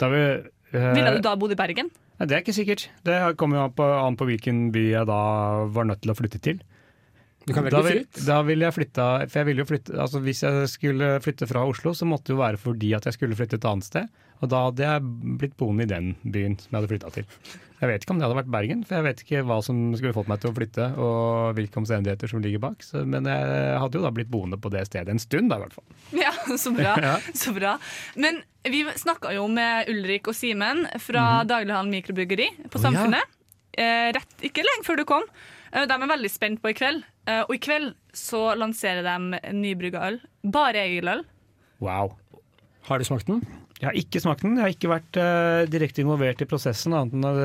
Da 0.00 0.08
vi, 0.08 0.20
eh, 0.72 0.92
ville 0.96 1.12
du 1.18 1.20
da 1.20 1.34
bodd 1.36 1.52
i 1.52 1.58
Bergen? 1.58 1.90
Nei, 2.20 2.28
det 2.28 2.36
er 2.36 2.42
ikke 2.44 2.52
sikkert. 2.52 2.82
Det 3.06 3.16
kommer 3.40 3.56
jo 3.56 3.62
an 3.64 3.72
på, 3.72 3.84
an 3.96 4.18
på 4.20 4.26
hvilken 4.28 4.66
by 4.74 4.82
jeg 4.90 5.08
da 5.08 5.20
var 5.72 5.88
nødt 5.88 6.02
til 6.04 6.12
å 6.12 6.18
flytte 6.18 6.40
til. 6.44 6.60
Du 7.48 7.54
kan 7.56 7.64
velge 7.64 7.78
da 7.78 7.86
vil. 7.86 8.02
Da 8.26 8.38
ville 8.44 8.66
jeg 8.66 8.76
flytta 8.76 9.04
For 9.24 9.40
jeg 9.40 9.46
ville 9.48 9.62
jo 9.62 9.68
flytte 9.70 9.94
Altså 9.96 10.20
Hvis 10.20 10.42
jeg 10.44 10.66
skulle 10.68 11.06
flytte 11.24 11.46
fra 11.48 11.62
Oslo, 11.64 11.94
så 11.96 12.04
måtte 12.04 12.28
det 12.28 12.34
jo 12.34 12.42
være 12.42 12.60
fordi 12.60 12.90
at 12.98 13.08
jeg 13.08 13.16
skulle 13.16 13.38
flytte 13.38 13.56
et 13.56 13.64
annet 13.70 13.86
sted. 13.88 14.10
Og 14.44 14.50
da 14.52 14.60
hadde 14.66 14.84
jeg 14.84 15.06
blitt 15.40 15.56
boende 15.60 15.84
i 15.86 15.88
den 15.88 16.12
byen 16.20 16.58
som 16.60 16.68
jeg 16.68 16.76
hadde 16.78 16.90
flytta 16.92 17.10
til. 17.16 17.26
Jeg 17.80 17.88
vet 17.88 18.04
ikke 18.04 18.12
om 18.14 18.20
det 18.20 18.26
hadde 18.28 18.38
vært 18.38 18.52
Bergen, 18.52 18.84
for 18.84 18.98
jeg 18.98 19.06
vet 19.06 19.20
ikke 19.24 19.42
hva 19.48 19.58
som 19.64 19.80
skulle 19.96 20.14
fått 20.16 20.28
meg 20.32 20.40
til 20.40 20.52
å 20.52 20.56
flytte, 20.56 20.86
og 21.00 21.56
hvilke 21.56 21.80
omstendigheter 21.80 22.28
som 22.28 22.44
ligger 22.44 22.60
bak. 22.64 22.84
Så, 22.84 23.02
men 23.08 23.28
jeg 23.28 23.74
hadde 23.80 24.00
jo 24.00 24.04
da 24.04 24.12
blitt 24.16 24.32
boende 24.32 24.60
på 24.60 24.72
det 24.72 24.86
stedet 24.88 25.12
en 25.12 25.20
stund, 25.20 25.52
da 25.52 25.60
i 25.60 25.64
hvert 25.64 25.76
fall. 25.76 25.86
Ja, 26.16 26.32
så 26.60 26.72
bra. 26.76 26.96
Ja. 27.10 27.14
så 27.36 27.52
bra. 27.56 27.74
Men 28.20 28.40
vi 28.68 28.84
snakka 28.96 29.32
jo 29.32 29.46
med 29.48 29.88
Ulrik 29.88 30.28
og 30.28 30.36
Simen 30.36 30.84
fra 31.00 31.42
Daglighandel 31.48 31.94
mikrobryggeri 31.94 32.48
på 32.66 32.76
oh, 32.76 32.82
Samfunnet. 32.82 33.24
ja. 33.24 33.36
Eh, 33.80 34.10
rett, 34.12 34.34
ikke 34.44 34.64
lenge 34.66 34.84
før 34.84 35.00
du 35.00 35.06
kom. 35.08 35.24
Eh, 35.72 35.86
de 35.88 35.96
er 35.96 36.10
veldig 36.10 36.30
spent 36.32 36.60
på 36.62 36.72
i 36.72 36.76
kveld. 36.76 37.04
Eh, 37.30 37.42
og 37.46 37.54
i 37.54 37.60
kveld 37.62 37.92
så 38.16 38.50
lanserer 38.58 39.06
de 39.06 39.40
nybrygga 39.56 40.02
øl. 40.10 40.20
Bare 40.42 40.82
Egil-øl. 40.82 41.24
Wow. 41.80 42.16
Har 42.88 43.00
du 43.00 43.06
smakt 43.06 43.30
den? 43.30 43.40
Jeg 43.80 43.88
har 43.88 43.96
ikke 43.96 44.20
smakt 44.20 44.42
den. 44.44 44.58
Jeg 44.58 44.64
har 44.66 44.74
ikke 44.74 44.90
vært 44.90 45.16
uh, 45.16 45.62
direkte 45.72 46.02
involvert 46.02 46.42
i 46.44 46.46
prosessen, 46.48 46.92
annet 46.92 47.14
enn 47.16 47.24
at 47.24 47.38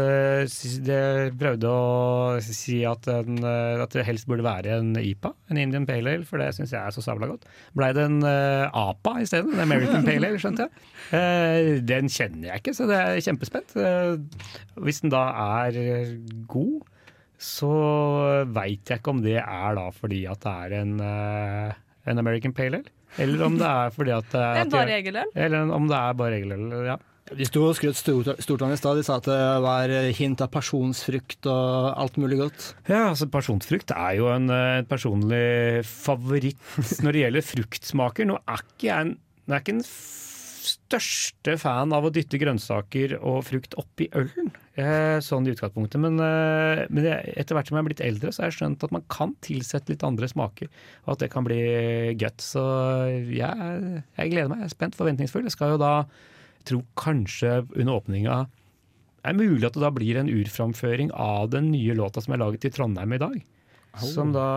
eh, 0.91 1.29
prøvde 1.39 1.69
å 1.71 2.41
si 2.43 2.81
at, 2.83 3.07
den, 3.07 3.39
eh, 3.39 3.79
at 3.79 3.95
det 3.95 4.03
helst 4.03 4.27
burde 4.27 4.43
være 4.43 4.73
en 4.81 4.89
IPA, 4.99 5.31
en 5.53 5.61
Indian 5.61 5.85
Pale 5.87 6.17
Ale, 6.17 6.27
for 6.27 6.43
det 6.43 6.49
syns 6.57 6.73
jeg 6.75 6.81
er 6.81 6.91
så 6.91 7.03
sabla 7.05 7.29
godt. 7.31 7.47
Blei 7.79 7.93
det 7.95 8.03
en 8.09 8.19
uh, 8.27 8.67
APA 8.67 9.13
isteden? 9.23 9.55
En 9.55 9.63
American 9.63 10.03
Pale 10.09 10.33
Ale, 10.33 10.41
skjønte 10.43 10.67
jeg. 10.67 10.83
Uh, 11.13 11.71
den 11.87 12.11
kjenner 12.11 12.49
jeg 12.49 12.65
ikke, 12.65 12.75
så 12.75 12.89
det 12.91 12.99
er 12.99 13.23
kjempespent. 13.29 13.77
Hvis 14.83 15.01
den 15.05 15.15
da 15.15 15.23
er 15.61 15.79
god, 16.51 16.83
så 17.39 17.71
veit 18.51 18.91
jeg 18.91 18.99
ikke 18.99 19.15
om 19.15 19.23
det 19.23 19.39
er 19.39 19.79
da 19.79 19.87
fordi 19.95 20.25
at 20.27 20.43
det 20.43 20.59
er 20.65 20.77
en, 20.81 20.93
en 20.99 22.25
American 22.25 22.55
Pale 22.55 22.83
Ale. 22.83 22.95
Eller 23.19 23.43
om 23.45 23.57
det 23.59 23.65
er 23.67 23.91
fordi 23.95 24.11
at 24.15 24.31
er 24.41 24.61
at 24.65 24.71
bare 24.71 24.89
jeg- 24.89 25.03
Eller 25.35 25.71
om 25.71 25.87
det 25.87 25.97
er 25.97 26.13
bare 26.13 26.39
Egil-øl, 26.39 26.85
ja. 26.85 26.97
De 27.35 27.45
sto 27.47 27.63
og 27.65 27.73
skrøt 27.75 27.95
stort, 27.97 28.27
av 28.61 28.71
i 28.71 28.77
stad. 28.77 28.97
De 28.97 29.03
sa 29.03 29.15
at 29.17 29.23
det 29.25 29.61
var 29.63 29.89
hint 30.13 30.41
av 30.45 30.51
pasjonsfrukt 30.53 31.47
og 31.49 31.97
alt 31.97 32.17
mulig 32.21 32.37
godt. 32.37 32.67
Ja, 32.87 33.07
altså 33.09 33.25
Pasjonsfrukt 33.33 33.89
er 33.95 34.17
jo 34.19 34.27
en 34.29 34.45
en 34.51 34.85
personlig 34.85 35.81
favoritt 35.89 37.01
når 37.01 37.11
det 37.17 37.23
gjelder 37.23 37.47
fruktsmaker. 37.47 38.27
Nå 38.29 38.37
er 38.45 38.61
ikke 38.61 38.85
jeg 38.91 38.99
en, 39.07 39.17
er 39.49 39.57
ikke 39.63 39.73
den 39.73 39.81
f- 39.81 40.21
største 40.67 41.55
fan 41.61 41.93
av 41.95 42.07
å 42.07 42.11
dytte 42.13 42.39
grønnsaker 42.41 43.15
og 43.21 43.43
frukt 43.47 43.77
oppi 43.79 44.07
ølen, 44.17 44.51
eh, 44.75 45.17
sånn 45.23 45.47
i 45.47 45.53
utgangspunktet. 45.53 46.01
Men, 46.01 46.19
eh, 46.19 46.83
men 46.89 47.07
etter 47.07 47.55
hvert 47.55 47.69
som 47.69 47.77
jeg 47.77 47.85
er 47.85 47.89
blitt 47.89 48.05
eldre, 48.05 48.33
så 48.33 48.43
har 48.43 48.51
jeg 48.51 48.59
skjønt 48.59 48.83
at 48.83 48.95
man 48.95 49.05
kan 49.09 49.35
tilsette 49.45 49.93
litt 49.93 50.03
andre 50.03 50.27
smaker, 50.31 50.69
og 51.05 51.15
at 51.15 51.23
det 51.23 51.31
kan 51.31 51.47
bli 51.47 51.61
godt. 52.19 52.41
Så 52.43 52.65
jeg, 53.31 54.03
jeg 54.17 54.33
gleder 54.33 54.51
meg. 54.51 54.65
Jeg 54.65 54.71
er 54.71 54.75
spent, 54.77 54.99
forventningsfull. 54.99 55.47
Jeg 55.47 55.57
skal 55.57 55.75
jo 55.75 55.81
da 55.81 55.95
tro 56.65 56.81
kanskje 56.97 57.59
under 57.77 58.01
åpninga 58.01 58.45
er 59.25 59.37
mulig 59.37 59.65
at 59.65 59.75
det 59.75 59.83
da 59.83 59.91
blir 59.93 60.19
en 60.19 60.29
urframføring 60.29 61.11
av 61.17 61.49
den 61.53 61.71
nye 61.73 61.95
låta 61.97 62.21
som 62.23 62.35
er 62.35 62.41
laget 62.43 62.67
i 62.67 62.73
Trondheim 62.73 63.15
i 63.15 63.21
dag. 63.21 63.37
Som 63.95 64.33
da 64.35 64.49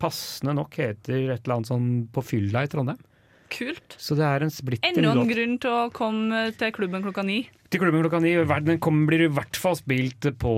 passende 0.00 0.54
nok 0.56 0.78
heter 0.80 1.34
et 1.34 1.42
eller 1.42 1.58
annet 1.58 1.68
sånn 1.68 1.88
På 2.08 2.22
fylla 2.24 2.62
i 2.64 2.70
Trondheim. 2.72 3.00
Kult. 3.48 3.94
Så 3.98 4.16
det 4.18 4.26
er 4.28 4.44
en 4.44 4.52
splitter 4.52 4.90
Enda 4.92 5.14
en 5.16 5.28
grunn 5.30 5.54
til 5.62 5.70
å 5.72 5.86
komme 5.94 6.48
til 6.58 6.72
klubben 6.76 7.04
klokka 7.06 7.24
ni. 7.24 7.38
Til 7.68 7.82
klubben 7.82 8.00
klokka 8.04 8.20
ni. 8.24 8.30
Den 8.64 8.78
kommer, 8.80 9.06
blir 9.10 9.26
i 9.26 9.28
hvert 9.32 9.56
fall 9.60 9.74
spilt 9.76 10.24
på, 10.40 10.52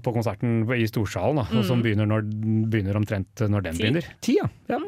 på 0.00 0.12
konserten 0.14 0.62
i 0.72 0.86
Storsalen, 0.88 1.36
da, 1.42 1.44
mm. 1.52 1.62
som 1.68 1.76
Mm. 1.80 1.84
begynner, 1.84 2.08
når, 2.08 2.26
begynner 2.72 2.96
omtrent 2.96 3.42
når 3.52 3.66
den 3.66 3.76
Ti. 3.76 3.82
begynner. 3.82 4.06
Ti, 4.24 4.36
ja. 4.40 4.46
ja. 4.72 4.78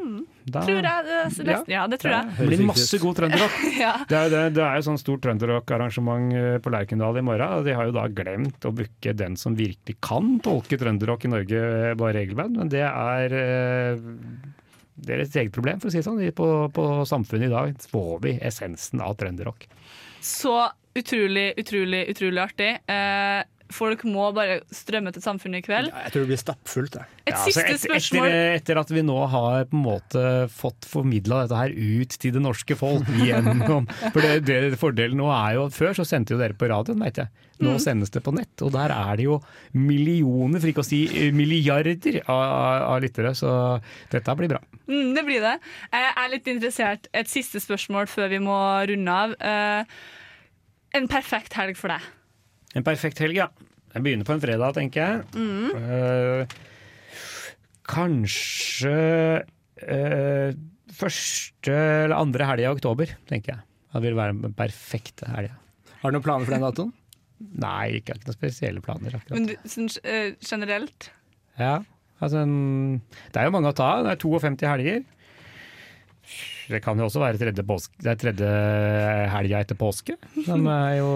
Da- 0.48 0.62
Tror 0.64 0.80
jeg. 0.80 1.04
Det, 1.04 1.44
det, 1.44 1.56
ja, 1.68 1.82
det 1.92 1.98
tror 2.00 2.14
jeg. 2.14 2.30
Det 2.38 2.46
blir 2.48 2.62
masse 2.70 3.00
god 3.02 3.18
trønderrock. 3.20 3.56
Ja. 3.84 3.90
Det 4.08 4.16
er, 4.16 4.30
det, 4.32 4.42
det 4.56 4.62
er 4.64 4.78
jo 4.80 4.86
sånn 4.88 5.00
stort 5.00 5.20
trønderrock-arrangement 5.26 6.32
eh, 6.40 6.56
på 6.64 6.72
Lerkendal 6.72 7.20
i 7.20 7.24
morgen. 7.28 7.58
og 7.60 7.68
De 7.68 7.76
har 7.76 7.84
jo 7.90 7.92
da 7.96 8.06
glemt 8.08 8.64
å 8.64 8.72
booke 8.72 9.12
den 9.16 9.36
som 9.36 9.56
virkelig 9.58 9.98
kan 10.00 10.38
tolke 10.44 10.80
trønderrock 10.80 11.28
i 11.28 11.32
Norge, 11.36 11.60
eh, 11.92 11.92
bare 12.00 12.16
regelband. 12.22 12.56
Men 12.64 12.72
det 12.72 12.80
er 12.88 13.36
eh, 14.98 15.04
deres 15.06 15.36
eget 15.36 15.54
problem, 15.54 15.80
for 15.80 15.90
å 15.90 15.94
si 15.94 16.00
det 16.00 16.06
sånn. 16.06 16.20
På, 16.36 16.48
på 16.74 16.88
Samfunnet 17.08 17.48
i 17.48 17.54
dag 17.54 17.88
får 17.92 18.18
vi 18.24 18.34
essensen 18.50 19.02
av 19.04 19.16
trønderrock. 19.20 19.68
Så 20.24 20.56
utrolig, 20.98 21.52
utrolig, 21.60 22.04
utrolig 22.10 22.42
artig. 22.42 22.72
Eh, 22.90 23.40
folk 23.70 24.02
må 24.08 24.30
bare 24.34 24.60
strømme 24.72 25.12
til 25.12 25.22
Samfunnet 25.22 25.60
i 25.60 25.66
kveld. 25.66 25.88
Jeg 25.92 26.12
tror 26.14 26.24
det 26.24 26.28
blir 26.30 26.40
stappfullt. 26.40 26.94
jeg. 26.96 27.06
Et 27.26 27.32
Ja, 27.34 27.36
altså, 27.36 27.52
siste 27.52 27.74
et- 27.74 27.80
spørsmål. 27.84 28.26
Etter, 28.28 28.54
etter 28.56 28.78
at 28.80 28.88
vi 28.90 29.02
nå 29.02 29.18
har 29.28 29.64
på 29.68 29.76
en 29.76 29.84
måte 29.84 30.22
fått 30.48 30.86
formidla 30.88 31.42
dette 31.46 31.56
her 31.58 31.70
ut 31.76 32.08
til 32.18 32.32
det 32.32 32.40
norske 32.42 32.76
folk 32.76 33.04
gjennom 33.26 33.86
For 34.12 34.20
det, 34.20 34.44
det 34.46 34.78
Fordelen 34.80 35.16
nå 35.20 35.28
er 35.30 35.54
jo 35.58 35.66
Før 35.68 35.92
så 35.94 36.06
sendte 36.08 36.32
jo 36.34 36.38
dere 36.40 36.54
på 36.56 36.68
radioen, 36.70 36.98
veit 37.02 37.16
jeg. 37.20 37.28
Nå 37.60 37.72
Mm. 37.74 37.80
sendes 37.82 38.10
det 38.14 38.22
på 38.22 38.30
nett, 38.32 38.62
og 38.62 38.70
der 38.70 38.92
er 38.94 39.16
det 39.18 39.24
jo 39.24 39.40
millioner, 39.74 40.60
for 40.60 40.68
ikke 40.70 40.84
å 40.84 40.86
si 40.86 41.00
eh, 41.10 41.32
milliarder 41.34 42.20
av, 42.28 42.38
av, 42.38 42.82
av 42.94 43.00
lyttere. 43.02 43.32
Så 43.34 43.50
dette 44.12 44.36
blir 44.38 44.48
bra. 44.52 44.60
Mm, 44.86 45.14
det 45.16 45.24
blir 45.26 45.40
det. 45.42 45.56
Jeg 45.92 46.12
er 46.22 46.28
litt 46.30 46.46
interessert. 46.52 47.08
Et 47.12 47.26
siste 47.26 47.58
spørsmål 47.60 48.06
før 48.06 48.30
vi 48.30 48.38
må 48.38 48.58
runde 48.88 49.08
av. 49.24 49.34
Eh, 49.40 49.84
en 50.94 51.08
perfekt 51.10 51.52
helg 51.58 51.76
for 51.76 51.88
deg? 51.92 52.00
En 52.76 52.84
perfekt 52.84 53.20
helg, 53.22 53.38
ja. 53.38 53.48
Jeg 53.94 54.04
begynner 54.04 54.28
på 54.28 54.34
en 54.36 54.42
fredag, 54.42 54.74
tenker 54.76 55.00
jeg. 55.00 55.22
Mm. 55.38 55.70
Uh, 55.74 56.42
kanskje 57.88 58.92
uh, 59.88 60.50
første 60.98 61.74
eller 61.74 62.16
andre 62.18 62.48
helga 62.50 62.68
i 62.68 62.76
oktober, 62.76 63.14
tenker 63.30 63.54
jeg. 63.54 63.64
Det 63.94 64.02
vil 64.04 64.18
være 64.18 64.36
den 64.42 64.56
perfekte 64.56 65.30
helga. 65.32 65.56
Har 66.02 66.12
du 66.12 66.18
noen 66.18 66.26
planer 66.26 66.44
for 66.48 66.54
den 66.54 66.66
datoen? 66.66 66.92
Nei, 67.38 68.00
ikke, 68.00 68.18
ikke 68.18 68.28
noen 68.28 68.36
spesielle 68.36 68.82
planer. 68.84 69.16
akkurat. 69.16 69.36
Men 69.38 69.48
du, 69.48 69.54
sånn, 69.70 69.88
uh, 70.04 70.34
generelt? 70.44 71.08
Ja, 71.58 71.78
altså 72.20 72.44
en, 72.44 73.00
Det 73.32 73.40
er 73.40 73.48
jo 73.48 73.54
mange 73.56 73.72
å 73.72 73.78
ta. 73.78 73.94
Det 74.04 74.12
er 74.12 74.20
52 74.20 74.68
helger. 74.68 75.00
Det 76.68 76.82
kan 76.84 77.00
jo 77.00 77.08
også 77.08 77.22
være 77.22 77.40
tredje, 77.40 77.64
påske, 77.64 77.96
det 78.04 78.10
er 78.12 78.20
tredje 78.20 78.48
helga 79.32 79.62
etter 79.64 79.78
påske, 79.80 80.18
som 80.44 80.66
er 80.68 80.98
jo 80.98 81.12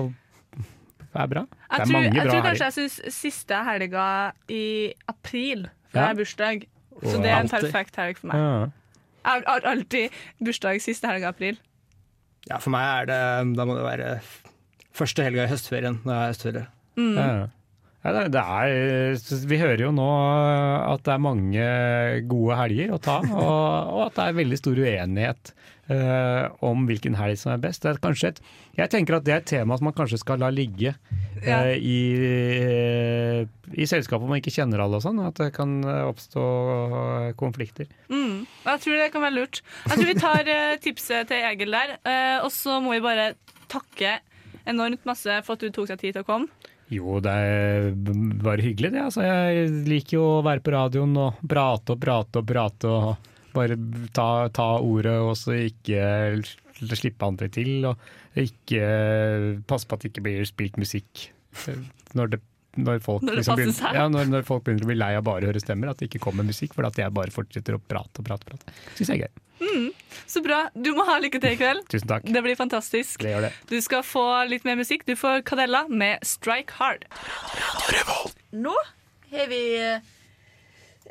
er 1.20 1.26
bra. 1.28 1.42
Det 1.42 1.58
Jeg 1.70 1.80
er 1.80 1.84
tror, 1.84 1.92
mange 1.92 2.04
jeg 2.14 2.26
tror 2.28 2.42
kanskje 2.42 2.64
helger. 2.64 2.64
jeg 2.64 2.90
syns 2.90 3.14
siste 3.14 3.54
helga 3.68 4.06
i 4.48 4.62
april, 5.08 5.66
for 5.90 5.98
Ja. 5.98 6.00
jeg 6.00 6.08
har 6.08 6.14
bursdag. 6.14 6.66
Så 7.02 7.22
det 7.22 7.30
er 7.30 7.40
en 7.40 7.48
perfekt 7.48 7.96
helg 7.96 8.16
for 8.18 8.26
meg. 8.28 8.36
Ja. 8.36 8.66
Jeg 9.22 9.44
har 9.46 9.60
alltid 9.72 10.10
bursdag 10.44 10.80
siste 10.82 11.06
helga 11.08 11.26
i 11.26 11.32
april. 11.34 11.58
Ja, 12.50 12.58
for 12.58 12.70
meg 12.70 12.82
er 12.82 13.06
det 13.06 13.56
Da 13.56 13.64
må 13.64 13.74
det 13.76 13.84
være 13.84 14.20
første 14.94 15.22
helga 15.22 15.44
i 15.44 15.50
høstferien. 15.52 16.00
Når 16.04 16.12
jeg 16.12 16.20
har 16.22 16.32
høstferie. 16.32 16.66
Mm. 16.96 17.16
Ja. 17.16 17.46
Ja, 18.04 18.10
det, 18.12 18.32
det 18.34 18.40
er, 18.42 19.46
vi 19.46 19.58
hører 19.60 19.78
jo 19.84 19.92
nå 19.94 20.06
at 20.92 21.04
det 21.06 21.12
er 21.14 21.20
mange 21.22 21.66
gode 22.26 22.56
helger 22.58 22.90
å 22.96 22.98
ta, 22.98 23.20
og, 23.22 23.92
og 23.94 24.00
at 24.08 24.16
det 24.16 24.24
er 24.26 24.38
veldig 24.40 24.58
stor 24.58 24.74
uenighet 24.82 25.52
eh, 25.90 26.44
om 26.62 26.84
hvilken 26.88 27.16
helg 27.18 27.38
som 27.40 27.52
er 27.54 27.62
best. 27.62 27.82
Det 27.82 27.96
er 27.98 28.28
et, 28.28 28.40
jeg 28.78 28.90
tenker 28.92 29.16
at 29.18 29.24
det 29.26 29.34
er 29.34 29.42
et 29.42 29.50
tema 29.50 29.76
som 29.78 29.88
man 29.88 29.96
kanskje 29.96 30.20
skal 30.22 30.38
la 30.42 30.50
ligge 30.54 30.92
eh, 30.94 31.48
Ja. 31.48 31.60
i, 31.74 31.98
i 33.74 33.86
selskap 33.88 34.22
man 34.22 34.38
ikke 34.40 34.52
kjenner 34.54 34.82
alle 34.84 35.00
og 35.00 35.04
sånn. 35.06 35.20
At 35.26 35.38
det 35.40 35.50
kan 35.56 35.78
oppstå 35.84 36.44
konflikter. 37.40 37.88
Mm. 38.12 38.44
Jeg 38.66 38.82
tror 38.84 38.98
det 39.00 39.10
kan 39.14 39.24
være 39.26 39.38
lurt. 39.38 39.62
Jeg 39.88 39.96
tror 39.98 40.10
vi 40.12 40.18
tar 40.20 40.52
eh, 40.52 40.76
tipset 40.82 41.30
til 41.32 41.46
Egil 41.50 41.74
der. 41.74 41.96
eh, 42.04 42.38
og 42.44 42.50
så 42.54 42.78
må 42.84 42.94
vi 42.96 43.02
bare 43.04 43.32
takke 43.72 44.18
enormt 44.68 45.02
masse 45.08 45.40
for 45.46 45.56
at 45.56 45.64
du 45.64 45.72
tok 45.74 45.88
deg 45.90 45.98
tid 46.02 46.14
til 46.18 46.22
å 46.22 46.28
komme. 46.28 46.68
Jo, 46.92 47.16
det 47.24 47.32
er 47.32 47.86
bare 48.44 48.60
hyggelig 48.60 48.90
det. 48.92 49.00
Altså, 49.00 49.22
jeg 49.24 49.70
liker 49.88 50.18
jo 50.18 50.24
å 50.36 50.42
være 50.44 50.60
på 50.60 50.74
radioen 50.74 51.14
og 51.16 51.38
prate 51.48 51.94
og 51.94 52.02
prate 52.02 52.42
og 52.42 52.48
prate 52.50 52.90
og 52.92 53.30
bare 53.56 53.78
ta, 54.16 54.48
ta 54.54 54.68
ordet 54.82 55.18
og 55.22 55.34
så 55.38 55.56
ikke 55.68 56.42
slippe 56.98 57.28
andre 57.28 57.50
til. 57.52 57.86
Og 57.90 58.40
ikke 58.42 58.86
passe 59.68 59.88
på 59.88 59.98
at 59.98 60.04
det 60.04 60.12
ikke 60.12 60.26
blir 60.28 60.48
spilt 60.48 60.80
musikk 60.80 61.28
når 62.16 62.34
det 62.34 62.42
når 62.72 63.02
folk, 63.04 63.20
Når 63.20 63.34
det 63.34 63.40
liksom 63.42 63.58
begynner, 63.58 63.96
ja, 63.98 64.04
når, 64.08 64.28
når 64.32 64.44
folk 64.48 64.62
begynner 64.64 64.86
å 64.86 64.88
bli 64.88 64.94
lei 64.96 65.10
av 65.18 65.24
bare 65.26 65.44
å 65.44 65.50
høre 65.50 65.60
stemmer, 65.60 65.90
at 65.92 66.00
det 66.00 66.06
ikke 66.08 66.22
kommer 66.24 66.46
musikk, 66.48 66.72
for 66.72 66.86
at 66.88 66.96
jeg 66.96 67.12
bare 67.12 67.34
fortsetter 67.34 67.76
å 67.76 67.80
prate 67.84 68.22
og 68.22 68.24
prate. 68.24 68.48
prate. 68.48 68.76
Syns 68.96 69.10
jeg 69.12 69.20
er 69.20 69.26
gøy. 69.26 69.42
Mm, 69.62 69.90
så 70.26 70.40
bra. 70.44 70.62
Du 70.72 70.88
må 70.96 71.04
ha 71.06 71.18
lykke 71.20 71.40
til 71.42 71.52
i 71.52 71.58
kveld. 71.60 71.84
Tusen 71.92 72.08
takk. 72.08 72.24
Det 72.24 72.42
blir 72.44 72.56
fantastisk. 72.56 73.20
Det 73.22 73.34
gjør 73.34 73.46
det. 73.46 73.52
Du 73.68 73.76
skal 73.84 74.06
få 74.06 74.24
litt 74.48 74.64
mer 74.64 74.80
musikk. 74.80 75.04
Du 75.04 75.12
får 75.20 75.44
Cadella 75.48 75.84
med 75.88 76.24
'Strike 76.24 76.80
Hard'. 76.80 77.04
Nå 78.52 78.74
har 79.32 79.52
vi 79.52 79.62
eh, 79.76 80.10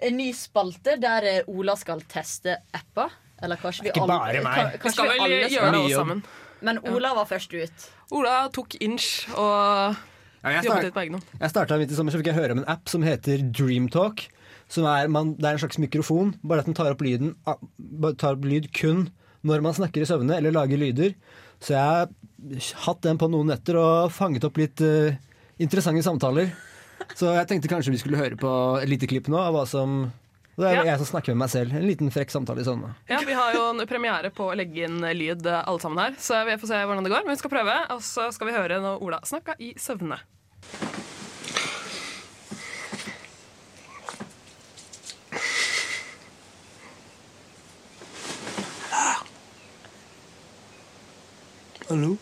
en 0.02 0.18
ny 0.18 0.30
spalte 0.36 0.98
der 1.02 1.28
eh, 1.30 1.50
Ola 1.52 1.76
skal 1.80 2.04
teste 2.10 2.58
apper. 2.76 3.14
Eller 3.42 3.58
kanskje 3.58 3.88
vi 3.88 3.90
Ikke 3.90 4.04
alle 4.06 4.18
bare 4.20 4.46
meg. 4.46 4.78
Vi 4.84 4.94
skal 4.94 5.10
vel 5.10 5.26
alle 5.26 5.50
gjøre 5.50 5.74
det 5.74 5.82
alle 5.82 5.98
sammen. 5.98 6.24
Men 6.62 6.80
Ola 6.92 7.16
var 7.18 7.26
først 7.30 7.54
ut. 7.58 7.88
Ola 8.14 8.36
tok 8.54 8.78
inch 8.86 9.26
og 9.34 9.98
jeg 10.42 10.66
jobbet 10.66 10.88
litt 10.88 10.96
på 10.96 11.04
egen 11.04 11.18
hånd. 11.18 11.34
Jeg 11.38 11.54
starta 11.54 11.78
midt 11.78 11.94
i 11.94 11.98
sommer, 11.98 12.14
så 12.14 12.22
fikk 12.22 12.32
jeg 12.32 12.38
høre 12.38 12.56
om 12.56 12.62
en 12.64 12.70
app 12.70 12.90
som 12.90 13.04
heter 13.06 13.44
Dreamtalk. 13.54 14.28
Som 14.72 14.86
er, 14.88 15.10
man, 15.12 15.34
det 15.38 15.46
er 15.48 15.58
en 15.58 15.62
slags 15.62 15.82
mikrofon, 15.82 16.32
bare 16.48 16.64
at 16.64 16.70
den 16.70 16.78
tar 16.78 16.94
opp, 16.94 17.02
lyden, 17.04 17.34
tar 18.22 18.38
opp 18.38 18.46
lyd 18.48 18.70
kun 18.74 19.10
når 19.46 19.64
man 19.66 19.76
snakker 19.76 20.04
i 20.04 20.08
søvne 20.08 20.38
eller 20.38 20.54
lager 20.54 20.80
lyder. 20.80 21.16
Så 21.62 21.76
jeg 21.76 21.82
har 21.82 22.78
hatt 22.86 23.02
den 23.06 23.20
på 23.22 23.30
noen 23.30 23.52
netter 23.52 23.78
og 23.82 24.14
fanget 24.14 24.46
opp 24.48 24.58
litt 24.62 24.82
uh, 24.86 25.14
interessante 25.62 26.06
samtaler. 26.06 26.54
Så 27.16 27.32
jeg 27.36 27.48
tenkte 27.50 27.70
kanskje 27.72 27.92
vi 27.94 28.00
skulle 28.02 28.18
høre 28.20 28.38
på 28.40 28.52
et 28.82 28.90
lite 28.90 29.08
klipp 29.10 29.28
nå 29.32 29.38
av 29.42 29.54
hva 29.56 29.66
som 29.68 30.12
Det 30.58 30.68
er 30.68 30.76
Ja. 30.76 30.84
jeg 30.92 30.98
som 31.02 31.08
snakker 31.16 31.34
med 31.34 31.38
meg 31.46 31.50
selv. 31.50 31.74
En 31.74 31.88
liten 31.88 32.12
frekk 32.12 32.30
samtale 32.30 32.62
i 32.62 32.68
sånne. 32.68 32.94
Ja, 33.10 33.20
Vi 33.26 33.34
har 33.34 33.54
jo 33.56 33.70
en 33.72 33.88
premiere 33.88 34.30
på 34.36 34.52
å 34.52 34.56
legge 34.56 34.84
inn 34.86 35.00
lyd 35.02 35.46
eh, 35.48 35.64
alle 35.66 35.80
sammen 35.80 35.98
her, 36.04 36.14
så 36.20 36.44
vi 36.46 36.58
får 36.60 36.68
se 36.68 36.82
hvordan 36.86 37.04
det 37.04 37.12
går. 37.14 37.24
Men 37.26 37.34
vi 37.36 37.40
skal 37.40 37.50
prøve, 37.56 37.78
og 37.90 38.02
så 38.06 38.28
skal 38.36 38.48
vi 38.52 38.54
høre 38.54 38.82
når 38.84 39.02
Ola 39.02 39.20
snakka 39.26 39.56
i 39.60 39.74
søvne. 39.80 40.20
Hallo? 51.90 52.18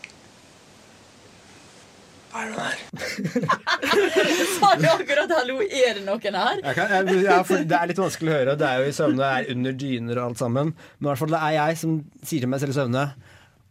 Sa 4.60 4.76
du 4.80 4.88
akkurat 4.88 5.29
'hallo, 5.40 5.60
er 5.64 5.94
det 5.98 6.04
noen 6.06 6.38
her'? 6.42 6.62
Jeg 6.64 6.76
kan, 6.76 6.92
jeg, 6.92 7.24
ja, 7.24 7.40
for 7.48 7.64
det 7.72 7.78
er 7.80 7.90
litt 7.92 8.02
vanskelig 8.02 8.32
å 8.34 8.38
høre. 8.38 8.56
Det 8.60 8.68
er 8.68 8.84
jo 8.84 8.90
i 8.90 8.96
søvne, 8.96 9.18
det 9.24 9.30
er 9.32 9.52
under 9.56 9.78
dyner 9.84 10.20
og 10.20 10.26
alt 10.30 10.42
sammen. 10.44 10.74
Men 11.00 11.08
i 11.08 11.10
hvert 11.12 11.22
fall 11.24 11.34
det 11.34 11.42
er 11.48 11.56
jeg 11.58 11.78
som 11.82 11.96
sier 12.24 12.44
til 12.44 12.52
meg 12.52 12.60
selv 12.64 12.76
i 12.76 12.80
søvne 12.80 13.06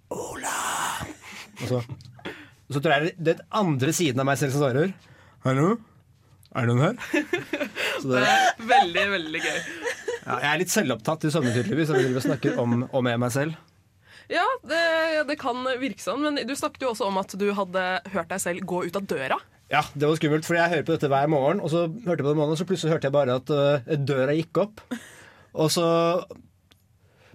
Ola! 0.08 0.56
Og 1.60 1.68
så, 1.68 1.82
og 1.84 2.72
så 2.76 2.80
tror 2.80 2.94
jeg 2.94 3.14
det 3.18 3.34
er 3.34 3.40
den 3.42 3.46
andre 3.60 3.92
siden 3.92 4.22
av 4.22 4.28
meg 4.30 4.38
selv 4.40 4.54
som 4.54 4.64
svarer. 4.64 4.92
Hallo? 5.44 5.76
Er 6.56 6.64
det 6.66 6.74
noen 6.74 6.84
her? 6.86 7.24
Så 8.00 8.08
Det 8.14 8.22
er 8.24 8.62
veldig, 8.70 9.06
veldig 9.12 9.40
gøy. 9.44 9.58
ja, 9.58 10.36
jeg 10.38 10.48
er 10.52 10.60
litt 10.62 10.72
selvopptatt 10.72 11.26
i 11.28 11.32
søvne, 11.34 11.52
tydeligvis. 11.52 11.92
Driver 11.92 12.24
snakker 12.24 12.60
om 12.62 12.84
og 12.88 13.02
med 13.04 13.20
meg 13.20 13.34
selv. 13.34 13.58
Ja, 14.28 14.44
det, 14.68 14.80
det 15.28 15.38
kan 15.40 15.60
virke 15.80 16.04
sånn, 16.04 16.24
men 16.24 16.40
du 16.48 16.54
snakket 16.56 16.84
jo 16.84 16.90
også 16.92 17.06
om 17.08 17.20
at 17.20 17.32
du 17.40 17.46
hadde 17.56 17.84
hørt 18.12 18.32
deg 18.32 18.42
selv 18.42 18.66
gå 18.68 18.82
ut 18.86 18.98
av 19.00 19.06
døra. 19.08 19.38
Ja, 19.68 19.82
det 19.92 20.08
var 20.08 20.16
skummelt, 20.16 20.46
for 20.48 20.56
jeg 20.56 20.72
hører 20.72 20.84
på 20.88 20.94
dette 20.94 21.10
hver 21.12 21.28
morgen, 21.28 21.58
og 21.60 21.68
så 21.68 21.84
hørte 21.86 22.22
jeg 22.22 22.24
på 22.24 22.30
det 22.32 22.38
morgenen, 22.38 22.56
og 22.56 22.60
så 22.60 22.66
plutselig 22.68 22.94
hørte 22.94 23.08
jeg 23.10 23.16
bare 23.18 23.36
at 23.36 23.50
uh, 23.52 23.96
døra 24.08 24.36
gikk 24.36 24.62
opp. 24.62 24.80
Og 25.58 25.68
så 25.74 25.88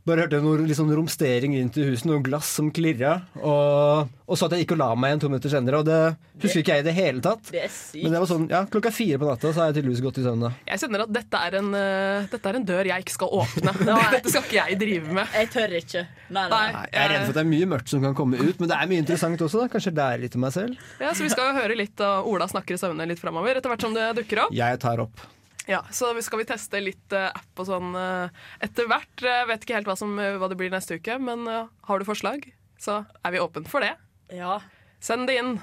bare 0.08 0.26
hørte 0.26 0.39
noe 0.43 0.66
liksom 0.68 0.89
romstering 0.91 1.54
inn 1.56 1.70
til 1.74 1.88
huset, 1.91 2.08
noen 2.10 2.24
glass 2.26 2.49
som 2.58 2.70
klirra. 2.76 3.14
Og, 3.39 4.10
og 4.28 4.39
så 4.39 4.49
at 4.49 4.56
jeg 4.58 4.66
gikk 4.66 4.74
og 4.76 4.82
la 4.82 4.89
meg 4.99 5.14
igjen 5.14 5.22
to 5.24 5.30
minutter 5.32 5.54
senere, 5.54 5.80
og 5.80 5.88
det 5.88 5.99
husker 6.43 6.60
ikke 6.60 6.78
jeg 6.78 6.84
i 6.84 6.88
det 6.89 6.95
hele 6.97 7.24
tatt. 7.24 7.51
Det 7.54 7.62
er 7.64 7.72
sykt. 7.72 8.01
Men 8.04 8.16
det 8.16 8.24
var 8.24 8.32
sånn, 8.34 8.47
ja, 8.51 8.62
klokka 8.74 8.91
fire 8.95 9.22
på 9.22 9.30
natta 9.30 9.54
så 9.54 9.64
har 9.64 9.72
jeg 9.72 9.78
tydeligvis 9.80 10.04
gått 10.04 10.20
i 10.20 10.26
søvn. 10.26 10.47
Jeg 10.68 10.82
kjenner 10.84 11.06
at 11.06 11.14
dette 11.20 11.43
er 11.47 11.58
en, 11.62 11.70
uh, 11.72 12.28
dette 12.34 12.51
er 12.51 12.60
en 12.60 12.68
dør 12.74 12.89
jeg 12.91 13.06
ikke 13.06 13.16
skal 13.16 13.38
åpne. 13.39 13.76
Dette 14.14 14.32
skal 14.32 14.43
ikke 14.43 14.58
jeg 14.60 14.80
drive 14.82 15.16
med. 15.16 15.38
Jeg 15.38 15.49
tør 15.54 15.76
ikke. 15.80 16.01
Nei, 16.34 16.43
nei. 16.51 16.64
Nei, 16.74 16.84
jeg 16.91 16.99
er 16.99 17.12
redd 17.14 17.24
for 17.24 17.32
at 17.32 17.38
det 17.38 17.43
er 17.43 17.51
mye 17.54 17.70
mørkt 17.72 17.93
som 17.93 18.04
kan 18.04 18.18
komme 18.18 18.39
ut, 18.41 18.60
men 18.60 18.72
det 18.72 18.78
er 18.78 18.89
mye 18.91 19.04
interessant 19.04 19.45
også. 19.47 19.64
da. 19.64 19.70
Kanskje 19.72 19.93
det 19.95 20.08
er 20.10 20.26
litt 20.26 20.36
om 20.38 20.43
meg 20.43 20.56
selv. 20.56 20.89
Ja, 20.99 21.14
så 21.16 21.26
Vi 21.26 21.32
skal 21.32 21.51
jo 21.51 21.62
høre 21.62 21.78
litt 21.80 22.04
av 22.04 22.28
Ola 22.30 22.49
snakker 22.51 22.76
i 22.76 22.82
søvne 22.82 23.08
litt 23.10 23.22
framover, 23.22 23.60
etter 23.60 23.72
hvert 23.72 23.88
som 23.88 23.95
det 23.95 24.12
dukker 24.20 24.45
opp. 24.45 24.54
Jeg 24.56 24.82
tar 24.84 25.04
opp. 25.06 25.24
Ja, 25.70 25.80
Så 25.95 26.09
skal 26.22 26.41
vi 26.41 26.47
teste 26.49 26.82
litt 26.84 27.14
eh, 27.16 27.30
app 27.32 27.61
og 27.61 27.68
sånn 27.70 27.93
eh, 27.95 28.41
etter 28.66 28.89
hvert. 28.91 29.24
Vet 29.47 29.64
ikke 29.64 29.78
helt 29.78 29.88
hva, 29.88 29.95
som, 29.99 30.18
hva 30.18 30.49
det 30.51 30.57
blir 30.59 30.74
neste 30.74 30.97
uke, 30.99 31.16
men 31.24 31.47
eh, 31.47 31.70
har 31.88 31.99
du 32.01 32.07
forslag, 32.07 32.49
så 32.82 33.03
er 33.24 33.36
vi 33.36 33.39
åpne 33.43 33.70
for 33.72 33.86
det. 33.86 33.93
Ja. 34.36 34.57
Send 35.03 35.28
det 35.30 35.38
inn 35.39 35.57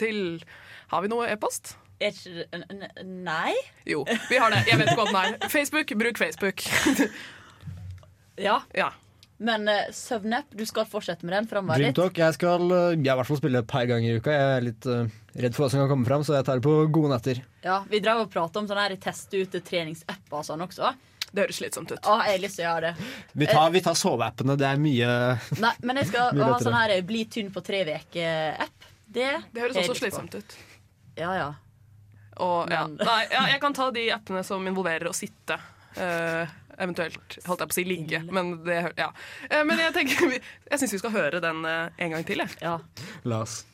til 0.00 0.42
Har 0.92 1.02
vi 1.04 1.08
noe 1.08 1.28
e-post? 1.32 1.74
Nei? 3.04 3.54
Jo, 3.88 4.02
vi 4.28 4.36
har 4.36 4.52
det. 4.52 4.66
Jeg 4.68 4.76
vet 4.82 4.92
ikke 4.92 5.06
hva 5.06 5.08
den 5.08 5.40
er. 5.40 5.48
Facebook, 5.52 5.96
bruk 5.96 6.20
Facebook. 6.20 6.66
Ja. 8.36 8.58
Ja. 8.76 8.90
Men 9.38 9.68
uh, 9.68 9.88
søvnapp, 9.92 10.52
du 10.56 10.64
skal 10.68 10.86
fortsette 10.88 11.26
med 11.26 11.34
den 11.36 11.48
framover 11.50 11.82
litt? 11.82 11.92
Dreamtalk. 11.96 12.20
Jeg 12.22 12.36
skal 12.38 12.62
øh, 12.70 12.92
jeg 12.94 13.04
i 13.04 13.16
hvert 13.18 13.28
fall 13.28 13.40
spille 13.40 13.60
et 13.60 13.68
par 13.68 13.84
ganger 13.90 14.08
i 14.14 14.20
uka. 14.20 14.32
Jeg 14.32 14.54
er 14.54 14.64
litt 14.64 14.88
uh, 14.88 15.18
redd 15.36 15.56
for 15.56 15.66
hva 15.66 15.72
som 15.72 15.82
kan 15.82 15.90
komme 15.92 16.08
fram, 16.08 16.24
så 16.24 16.38
jeg 16.38 16.46
tar 16.48 16.60
det 16.60 16.64
på 16.64 16.76
gode 16.94 17.12
netter. 17.12 17.42
Ja, 17.66 17.82
Vi 17.90 18.00
drev 18.04 18.24
og 18.24 18.32
prata 18.32 18.62
om 18.62 18.70
sånne 18.70 18.86
her 18.86 18.96
teste 19.02 19.42
ut 19.42 19.58
treningsapper 19.68 20.40
og 20.40 20.48
sånn 20.48 20.64
også. 20.64 20.94
Det 21.26 21.42
høres 21.42 21.58
slitsomt 21.58 21.92
ut. 21.92 22.00
Å, 22.00 22.16
jeg 22.24 22.38
har 22.38 22.40
lyst 22.40 22.56
til 22.56 22.64
å 22.64 22.68
gjøre 22.70 22.90
det. 22.94 23.10
Vi 23.36 23.48
tar, 23.50 23.68
vi 23.74 23.82
tar 23.84 23.98
soveappene. 23.98 24.56
Det 24.56 24.68
er 24.70 24.80
mye 24.80 25.08
Nei, 25.60 25.74
men 25.84 26.00
jeg 26.00 26.12
skal 26.14 26.38
ha 26.46 26.56
sånn 26.62 26.78
her 26.78 26.94
bli 27.04 27.26
tynn 27.28 27.52
på 27.52 27.60
tre 27.66 27.82
uker-app. 27.84 28.90
Det, 29.06 29.28
Det 29.52 29.64
høres 29.66 29.80
også 29.82 29.98
slitsomt 30.00 30.36
ut. 30.38 30.56
Ja, 31.18 31.34
ja. 31.36 31.50
Og, 32.40 32.70
ja. 32.72 32.84
Nei, 32.88 33.20
ja, 33.32 33.46
jeg 33.52 33.60
kan 33.62 33.76
ta 33.76 33.90
de 33.94 34.06
appene 34.12 34.42
som 34.44 34.64
involverer 34.68 35.08
å 35.08 35.14
sitte. 35.16 35.58
eh, 35.96 36.56
eventuelt 36.78 37.38
holdt 37.46 37.62
jeg 37.64 37.70
på 37.70 37.74
å 37.74 37.78
si 37.78 37.84
ligge, 37.86 38.22
men 38.32 38.56
det 38.66 38.80
ja. 38.98 39.10
Eh, 39.50 39.62
men 39.66 39.80
jeg 39.80 39.94
tenker 39.96 40.36
Jeg 40.36 40.80
syns 40.80 40.96
vi 40.96 41.02
skal 41.02 41.14
høre 41.16 41.42
den 41.44 41.64
eh, 41.68 41.88
en 42.06 42.16
gang 42.16 42.26
til, 42.28 42.44
jeg. 42.44 42.58
Ja. 42.62 42.78
La 43.24 43.42
oss. 43.46 43.64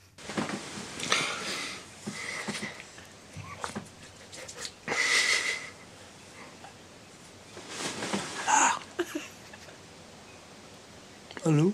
Hallo? 11.42 11.72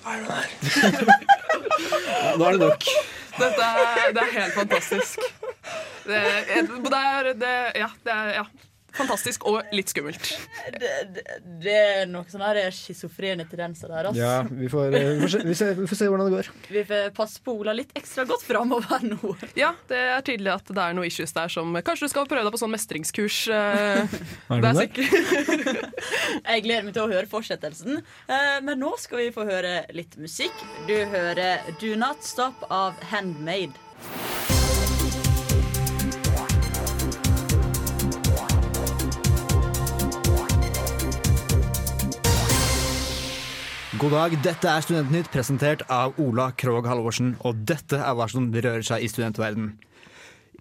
Hva 0.00 0.12
Er 0.16 0.22
det 0.22 0.28
der? 0.30 1.26
Nå 2.36 2.46
er 2.46 2.56
det 2.56 2.60
nok. 2.62 2.86
Dette 3.36 3.66
er, 3.66 4.14
det 4.16 4.22
er 4.22 4.30
helt 4.32 4.54
fantastisk. 4.56 5.26
Det, 6.06 6.20
det 6.86 7.00
er, 7.00 7.28
det, 7.36 7.52
ja, 7.76 7.88
det 8.06 8.14
er 8.14 8.30
ja, 8.38 8.44
fantastisk 8.96 9.44
og 9.48 9.60
litt 9.76 9.90
skummelt. 9.92 10.30
Det, 10.76 10.90
det, 11.16 11.24
det 11.64 11.74
er 11.76 12.06
noen 12.10 12.26
sånne 12.30 12.48
her 12.50 12.70
schizofrene 12.74 13.46
tendenser 13.50 13.92
der. 13.92 14.08
altså. 14.10 14.20
Ja, 14.22 14.42
vi 14.48 14.68
får, 14.72 14.96
eh, 14.96 15.08
vi, 15.16 15.20
får 15.24 15.32
se, 15.36 15.42
vi, 15.46 15.54
se, 15.60 15.68
vi 15.78 15.86
får 15.90 16.00
se 16.00 16.08
hvordan 16.10 16.30
det 16.30 16.36
går. 16.36 16.50
Vi 16.74 16.84
får 16.88 17.10
passe 17.16 17.42
på 17.46 17.54
Ola 17.60 17.74
litt 17.76 17.92
ekstra 17.98 18.24
godt 18.28 18.44
framover 18.46 19.04
nå. 19.06 19.34
Ja, 19.58 19.72
det 19.90 20.00
er 20.16 20.24
tydelig 20.26 20.52
at 20.56 20.72
det 20.72 20.82
er 20.88 20.96
noen 20.98 21.08
issues 21.10 21.34
der 21.36 21.52
som 21.52 21.74
Kanskje 21.86 22.08
du 22.08 22.12
skal 22.14 22.28
prøve 22.30 22.46
deg 22.48 22.54
på 22.56 22.62
sånn 22.64 22.74
mestringskurs. 22.74 23.40
eh, 23.52 24.16
Er 24.56 24.62
det 24.64 24.74
det 24.76 24.86
er 24.86 25.80
Jeg 26.56 26.64
gleder 26.66 26.86
meg 26.88 26.94
til 26.96 27.04
å 27.04 27.10
høre 27.10 27.26
fortsettelsen. 27.30 28.00
Eh, 28.28 28.58
Men 28.66 28.80
nå 28.82 28.94
skal 29.02 29.24
vi 29.24 29.30
få 29.34 29.46
høre 29.48 29.78
litt 29.96 30.16
musikk. 30.20 30.54
Du 30.88 30.96
hører 31.12 31.62
Do 31.80 31.94
Not 32.00 32.24
Stop 32.26 32.66
av 32.72 32.96
Handmade. 33.12 33.74
God 43.96 44.12
dag, 44.12 44.34
dette 44.44 44.68
er 44.68 44.82
Studentnytt 44.84 45.28
presentert 45.32 45.80
av 45.92 46.18
Ola 46.20 46.50
Krog 46.60 46.84
Halvorsen, 46.84 47.30
og 47.48 47.62
dette 47.64 47.96
er 47.96 48.16
hva 48.18 48.26
som 48.28 48.50
rører 48.52 48.82
seg 48.84 49.06
i 49.06 49.08
studentverden. 49.08 49.70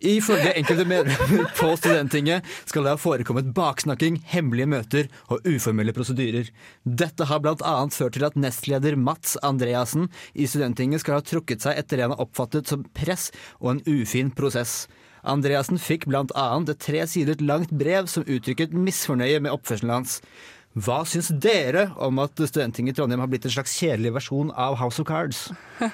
Ifølge 0.06 0.54
enkelte 0.62 0.86
medlemmer 0.88 1.50
på 1.58 1.74
Studenttinget 1.76 2.48
skal 2.70 2.86
det 2.86 2.94
ha 2.94 3.02
forekommet 3.02 3.50
baksnakking, 3.58 4.22
hemmelige 4.32 4.72
møter 4.72 5.10
og 5.28 5.44
uformelle 5.50 5.92
prosedyrer. 5.96 6.54
Dette 6.88 7.28
har 7.28 7.44
bl.a. 7.44 7.76
ført 7.92 8.16
til 8.16 8.28
at 8.28 8.40
nestleder 8.40 8.96
Mats 8.96 9.36
Andreassen 9.44 10.08
i 10.32 10.48
Studenttinget 10.48 11.04
skal 11.04 11.20
ha 11.20 11.26
trukket 11.26 11.66
seg 11.66 11.82
etter 11.82 12.00
det 12.00 12.08
han 12.08 12.16
har 12.16 12.24
oppfattet 12.24 12.72
som 12.72 12.88
press 12.96 13.34
og 13.60 13.74
en 13.74 13.84
ufin 13.90 14.32
prosess. 14.32 14.86
Andreassen 15.26 15.82
fikk 15.82 16.06
annet 16.08 16.70
et 16.70 16.84
tre 16.86 17.06
sider 17.10 17.42
langt 17.42 17.72
brev 17.74 18.08
som 18.08 18.24
uttrykket 18.24 18.76
misfornøye 18.78 19.42
med 19.42 19.52
oppførselen 19.52 19.98
hans. 19.98 20.20
Hva 20.76 21.06
syns 21.08 21.30
dere 21.40 21.86
om 22.04 22.18
at 22.20 22.36
Studenttinget 22.36 22.92
i 22.92 22.98
Trondheim 22.98 23.22
har 23.24 23.30
blitt 23.32 23.46
en 23.48 23.54
slags 23.54 23.78
kjedelig 23.80 24.12
versjon 24.18 24.50
av 24.52 24.76
House 24.82 25.00
of 25.00 25.08
Cards? 25.08 25.48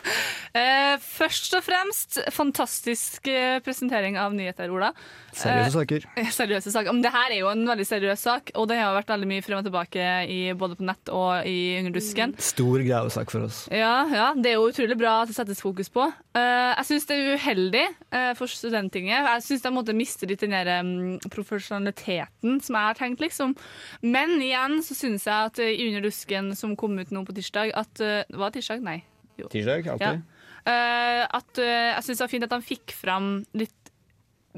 Eh, 0.51 0.97
først 0.99 1.53
og 1.55 1.61
fremst, 1.63 2.17
fantastisk 2.35 3.29
eh, 3.31 3.61
presentering 3.63 4.17
av 4.19 4.33
nyheter, 4.35 4.67
Ola. 4.67 4.89
Seriøse 5.31 5.71
saker. 5.77 6.07
Eh, 6.19 6.27
seriøse 6.41 6.73
saker. 6.73 6.91
Men 6.91 7.05
det 7.05 7.13
her 7.13 7.31
er 7.31 7.37
jo 7.39 7.47
en 7.53 7.63
veldig 7.69 7.85
seriøs 7.87 8.25
sak, 8.27 8.51
og 8.59 8.67
det 8.67 8.81
har 8.81 8.91
vært 8.97 9.13
veldig 9.13 9.29
mye 9.31 9.45
frem 9.45 9.61
og 9.61 9.69
tilbake 9.69 10.09
i, 10.27 10.41
både 10.59 10.75
på 10.75 10.83
nett 10.89 11.11
og 11.15 11.47
i 11.47 11.77
Under 11.79 11.95
dusken. 11.95 12.35
Stor 12.43 12.83
gravesak 12.83 13.31
for 13.31 13.47
oss. 13.47 13.61
Ja, 13.71 13.93
ja, 14.11 14.25
det 14.35 14.51
er 14.51 14.59
jo 14.59 14.67
utrolig 14.73 14.99
bra 14.99 15.21
at 15.21 15.31
det 15.31 15.37
settes 15.37 15.63
fokus 15.63 15.87
på. 15.87 16.09
Eh, 16.35 16.73
jeg 16.81 16.89
syns 16.89 17.07
det 17.07 17.15
er 17.15 17.39
uheldig 17.39 17.85
eh, 17.87 18.33
for 18.35 18.51
Studenttinget. 18.51 19.31
Jeg 19.31 19.47
syns 19.47 19.63
de 19.63 19.73
måtte 19.77 19.95
miste 19.95 20.27
litt 20.27 20.43
den 20.43 20.57
der, 20.57 20.73
um, 20.83 21.15
profesjonaliteten 21.31 22.59
som 22.59 22.75
jeg 22.75 22.89
har 22.89 22.99
tenkt, 22.99 23.23
liksom. 23.23 23.55
Men 24.03 24.35
igjen 24.43 24.70
så 24.85 24.97
syns 24.97 25.27
jeg 25.27 25.51
at 25.51 25.59
eh, 25.63 25.73
i 25.75 25.89
Under 25.89 26.05
dusken, 26.07 26.53
som 26.57 26.77
kom 26.79 26.97
ut 26.99 27.11
nå 27.11 27.25
på 27.27 27.35
tirsdag 27.37 27.73
at 27.77 28.03
eh, 28.03 28.23
Var 28.29 28.51
det 28.51 28.61
tirsdag? 28.61 28.85
Nei. 28.85 29.01
Jo. 29.39 29.49
Tirsdag, 29.51 29.87
alltid. 29.95 30.21
Ja. 30.21 30.47
Eh, 30.71 31.23
at 31.39 31.61
jeg 31.61 32.05
syns 32.05 32.19
det 32.19 32.25
var 32.25 32.31
fint 32.31 32.47
at 32.47 32.55
de 32.55 32.69
fikk 32.71 32.95
fram 32.95 33.31
litt 33.57 33.77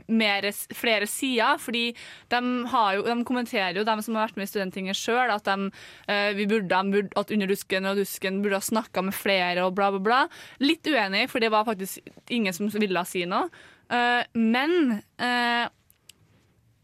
mer, 0.07 0.45
flere 0.76 1.07
sider, 1.09 1.57
fordi 1.61 1.84
de, 2.32 2.41
har 2.72 2.95
jo, 2.97 3.03
de 3.07 3.16
kommenterer 3.28 3.78
jo, 3.78 3.86
de 3.88 3.95
som 4.05 4.18
har 4.18 4.28
vært 4.28 4.39
med 4.39 4.47
i 4.47 4.51
Studenttinget 4.51 4.99
sjøl, 4.99 5.34
at, 5.34 5.47
de, 5.47 5.70
eh, 6.11 6.41
burde, 6.49 7.05
at 7.20 7.34
Under 7.34 7.49
dusken 7.49 7.89
og 7.89 8.01
dusken 8.01 8.41
burde 8.43 8.59
ha 8.59 8.66
snakka 8.66 9.05
med 9.05 9.18
flere 9.18 9.68
og 9.68 9.76
bla, 9.78 9.91
bla, 9.93 10.03
bla. 10.03 10.22
Litt 10.64 10.88
uenig, 10.89 11.28
for 11.32 11.43
det 11.43 11.53
var 11.53 11.68
faktisk 11.70 12.01
ingen 12.34 12.55
som 12.55 12.72
ville 12.74 13.05
si 13.09 13.26
noe. 13.30 13.49
Eh, 13.93 14.24
men 14.34 14.99
eh, 15.22 15.66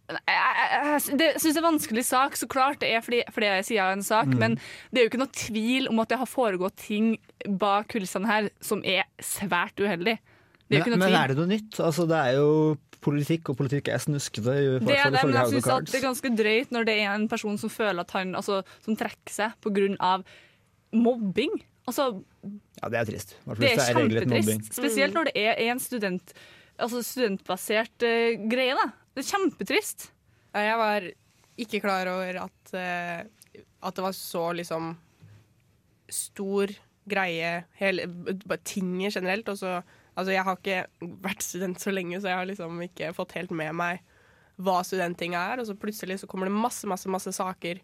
jeg, 0.10 0.20
jeg, 0.34 0.82
jeg, 0.89 1.18
det 1.20 1.28
syns 1.38 1.53
det 1.53 1.60
er 1.60 1.64
en 1.64 1.68
vanskelig 1.70 2.03
sak. 2.07 2.36
Så 2.39 2.47
klart 2.49 2.80
det 2.82 2.89
er 2.95 3.03
flere, 3.05 3.30
flere 3.36 3.62
sider 3.64 3.84
av 3.86 3.93
en 3.97 4.03
sak, 4.05 4.28
Mm. 4.34 4.39
men 4.41 4.55
det 4.91 4.99
er 5.01 5.05
jo 5.05 5.12
ikke 5.12 5.22
noe 5.22 5.36
tvil 5.38 5.88
om 5.91 5.99
at 6.03 6.10
det 6.10 6.18
har 6.22 6.30
foregått 6.30 6.76
ting 6.82 7.18
bak 7.62 7.88
kulissene 7.93 8.28
her 8.30 8.49
som 8.62 8.82
er 8.84 9.03
svært 9.22 9.78
uheldig. 9.80 10.18
Det 10.70 10.80
er 10.82 10.86
Men, 10.89 10.99
men 10.99 11.14
er 11.18 11.28
det 11.32 11.38
noe 11.38 11.47
nytt? 11.49 11.80
Altså, 11.82 12.05
det 12.10 12.18
er 12.18 12.36
jo 12.38 12.78
politikk, 13.01 13.49
og 13.49 13.57
politikk 13.57 13.88
er 13.89 13.97
snuskete. 14.03 14.43
Det 14.84 14.97
er 14.97 15.10
det, 15.10 15.24
men 15.24 15.34
jeg 15.39 15.53
syns 15.64 15.89
det 15.89 15.97
er 16.01 16.03
ganske 16.03 16.30
drøyt 16.36 16.72
når 16.76 16.86
det 16.86 16.97
er 16.99 17.14
en 17.16 17.28
person 17.32 17.57
som 17.57 17.70
føler 17.72 18.01
at 18.03 18.12
han 18.12 18.36
altså, 18.36 18.60
Som 18.86 18.97
trekker 18.99 19.32
seg 19.34 19.55
pga. 19.64 20.22
mobbing. 20.93 21.53
Altså, 21.88 22.22
Ja, 22.84 22.88
det 22.89 22.99
er 22.99 23.05
trist. 23.10 23.36
Hvertfall 23.45 23.64
det 23.66 23.72
er, 23.72 23.80
er 23.82 23.97
kjempetrist. 23.97 24.74
Spesielt 24.78 25.14
når 25.18 25.30
det 25.30 25.34
er 25.41 25.55
en 25.72 25.80
student, 25.80 26.34
altså 26.80 27.01
studentbasert 27.05 28.05
uh, 28.07 28.47
greie. 28.51 28.75
Da. 28.77 28.88
Det 29.15 29.23
er 29.25 29.30
kjempetrist. 29.34 30.09
Ja, 30.55 30.63
Jeg 30.71 30.77
var 30.82 31.09
ikke 31.59 31.82
klar 31.84 32.07
over 32.11 32.41
at, 32.45 32.73
uh, 32.73 33.63
at 33.84 33.95
det 33.99 34.05
var 34.05 34.15
så 34.17 34.45
liksom 34.57 34.93
stor 36.09 36.71
greie, 37.09 37.63
hele, 37.80 38.05
bare 38.45 38.61
tinget 38.65 39.15
generelt. 39.17 39.49
Og 39.49 39.57
så, 39.61 39.80
altså 40.15 40.34
jeg 40.36 40.45
har 40.45 40.59
ikke 40.59 41.09
vært 41.25 41.45
student 41.45 41.82
så 41.82 41.93
lenge, 41.93 42.19
så 42.21 42.32
jeg 42.32 42.39
har 42.41 42.49
liksom 42.49 42.80
ikke 42.86 43.11
fått 43.17 43.36
helt 43.38 43.53
med 43.55 43.75
meg 43.77 44.01
hva 44.59 44.82
studenttinga 44.84 45.39
er. 45.53 45.61
Og 45.63 45.69
så 45.69 45.75
plutselig 45.80 46.19
så 46.21 46.27
kommer 46.30 46.49
det 46.49 46.55
masse, 46.57 46.88
masse, 46.89 47.09
masse 47.11 47.32
saker 47.36 47.80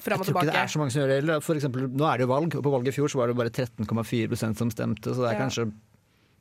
fram 0.00 0.22
og 0.22 0.28
tilbake. 0.28 0.28
Jeg 0.28 0.32
tror 0.32 0.42
ikke 0.46 0.56
det 0.56 0.62
er 0.62 0.74
så 0.74 0.82
mange 0.82 0.94
som 0.94 1.02
gjør 1.02 1.12
det. 1.12 1.20
eller 1.24 1.44
For 1.44 1.58
eksempel, 1.60 1.88
nå 1.90 2.06
er 2.06 2.20
det 2.20 2.26
jo 2.28 2.32
valg, 2.34 2.56
og 2.60 2.66
på 2.66 2.74
valget 2.76 2.92
i 2.94 2.98
fjor 3.00 3.12
så 3.12 3.20
var 3.20 3.32
det 3.32 3.38
bare 3.40 3.54
13,4% 3.54 4.60
som 4.62 4.70
stemte, 4.72 5.14
så 5.14 5.24
det 5.24 5.30
er 5.32 5.38
Ja. 5.38 5.42
kanskje 5.44 5.70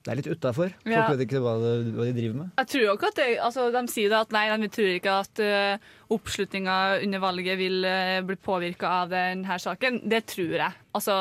det 0.06 0.12
er 0.14 0.20
litt 0.22 0.30
utafor. 0.32 0.72
Folk 0.80 0.93
Ja. 0.93 1.06
vet 1.12 1.26
ikke 1.26 1.41
hva, 1.43 1.54
de, 1.60 1.91
hva 1.91 2.06
de 2.08 2.16
driver 2.16 2.38
med. 2.39 2.52
Jeg 2.62 2.70
tror 2.72 2.84
jo 2.86 2.93
ikke 2.95 3.10
at 3.12 3.18
det, 3.20 3.28
altså, 3.43 3.66
De 3.76 3.82
sier 3.91 4.16
at 4.16 4.32
nei, 4.32 4.45
de 4.62 4.70
tror 4.72 4.91
ikke 4.95 5.16
at 5.26 5.41
uh, 5.43 5.89
oppslutninga 6.16 6.76
under 7.04 7.20
valget 7.20 7.60
vil 7.60 7.84
uh, 7.84 8.20
bli 8.26 8.38
påvirka 8.39 8.93
av 9.04 9.12
denne 9.12 9.60
saken. 9.60 10.02
Det 10.10 10.24
tror 10.32 10.56
jeg. 10.56 10.72
Altså, 10.95 11.18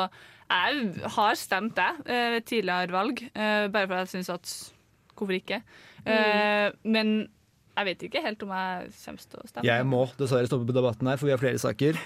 jeg 0.49 1.09
har 1.17 1.35
stemt 1.35 1.75
det 1.75 1.89
ved 2.07 2.37
uh, 2.39 2.45
tidligere 2.47 2.95
valg, 2.95 3.19
eh, 3.35 3.67
bare 3.69 3.87
fordi 3.87 3.99
jeg 4.05 4.13
syns 4.15 4.33
at 4.37 4.55
Hvorfor 5.19 5.35
ikke? 5.35 5.57
Mm. 6.07 6.77
men 6.95 7.09
jeg 7.77 7.87
vet 7.87 8.01
ikke 8.09 8.21
helt 8.23 8.41
om 8.43 8.49
jeg 8.51 8.89
kommer 8.91 9.21
til 9.23 9.39
å 9.39 9.45
stemme. 9.47 9.65
Jeg 9.69 9.85
må 9.87 10.01
dessverre 10.19 10.49
stoppe 10.49 10.67
på 10.67 10.75
debatten 10.75 11.07
her, 11.07 11.19
for 11.19 11.29
vi 11.29 11.35
har 11.35 11.39
flere 11.39 11.61
saker. 11.61 11.99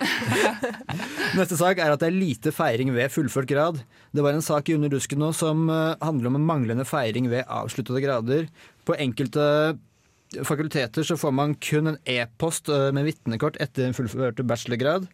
Neste 1.40 1.58
sak 1.58 1.82
er 1.82 1.94
at 1.94 2.04
det 2.04 2.12
er 2.12 2.18
lite 2.18 2.54
feiring 2.54 2.92
ved 2.94 3.14
fullført 3.14 3.50
grad. 3.50 3.80
Det 4.14 4.26
var 4.26 4.38
en 4.38 4.46
sak 4.46 4.70
i 4.70 4.76
Under 4.78 4.92
dusken 4.94 5.24
nå 5.24 5.32
som 5.34 5.66
eh, 5.74 5.96
handler 6.04 6.30
om 6.30 6.38
en 6.38 6.46
manglende 6.46 6.86
feiring 6.86 7.32
ved 7.32 7.50
avsluttede 7.50 8.04
grader. 8.06 8.46
På 8.86 8.98
enkelte 9.00 9.48
fakulteter 10.46 11.06
så 11.06 11.18
får 11.20 11.34
man 11.36 11.54
kun 11.62 11.92
en 11.92 12.00
e-post 12.10 12.70
eh, 12.70 12.90
med 12.96 13.08
vitnekort 13.10 13.58
etter 13.64 13.88
en 13.88 13.98
fullført 13.98 14.42
bachelorgrad. 14.46 15.08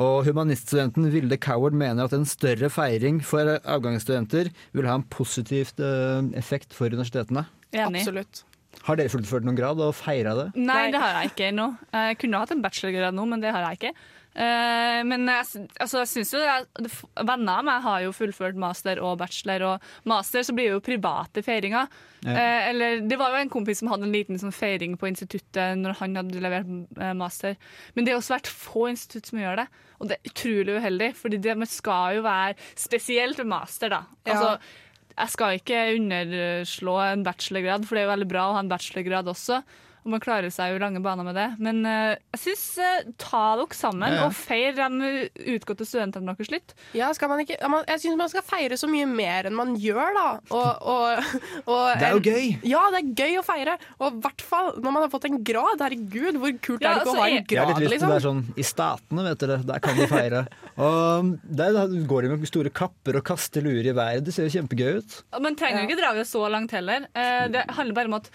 Og 0.00 0.24
humaniststudenten 0.28 1.10
Vilde 1.12 1.38
Coward 1.40 1.76
mener 1.76 2.04
at 2.04 2.16
en 2.16 2.28
større 2.28 2.70
feiring 2.72 3.20
for 3.24 3.56
avgangsstudenter 3.60 4.50
vil 4.76 4.88
ha 4.88 4.98
en 5.00 5.06
positivt 5.12 5.80
eh, 5.80 6.32
effekt 6.40 6.76
for 6.76 6.92
universitetene. 6.92 7.48
Enig. 7.74 8.04
Absolutt. 8.04 8.44
Har 8.82 8.96
dere 8.96 9.08
fullført 9.12 9.44
noen 9.46 9.56
grad 9.56 9.80
og 9.80 9.94
feira 9.94 10.34
det? 10.34 10.48
Nei, 10.56 10.90
det 10.90 11.00
har 11.00 11.22
jeg 11.22 11.30
ikke 11.32 11.48
ennå. 11.52 11.70
Jeg 11.92 12.18
kunne 12.18 12.42
hatt 12.42 12.50
en 12.52 12.62
bachelorgrad 12.64 13.14
nå, 13.16 13.24
men 13.30 13.40
det 13.40 13.52
har 13.54 13.64
jeg 13.70 13.78
ikke. 13.80 13.94
Eh, 14.34 15.00
men 15.06 15.28
jeg, 15.30 15.68
altså, 15.78 16.00
jeg 16.02 16.08
synes 16.10 16.32
jo 16.34 16.40
er- 16.42 17.24
Venner 17.24 17.60
av 17.60 17.64
meg 17.68 17.82
har 17.84 18.00
jo 18.02 18.10
fullført 18.10 18.56
master 18.58 18.98
og 18.98 19.18
bachelor, 19.20 19.62
og 19.62 19.80
master 20.10 20.42
så 20.42 20.52
blir 20.52 20.66
det 20.66 20.74
jo 20.74 20.80
private 20.80 21.42
feiringer. 21.46 21.86
Ja. 22.26 22.32
Eh, 22.34 22.68
eller 22.72 23.00
Det 23.08 23.16
var 23.16 23.30
jo 23.30 23.36
en 23.44 23.48
kompis 23.50 23.78
som 23.78 23.88
hadde 23.88 24.02
en 24.08 24.12
liten 24.12 24.36
sånn 24.36 24.52
feiring 24.52 24.98
på 24.98 25.06
instituttet 25.06 25.78
når 25.78 25.94
han 26.00 26.16
hadde 26.16 26.40
levert 26.42 26.66
eh, 26.98 27.12
master. 27.14 27.54
Men 27.94 28.04
det 28.04 28.12
er 28.12 28.18
også 28.18 28.34
vært 28.34 28.50
få 28.50 28.88
institutt 28.90 29.26
som 29.30 29.38
gjør 29.38 29.56
det, 29.62 29.68
og 30.00 30.08
det 30.08 30.18
er 30.18 30.30
utrolig 30.32 30.80
uheldig. 30.82 31.14
Fordi 31.14 31.38
det 31.40 31.68
skal 31.70 32.16
jo 32.16 32.22
være 32.26 32.56
spesielt 32.74 33.38
master, 33.46 33.88
da. 33.88 34.02
Ja. 34.26 34.56
Jeg 35.14 35.30
skal 35.30 35.58
ikke 35.60 35.80
underslå 35.94 36.94
en 37.04 37.22
bachelorgrad, 37.26 37.84
for 37.86 37.94
det 37.94 38.02
er 38.02 38.08
jo 38.08 38.14
veldig 38.16 38.30
bra 38.32 38.46
å 38.48 38.54
ha 38.56 38.62
en 38.64 38.70
bachelorgrad 38.72 39.30
også. 39.30 39.60
Og 40.04 40.12
man 40.12 40.20
klarer 40.20 40.52
seg 40.52 40.74
jo 40.74 40.80
lange 40.82 41.00
baner 41.00 41.24
med 41.24 41.36
det. 41.38 41.46
Men 41.64 41.80
uh, 41.88 42.12
jeg 42.34 42.40
syns 42.42 42.64
uh, 42.76 43.12
ta 43.20 43.44
dere 43.56 43.76
sammen 43.76 44.12
Ja, 44.12 44.18
ja. 44.20 44.26
og 44.28 44.34
feir 44.36 44.76
de 44.76 45.12
utgåtte 45.54 45.86
studentene 45.88 46.28
deres 46.34 46.50
litt. 46.52 46.74
Ja, 46.96 47.08
skal 47.16 47.30
man 47.32 47.40
ikke, 47.40 47.56
jeg 47.56 48.02
syns 48.02 48.18
man 48.20 48.32
skal 48.32 48.44
feire 48.44 48.76
så 48.80 48.90
mye 48.90 49.08
mer 49.08 49.48
enn 49.48 49.56
man 49.56 49.72
gjør, 49.80 50.12
da. 50.18 50.26
Og, 50.52 50.84
og, 50.94 51.38
og, 51.64 51.86
Det 52.00 52.08
er 52.10 52.18
jo 52.18 52.22
gøy. 52.26 52.50
Ja, 52.68 52.82
det 52.92 53.00
er 53.00 53.10
gøy 53.22 53.40
å 53.40 53.46
feire. 53.46 53.78
Og 53.96 54.06
i 54.12 54.22
hvert 54.26 54.44
fall 54.44 54.70
når 54.76 54.96
man 54.98 55.06
har 55.06 55.12
fått 55.14 55.28
en 55.30 55.40
grad. 55.40 55.80
Herregud, 55.84 56.40
hvor 56.42 56.54
kult 56.60 56.84
Ja, 56.84 56.94
er 56.94 57.00
det 57.00 57.06
ikke 57.06 57.08
altså, 57.08 57.16
å 57.16 57.24
ha 57.24 57.28
en 57.28 57.34
jeg- 57.38 57.48
Det 57.48 57.56
er 57.56 57.64
grad, 57.64 57.68
litt 57.72 57.80
trist, 57.80 57.94
liksom? 57.96 58.12
det 58.12 58.20
er 58.20 58.26
sånn 58.28 58.44
I 58.60 58.68
statene, 58.74 59.26
vet 59.30 59.44
dere, 59.44 59.58
der 59.72 59.84
kan 59.84 59.96
du 59.96 60.06
feire. 60.10 60.44
Og 60.84 61.34
der 61.60 61.78
går 62.12 62.26
de 62.28 62.34
med 62.36 62.48
store 62.50 62.72
kapper 62.74 63.20
og 63.20 63.24
kaster 63.24 63.64
luer 63.64 63.86
i 63.88 63.96
været. 63.96 64.24
Det 64.28 64.34
ser 64.36 64.48
jo 64.48 64.54
kjempegøy 64.58 64.98
ut. 65.00 65.20
Men 65.40 65.56
trenger 65.56 65.84
jo 65.84 65.88
ikke 65.88 66.00
dra 66.02 66.12
det 66.16 66.26
så 66.28 66.44
langt 66.52 66.74
heller. 66.76 67.08
Eh, 67.14 67.46
det 67.54 67.64
handler 67.72 67.96
bare 67.96 68.12
om 68.12 68.18
at 68.20 68.28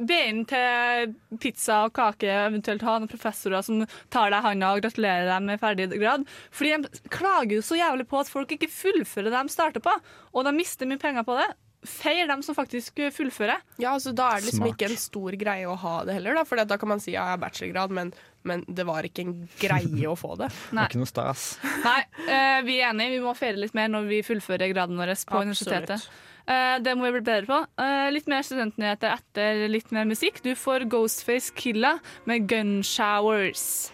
Be 0.00 0.16
inn 0.30 0.44
til 0.48 1.12
pizza 1.42 1.82
og 1.86 1.92
kake, 1.96 2.30
eventuelt 2.48 2.84
ha 2.86 2.94
noen 2.96 3.10
professorer 3.10 3.64
som 3.66 3.82
tar 4.12 4.32
deg 4.32 4.38
i 4.40 4.46
handa 4.46 4.70
og 4.72 4.80
gratulerer 4.84 5.28
deg 5.28 5.44
med 5.44 5.60
ferdig 5.60 5.90
grad. 5.92 6.24
Fordi 6.54 6.78
de 6.86 7.02
klager 7.12 7.58
jo 7.58 7.66
så 7.66 7.76
jævlig 7.78 8.08
på 8.08 8.22
at 8.22 8.30
folk 8.32 8.54
ikke 8.56 8.70
fullfører 8.72 9.28
det 9.30 9.42
de 9.42 9.52
starter 9.52 9.84
på, 9.84 9.92
og 10.32 10.48
de 10.48 10.54
mister 10.56 10.88
mye 10.88 11.02
penger 11.02 11.26
på 11.28 11.36
det. 11.38 11.50
Feir 11.82 12.28
dem 12.30 12.44
som 12.46 12.54
faktisk 12.54 13.00
fullfører. 13.10 13.58
Ja, 13.82 13.92
altså 13.96 14.12
Da 14.14 14.28
er 14.30 14.40
det 14.40 14.52
liksom 14.52 14.62
Smart. 14.62 14.76
ikke 14.76 14.90
en 14.92 15.00
stor 15.02 15.34
greie 15.34 15.66
å 15.66 15.74
ha 15.82 15.94
det 16.06 16.14
heller. 16.14 16.38
Da, 16.38 16.44
for 16.46 16.62
da 16.62 16.78
kan 16.78 16.92
man 16.92 17.02
si 17.02 17.10
ja, 17.10 17.24
jeg 17.26 17.34
har 17.34 17.40
bachelorgrad, 17.42 17.94
men, 17.98 18.12
men 18.46 18.62
det 18.70 18.86
var 18.86 19.02
ikke 19.08 19.24
en 19.26 19.32
greie 19.58 20.06
å 20.06 20.14
få 20.18 20.36
det. 20.38 20.52
Nei. 20.78 20.86
Ikke 20.86 21.02
noe 21.02 21.10
stas. 21.10 21.56
Nei, 21.82 22.00
uh, 22.22 22.60
vi 22.64 22.78
er 22.78 22.92
enige. 22.92 23.16
Vi 23.18 23.24
må 23.26 23.34
feire 23.34 23.58
litt 23.58 23.74
mer 23.74 23.90
når 23.90 24.06
vi 24.14 24.20
fullfører 24.26 24.70
graden 24.70 24.96
vår 25.00 25.10
på 25.10 25.18
Absolutt. 25.18 25.42
universitetet. 25.50 26.06
Eh, 26.48 26.78
det 26.82 26.96
må 26.98 27.06
vi 27.06 27.20
bli 27.20 27.24
bedre 27.28 27.46
på. 27.46 27.58
Eh, 27.82 28.10
litt 28.14 28.26
mer 28.30 28.42
studentnyheter 28.42 29.12
etter 29.14 29.68
litt 29.70 29.92
mer 29.94 30.04
musikk. 30.08 30.42
Du 30.42 30.52
får 30.58 30.88
Ghostface 30.90 31.52
Killa 31.54 31.98
med 32.26 32.48
Gun 32.50 32.80
Showers. 32.82 33.92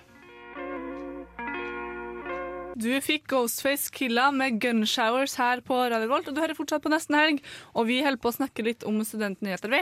Du 2.78 2.92
fikk 3.02 3.24
Ghostface 3.32 3.90
Killa 3.90 4.28
med 4.30 4.60
Gun 4.62 4.84
Showers 4.86 5.34
her 5.40 5.60
på 5.66 5.74
Radio 5.90 6.06
Volt, 6.12 6.28
og 6.30 6.36
du 6.36 6.40
hører 6.44 6.54
fortsatt 6.54 6.84
på 6.84 6.92
Nesten 6.92 7.16
Helg. 7.18 7.40
Og 7.74 7.88
vi 7.90 7.98
holder 8.04 8.20
på 8.22 8.30
å 8.30 8.36
snakke 8.36 8.62
litt 8.62 8.86
om 8.86 9.00
studentnyheter, 9.02 9.72
vi. 9.72 9.80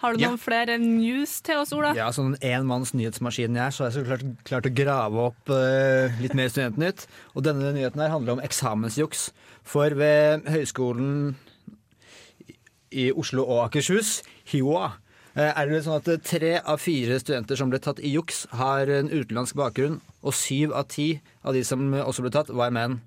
Har 0.00 0.14
du 0.16 0.22
Ja. 0.22 0.30
noen 0.30 0.38
flere 0.40 0.78
news 0.80 1.42
til 1.42 1.58
oss, 1.58 1.74
Ola? 1.74 1.92
Ja, 1.94 2.08
sånn 2.08 2.34
en 2.40 2.62
enmanns 2.62 2.94
nyhetsmaskin 2.94 3.52
jeg 3.54 3.66
er, 3.66 3.70
så 3.70 3.84
har 3.84 3.90
jeg 3.90 4.00
så 4.00 4.06
klart 4.08 4.44
klart 4.44 4.64
å 4.70 4.74
grave 4.74 5.16
opp 5.26 5.50
uh, 5.50 6.08
litt 6.22 6.32
mer 6.32 6.48
Studentnytt. 6.48 7.06
Og 7.36 7.44
denne 7.44 7.74
nyheten 7.74 8.00
her 8.00 8.08
handler 8.08 8.32
om 8.32 8.40
eksamensjuks. 8.40 9.32
For 9.62 9.90
ved 9.90 10.46
Høgskolen 10.48 11.34
i 12.90 13.10
Oslo 13.12 13.44
og 13.46 13.64
Akershus, 13.66 14.20
HiOA, 14.50 14.92
eh, 15.36 15.50
er 15.50 15.70
det 15.70 15.82
sånn 15.86 16.00
at 16.00 16.08
eh, 16.10 16.22
tre 16.22 16.56
av 16.58 16.80
fire 16.82 17.18
studenter 17.22 17.58
som 17.58 17.70
ble 17.72 17.80
tatt 17.82 18.02
i 18.02 18.12
juks, 18.14 18.44
har 18.58 18.90
en 18.90 19.10
utenlandsk 19.12 19.58
bakgrunn, 19.58 20.00
og 20.22 20.36
syv 20.36 20.74
av 20.76 20.88
ti 20.92 21.12
av 21.46 21.56
de 21.56 21.62
som 21.66 21.86
også 21.94 22.26
ble 22.26 22.34
tatt, 22.34 22.50
var 22.54 22.74
menn. 22.74 22.98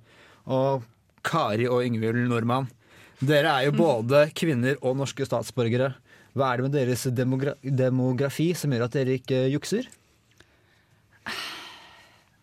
Og 0.48 0.84
Kari 1.24 1.68
og 1.72 1.84
Yngvild 1.86 2.26
Nordmann, 2.28 2.70
dere 3.24 3.54
er 3.54 3.70
jo 3.70 3.78
både 3.78 4.26
kvinner 4.36 4.80
og 4.82 4.98
norske 5.00 5.28
statsborgere. 5.28 5.94
Hva 6.34 6.50
er 6.50 6.60
det 6.60 6.66
med 6.66 6.76
deres 6.76 7.06
demogra 7.14 7.54
demografi 7.62 8.52
som 8.58 8.74
gjør 8.74 8.88
at 8.88 8.96
dere 8.98 9.20
ikke 9.20 9.46
jukser? 9.54 9.88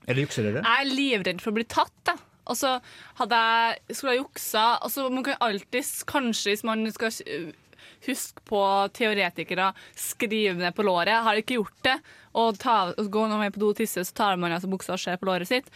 Eller 0.07 0.25
jukser 0.25 0.47
dere? 0.47 0.63
Jeg 0.65 0.87
er 0.87 0.93
livredd 0.95 1.43
for 1.43 1.53
å 1.53 1.59
bli 1.59 1.67
tatt, 1.69 1.95
da. 2.07 2.17
Og 2.51 2.59
så 2.59 2.77
hadde 3.21 3.41
jeg 3.41 3.97
skulle 3.97 4.15
ha 4.17 4.21
juksa 4.21 4.65
altså 4.83 5.09
Man 5.13 5.27
kan 5.27 5.39
alltid, 5.41 5.91
kanskje 6.11 6.55
hvis 6.55 6.67
man 6.67 6.85
skal 6.93 7.13
huske 8.07 8.43
på 8.49 8.61
teoretikere, 8.97 9.71
skrive 9.99 10.57
ned 10.59 10.75
på 10.77 10.85
låret. 10.87 11.13
Jeg 11.13 11.27
har 11.27 11.41
ikke 11.41 11.59
gjort 11.59 11.85
det. 11.87 11.97
Og, 12.31 12.59
ta, 12.63 12.77
og 12.95 13.11
gå 13.13 13.27
når 13.27 13.37
man 13.37 13.49
er 13.49 13.55
på 13.55 13.63
do 13.63 13.73
og 13.73 13.79
tisse, 13.81 14.05
så 14.07 14.17
tar 14.17 14.41
man 14.41 14.55
altså 14.55 14.71
buksa 14.71 14.95
og 14.95 15.03
ser 15.03 15.19
på 15.21 15.29
låret 15.29 15.51
sitt. 15.51 15.71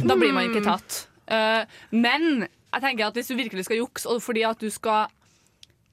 Da 0.00 0.16
blir 0.16 0.34
man 0.34 0.48
ikke 0.48 0.64
tatt. 0.66 1.04
Uh, 1.28 1.64
men 1.92 2.46
jeg 2.46 2.84
tenker 2.84 3.08
at 3.08 3.18
hvis 3.18 3.30
du 3.30 3.36
virkelig 3.38 3.66
skal 3.68 3.82
jukse, 3.82 4.08
og 4.08 4.22
fordi 4.24 4.44
at 4.48 4.60
du 4.62 4.70
skal 4.72 5.12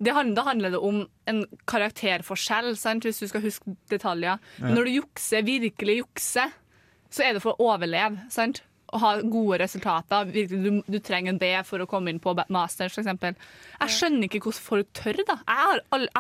det 0.04 0.12
handler, 0.12 0.36
Da 0.36 0.44
handler 0.44 0.70
det 0.74 0.80
om 0.84 1.06
en 1.28 1.46
karakterforskjell, 1.72 2.74
sant? 2.76 3.06
hvis 3.08 3.22
du 3.24 3.30
skal 3.32 3.42
huske 3.42 3.78
detaljer. 3.90 4.42
Men 4.60 4.76
når 4.76 4.84
du 4.84 4.92
jukser, 4.98 5.46
virkelig 5.48 6.02
jukser, 6.02 6.52
så 7.10 7.24
er 7.24 7.34
det 7.34 7.42
for 7.42 7.56
å 7.56 7.70
overleve. 7.72 8.28
sant? 8.30 8.62
Å 8.96 9.00
ha 9.02 9.10
gode 9.28 9.58
resultater. 9.60 10.30
Virkelig, 10.32 10.60
du, 10.64 10.78
du 10.96 10.98
trenger 11.04 11.36
det 11.42 11.52
for 11.68 11.84
å 11.84 11.88
komme 11.90 12.14
inn 12.14 12.22
på 12.24 12.32
masters, 12.54 12.96
f.eks. 12.96 13.10
Jeg 13.76 13.94
skjønner 13.98 14.30
ikke 14.30 14.40
hvordan 14.46 14.64
folk 14.70 14.92
tør. 14.96 15.20
da. 15.28 15.36
Jeg 15.44 15.60
har, 15.66 15.82
jeg, 16.00 16.12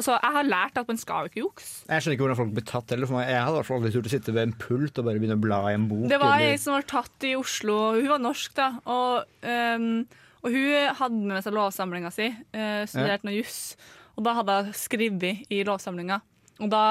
altså, 0.00 0.16
jeg 0.16 0.34
har 0.38 0.48
lært 0.48 0.80
at 0.82 0.90
man 0.90 0.98
skal 0.98 1.30
ikke 1.30 1.44
jukse. 1.44 1.84
Jeg 1.86 2.02
skjønner 2.02 2.16
ikke 2.18 2.26
hvordan 2.26 2.40
folk 2.40 2.56
blir 2.58 2.66
tatt 2.72 2.94
heller. 2.96 3.10
For 3.10 3.18
meg. 3.20 3.30
Jeg 3.30 3.44
hadde 3.44 3.54
i 3.54 3.60
hvert 3.60 3.70
fall 3.70 3.80
aldri 3.80 3.94
turt 3.94 4.10
å 4.10 4.14
sitte 4.16 4.34
ved 4.34 4.48
en 4.48 4.56
pult 4.64 4.98
og 4.98 5.06
bare 5.08 5.22
begynne 5.22 5.38
å 5.38 5.44
bla 5.46 5.60
i 5.70 5.76
en 5.78 5.86
bok. 5.92 6.08
Det 6.10 6.18
var 6.22 6.36
eller- 6.40 6.56
ei 6.58 6.60
som 6.64 6.74
var 6.74 6.88
tatt 6.90 7.28
i 7.30 7.34
Oslo. 7.38 7.78
Hun 8.00 8.10
var 8.16 8.24
norsk, 8.26 8.54
da. 8.58 8.68
Og, 8.90 9.24
um, 9.46 9.88
og 10.42 10.50
hun 10.58 10.94
hadde 11.00 11.22
med 11.30 11.46
seg 11.46 11.54
lovsamlinga 11.54 12.10
si. 12.12 12.28
Uh, 12.50 12.82
studerte 12.90 13.28
noe 13.30 13.38
juss. 13.38 13.76
Og 14.18 14.26
da 14.26 14.34
hadde 14.40 14.58
hun 14.66 14.76
skrevet 14.78 15.46
i 15.54 15.62
lovsamlinga. 15.66 16.20
Og 16.62 16.68
da 16.70 16.82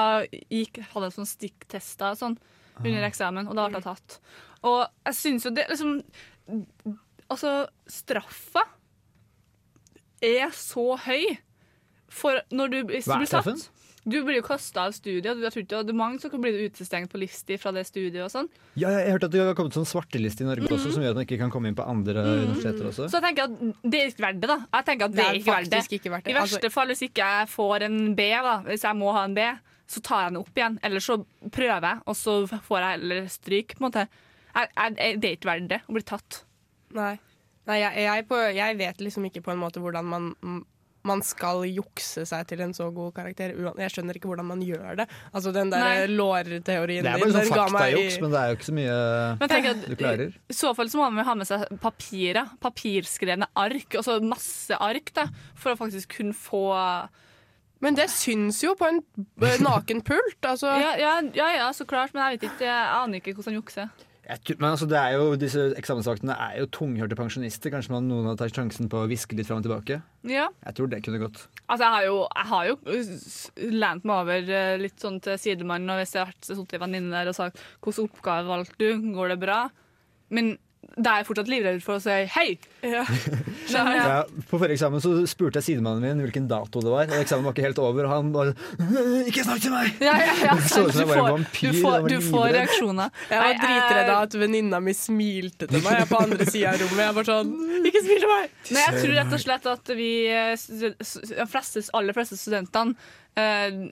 gikk, 0.52 0.82
hadde 0.92 1.08
jeg 1.08 1.14
sånn 1.18 1.28
stikktester 1.30 2.10
og 2.12 2.18
sånn 2.20 2.34
under 2.82 3.04
eksamen, 3.06 3.46
og 3.48 3.54
da 3.56 3.68
ble 3.70 3.78
jeg 3.78 3.86
tatt. 3.86 4.16
Og 4.64 4.86
jeg 5.06 5.14
syns 5.18 5.44
jo 5.44 5.50
det 5.54 5.66
liksom 5.70 5.98
Altså, 7.30 7.66
straffa 7.88 8.62
er 10.24 10.50
så 10.56 10.84
høy 11.06 11.24
for 12.14 12.38
når 12.54 12.70
du, 12.70 12.76
hvis 12.92 13.08
Hva 13.10 13.16
er 13.22 13.28
straffen? 13.30 13.62
Du 14.04 14.18
blir 14.26 14.36
jo 14.36 14.44
kasta 14.44 14.82
av 14.84 14.92
studiet. 14.92 15.38
Jeg 15.40 15.52
tror 15.54 15.64
det 15.64 15.78
er 15.94 15.96
mange 15.96 16.20
som 16.20 16.28
kan 16.28 16.42
bli 16.44 16.50
utestengt 16.68 17.08
på 17.08 17.16
livstid 17.22 17.56
fra 17.62 17.70
det 17.72 17.86
studiet. 17.88 18.20
og 18.26 18.28
sånn. 18.30 18.50
Ja, 18.76 18.90
jeg 18.92 19.06
har 19.06 19.14
hørt 19.16 19.24
at 19.24 19.32
det 19.32 19.40
har 19.40 19.56
kommet 19.56 19.72
sånn 19.78 19.88
svarteliste 19.88 20.44
i 20.44 20.48
Norge 20.50 20.68
også, 20.68 20.92
som 20.92 21.00
gjør 21.02 21.14
at 21.14 21.20
man 21.22 21.24
ikke 21.24 21.38
kan 21.40 21.52
komme 21.54 21.70
inn 21.72 21.78
på 21.78 21.86
andre 21.88 22.20
universiteter 22.20 22.90
også. 22.90 23.08
Så 23.08 23.16
jeg 23.16 23.24
tenker 23.30 23.48
at 23.48 23.80
det 23.88 24.02
er 24.02 24.12
ikke 24.12 24.26
verdt 24.26 24.42
det, 24.44 24.50
da. 24.52 24.58
Jeg 24.76 24.86
tenker 24.90 25.08
at 25.08 25.14
det, 25.14 25.16
Det 25.16 25.24
er 25.24 25.30
er 25.30 25.40
ikke 25.40 25.54
verdt 25.56 25.72
det. 25.72 25.82
ikke 25.96 26.12
verdt 26.12 26.24
det. 26.28 26.34
I 26.34 26.36
verste 26.36 26.60
Altså- 26.60 26.74
fall, 26.76 26.92
hvis 26.92 27.02
ikke 27.08 27.24
jeg 27.32 27.48
får 27.54 27.82
en 27.88 27.98
B, 28.14 28.28
da, 28.44 28.54
hvis 28.68 28.84
jeg 28.84 28.96
må 29.00 29.12
ha 29.16 29.24
en 29.24 29.34
B, 29.34 29.40
så 29.88 30.02
tar 30.04 30.20
jeg 30.26 30.32
den 30.34 30.40
opp 30.44 30.54
igjen. 30.54 30.78
Eller 30.84 31.00
så 31.00 31.16
prøver 31.50 31.80
jeg, 31.88 32.02
og 32.06 32.14
så 32.14 32.36
får 32.60 32.78
jeg 32.84 32.90
heller 33.00 33.26
stryk. 33.32 33.74
på 33.78 33.80
en 33.80 33.88
måte. 33.90 34.08
Er 34.54 34.94
det 34.94 35.28
er 35.28 35.32
ikke 35.34 35.50
verdt 35.50 35.70
det 35.72 35.80
å 35.88 35.96
bli 35.96 36.04
tatt. 36.06 36.44
Nei, 36.94 37.16
Nei 37.68 37.80
jeg, 37.80 38.04
jeg, 38.04 38.28
på, 38.28 38.38
jeg 38.54 38.78
vet 38.78 39.02
liksom 39.02 39.26
ikke 39.30 39.42
på 39.44 39.54
en 39.54 39.60
måte 39.62 39.80
hvordan 39.82 40.06
man, 40.06 40.30
man 41.04 41.20
skal 41.24 41.62
jukse 41.68 42.24
seg 42.28 42.46
til 42.48 42.62
en 42.64 42.74
så 42.76 42.86
god 42.94 43.12
karakter. 43.16 43.54
Jeg 43.80 43.92
skjønner 43.92 44.16
ikke 44.18 44.30
hvordan 44.30 44.48
man 44.48 44.62
gjør 44.64 45.00
det. 45.02 45.06
Altså 45.32 45.52
Den 45.54 45.72
der 45.72 46.06
lårteorien 46.08 47.04
Det 47.04 47.12
er 47.12 47.24
bare 47.24 47.34
sånn 47.34 47.50
faktajuks, 47.52 48.20
men 48.22 48.32
det 48.32 48.40
er 48.40 48.52
jo 48.52 48.58
ikke 48.58 48.68
så 48.68 48.76
mye 48.78 48.94
tenker 49.42 49.74
at 49.74 49.84
du 49.84 49.96
klarer. 50.00 50.38
I 50.48 50.56
så 50.56 50.72
fall 50.76 50.92
så 50.92 51.00
må 51.00 51.10
man 51.16 51.28
ha 51.28 51.36
med 51.40 51.50
seg 51.50 51.66
papirer. 51.82 52.54
Papirskrevne 52.64 53.50
ark. 53.66 54.00
Altså 54.00 54.16
masse 54.24 54.80
ark, 54.80 55.12
da, 55.16 55.28
for 55.56 55.74
å 55.74 55.80
faktisk 55.80 56.18
kunne 56.20 56.36
få 56.36 56.64
Men 57.84 57.96
det 57.98 58.06
syns 58.08 58.62
jo 58.64 58.72
på 58.80 58.88
en 58.88 59.02
naken 59.60 60.00
pult. 60.04 60.40
Altså. 60.40 60.72
ja, 60.84 60.96
ja, 61.00 61.18
ja, 61.36 61.52
ja, 61.58 61.68
så 61.76 61.84
klart. 61.88 62.16
Men 62.16 62.24
jeg 62.24 62.38
vet 62.38 62.50
ikke, 62.52 62.68
jeg 62.70 62.92
aner 62.96 63.20
ikke 63.20 63.36
hvordan 63.36 63.60
jukse. 63.60 63.88
Jeg 64.24 64.56
Men 64.56 64.70
altså, 64.70 64.86
det 64.88 64.96
er 64.96 65.18
jo, 65.18 65.34
disse 65.36 65.66
eksamensvaktene 65.76 66.32
er 66.32 66.58
jo 66.62 66.68
tunghørte 66.72 67.16
pensjonister. 67.18 67.72
Kanskje 67.74 67.92
man 67.92 68.06
noen 68.08 68.30
har 68.30 68.38
tatt 68.40 68.56
sjansen 68.56 68.88
på 68.88 69.02
å 69.02 69.08
hviske 69.10 69.36
litt 69.36 69.48
fram 69.48 69.60
og 69.60 69.66
tilbake? 69.66 70.00
Ja. 70.28 70.46
Jeg 70.64 70.78
tror 70.78 70.88
det 70.92 71.02
kunne 71.04 71.20
gått. 71.20 71.42
Altså, 71.66 71.84
jeg 71.84 71.92
har 71.92 72.06
jo, 72.06 72.18
jeg 72.24 72.50
har 72.52 72.70
jo 72.70 72.76
lent 73.84 74.08
meg 74.08 74.14
over 74.16 74.52
eh, 74.58 74.76
litt 74.80 74.96
sånn 75.04 75.20
til 75.24 75.36
sidemannen, 75.40 75.92
og 75.92 76.00
hvis 76.00 76.16
jeg 76.16 76.24
har 76.24 76.36
sittet 76.40 76.78
en 76.78 76.86
venninne 76.86 77.12
der 77.12 77.32
og 77.32 77.36
sagt 77.36 77.60
'Hvilken 77.84 78.08
oppgave 78.08 78.48
valgte 78.48 78.80
du? 78.80 79.10
Går 79.12 79.34
det 79.34 79.40
bra?' 79.44 79.68
Men 80.32 80.56
da 80.96 81.14
er 81.14 81.22
jeg 81.22 81.26
fortsatt 81.28 81.48
livredd 81.50 81.80
for 81.84 81.98
å 81.98 82.02
si 82.02 82.14
'hei'. 82.30 82.58
Men, 82.82 83.06
Ja, 83.74 84.24
på 84.50 84.58
forrige 84.60 84.76
eksamen 84.76 85.00
så 85.02 85.12
spurte 85.30 85.58
jeg 85.60 85.66
sidemannen 85.70 86.02
min 86.04 86.20
hvilken 86.26 86.46
dato 86.50 86.82
det 86.84 86.90
var. 86.92 87.08
Og 87.08 87.22
eksamen 87.22 87.46
var 87.46 87.54
ikke 87.56 87.64
helt 87.66 87.80
over, 87.82 88.04
og 88.04 88.12
han 88.12 88.32
bare 88.34 88.54
Ikke 89.24 89.44
snakk 89.46 89.62
til 89.64 89.72
meg! 89.74 89.94
Ja, 90.04 90.14
ja, 90.20 90.34
ja, 90.44 90.56
så 90.68 90.84
ut 90.84 90.92
som 90.92 91.00
du 91.00 91.00
jeg 91.00 91.08
var 91.08 91.22
en 91.22 91.32
vampyr. 91.38 91.72
du 91.72 91.80
får- 91.80 92.08
du 92.12 92.16
får 92.28 92.46
reaksjoner. 92.58 93.10
Jeg 93.30 93.40
var 93.40 93.58
dritredd 93.64 94.12
av 94.14 94.22
at 94.28 94.38
venninna 94.44 94.80
mi 94.84 94.92
smilte 94.94 95.66
til 95.70 95.80
meg 95.82 95.92
jeg 95.98 96.06
er 96.06 96.12
på 96.12 96.22
andre 96.22 96.46
sida 96.50 96.74
av 96.74 96.84
rommet. 96.84 97.04
Jeg 97.06 97.18
var 97.20 97.28
sånn 97.32 97.52
Ikke 97.90 98.04
smil 98.04 98.22
til 98.24 98.32
meg! 98.34 98.54
Nei, 98.70 98.84
jeg 98.84 99.02
tror 99.02 99.14
rett 99.20 99.34
og 99.38 99.44
slett 99.46 99.66
at 99.74 99.94
vi 99.96 100.10
eh, 100.28 100.54
de 100.54 101.46
fleste, 101.50 101.84
aller 101.94 102.16
fleste 102.16 102.36
studentene 102.38 102.94
uh, 103.38 103.88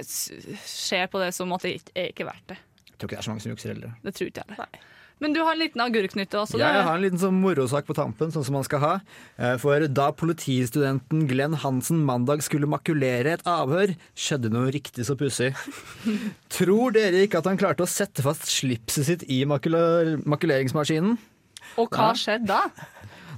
ser 0.00 1.06
på 1.10 1.20
det 1.22 1.32
som 1.34 1.52
at 1.56 1.64
det 1.66 1.76
ikke 1.80 1.94
er 1.96 2.10
ikke 2.12 2.28
verdt 2.28 2.52
det. 2.54 2.58
Jeg 2.90 2.98
tror 2.98 3.08
ikke 3.08 3.16
det 3.16 3.22
er 3.22 3.26
så 3.26 3.32
mange 3.34 3.42
som 3.44 3.54
jukser 3.54 3.72
heller. 3.74 3.94
Det 4.04 4.14
tror 4.14 4.30
ikke 4.30 4.44
jeg 4.44 4.56
heller. 4.58 4.90
Men 5.22 5.32
du 5.32 5.38
har 5.46 5.54
en 5.54 5.60
liten 5.62 5.80
agurknytte 5.80 6.36
også. 6.40 6.58
Ja, 6.58 6.72
jeg 6.74 6.84
har 6.88 6.96
en 6.98 7.02
liten 7.04 7.20
sånn 7.22 7.36
morosak 7.40 7.86
på 7.86 7.94
tampen, 7.96 8.32
sånn 8.34 8.44
som 8.44 8.56
man 8.58 8.64
skal 8.66 8.80
ha. 8.82 8.92
Eh, 9.38 9.54
For 9.62 9.86
da 9.86 10.08
politistudenten 10.12 11.28
Glenn 11.30 11.54
Hansen 11.62 12.02
mandag 12.04 12.42
skulle 12.44 12.66
makulere 12.68 13.36
et 13.38 13.44
avhør, 13.48 13.94
skjedde 14.18 14.50
noe 14.52 14.72
riktig 14.74 15.06
så 15.06 15.14
pussig. 15.16 15.52
Tror 16.54 16.92
dere 16.96 17.22
ikke 17.24 17.40
at 17.40 17.48
han 17.50 17.60
klarte 17.60 17.86
å 17.86 17.90
sette 17.90 18.24
fast 18.26 18.48
slipset 18.50 19.06
sitt 19.08 19.24
i 19.30 19.42
makuler 19.48 20.16
makuleringsmaskinen? 20.26 21.16
Og 21.80 21.88
hva 21.94 22.10
Ja. 22.10 22.18
skjedde 22.18 22.46
da? 22.50 22.60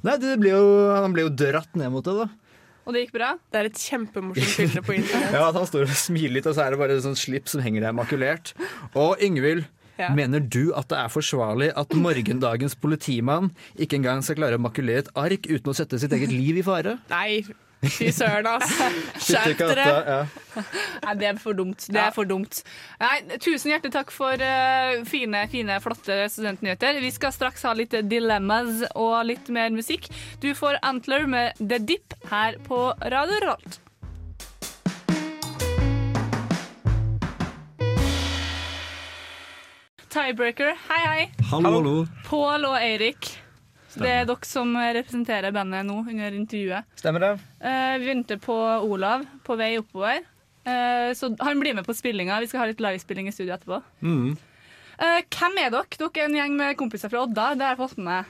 Nei, 0.02 0.16
det 0.20 0.34
ble 0.40 0.50
jo, 0.50 0.64
Han 1.02 1.12
ble 1.14 1.22
jo 1.28 1.30
dratt 1.30 1.74
ned 1.76 1.90
mot 1.92 2.04
det, 2.04 2.16
da. 2.24 2.28
Og 2.86 2.94
det 2.94 3.00
gikk 3.06 3.14
bra? 3.16 3.32
Det 3.50 3.58
er 3.60 3.64
et 3.66 3.78
kjempemorsomt 3.82 4.58
bilde 4.60 4.82
på 4.86 4.94
internett. 4.98 5.32
Ja, 5.34 5.48
at 5.48 5.56
Han 5.58 5.66
står 5.66 5.86
og 5.88 5.94
smiler 5.98 6.36
litt, 6.38 6.46
og 6.46 6.54
så 6.54 6.66
er 6.66 6.70
det 6.74 6.78
bare 6.78 6.96
et 6.98 7.02
sånt 7.02 7.18
slips 7.18 7.52
som 7.56 7.62
henger 7.64 7.82
der 7.88 7.92
makulert. 7.96 8.52
Og 8.94 9.18
Yngvild, 9.22 9.64
Ja. 9.96 10.10
mener 10.14 10.40
du 10.40 10.72
at 10.76 10.90
det 10.92 10.98
er 11.00 11.12
forsvarlig 11.12 11.70
at 11.76 11.94
morgendagens 11.96 12.76
politimann 12.76 13.52
ikke 13.80 13.96
engang 14.00 14.24
skal 14.24 14.36
klare 14.40 14.58
å 14.58 14.62
makulere 14.62 15.06
et 15.06 15.14
ark 15.16 15.48
uten 15.48 15.72
å 15.72 15.76
sette 15.76 16.00
sitt 16.02 16.12
eget 16.12 16.32
liv 16.34 16.58
i 16.60 16.64
fare? 16.66 16.98
Nei, 17.12 17.44
fy 17.86 18.10
søren. 18.12 18.60
Fytti 18.66 19.24
Skjerp 19.28 19.62
dere! 19.72 19.86
ja. 19.86 20.64
Nei, 21.04 21.14
det 21.20 21.30
er 21.30 21.40
for 21.40 21.56
dumt. 21.56 21.88
Det 21.92 22.02
er 22.02 22.12
for 22.16 22.28
dumt. 22.28 22.62
Nei, 23.00 23.38
tusen 23.40 23.72
hjertelig 23.72 23.94
takk 23.96 24.12
for 24.14 24.40
uh, 24.40 25.00
fine, 25.08 25.42
fine, 25.52 25.78
flotte 25.84 26.18
studentnyheter. 26.32 27.00
Vi 27.04 27.12
skal 27.14 27.34
straks 27.36 27.64
ha 27.68 27.72
litt 27.76 27.96
dilemmas 28.10 28.84
og 28.94 29.18
litt 29.30 29.48
mer 29.52 29.72
musikk. 29.76 30.10
Du 30.44 30.52
får 30.56 30.80
Antler 30.86 31.28
med 31.30 31.56
The 31.60 31.80
Dip 31.80 32.16
her 32.32 32.60
på 32.68 32.88
Radio 33.12 33.42
Rolt. 33.48 33.80
Tiebreaker, 40.16 40.72
hei 40.88 41.00
hei. 41.04 41.24
Hallo, 41.50 41.74
hallo. 41.74 41.94
Pål 42.24 42.62
og 42.70 42.76
Eirik. 42.80 43.26
Det 43.96 44.08
er 44.08 44.24
dere 44.28 44.48
som 44.48 44.70
representerer 44.72 45.52
bandet 45.52 45.84
nå 45.84 45.98
under 46.08 46.32
intervjuet. 46.38 46.86
Stemmer 46.96 47.20
det? 47.20 47.30
Eh, 47.60 47.96
vi 48.00 48.08
venter 48.08 48.38
på 48.40 48.54
Olav 48.86 49.26
på 49.44 49.56
vei 49.60 49.74
oppover. 49.76 50.22
Eh, 50.64 51.10
så 51.16 51.28
han 51.44 51.60
blir 51.60 51.76
med 51.76 51.84
på 51.84 51.92
spillinga. 51.96 52.38
Vi 52.40 52.48
skal 52.48 52.62
ha 52.62 52.68
litt 52.70 52.80
livespilling 52.80 53.28
i 53.28 53.34
studio 53.36 53.56
etterpå. 53.58 53.82
Mm, 54.00 54.36
Eh, 54.96 55.18
hvem 55.28 55.58
er 55.60 55.68
dere? 55.74 55.84
Dere 56.00 56.22
er 56.22 56.24
en 56.24 56.34
gjeng 56.38 56.54
med 56.56 56.76
kompiser 56.80 57.10
fra 57.12 57.26
Odda. 57.26 57.50
Det 57.52 57.66
har 57.66 57.74
jeg 57.74 57.82
fått 57.82 57.98
med 57.98 58.06
meg. 58.06 58.24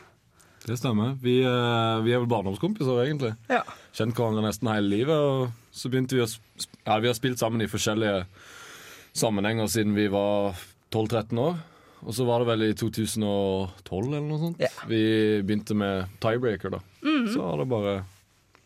det 0.67 0.79
stemmer. 0.81 1.13
Vi, 1.23 1.37
eh, 1.47 2.01
vi 2.03 2.11
er 2.11 2.19
vel 2.19 2.27
barndomskompiser, 2.27 3.05
egentlig. 3.07 3.37
Ja. 3.49 3.63
Kjent 3.95 4.17
hverandre 4.19 4.43
nesten 4.43 4.67
hele 4.75 4.91
livet. 4.91 5.15
Og 5.15 5.53
så 5.71 5.87
begynte 5.89 6.19
vi 6.19 6.25
å 6.25 6.27
sp 6.27 6.43
Ja, 6.83 6.99
vi 6.99 7.07
har 7.07 7.15
spilt 7.15 7.39
sammen 7.39 7.63
i 7.63 7.71
forskjellige 7.71 8.27
sammenhenger 9.15 9.71
siden 9.71 9.95
vi 9.95 10.09
var 10.09 10.59
12-13 10.91 11.39
år. 11.39 11.55
Og 12.05 12.15
så 12.15 12.27
var 12.29 12.43
det 12.43 12.51
vel 12.51 12.67
i 12.69 12.75
2012 12.77 14.05
eller 14.11 14.27
noe 14.27 14.43
sånt. 14.43 14.63
Vi 14.91 15.01
begynte 15.47 15.77
med 15.79 16.13
tiebreaker, 16.23 16.77
da. 16.77 16.83
Mhm. 17.03 17.33
Så 17.35 17.43
har 17.43 17.59
det 17.63 17.69
bare 17.71 17.97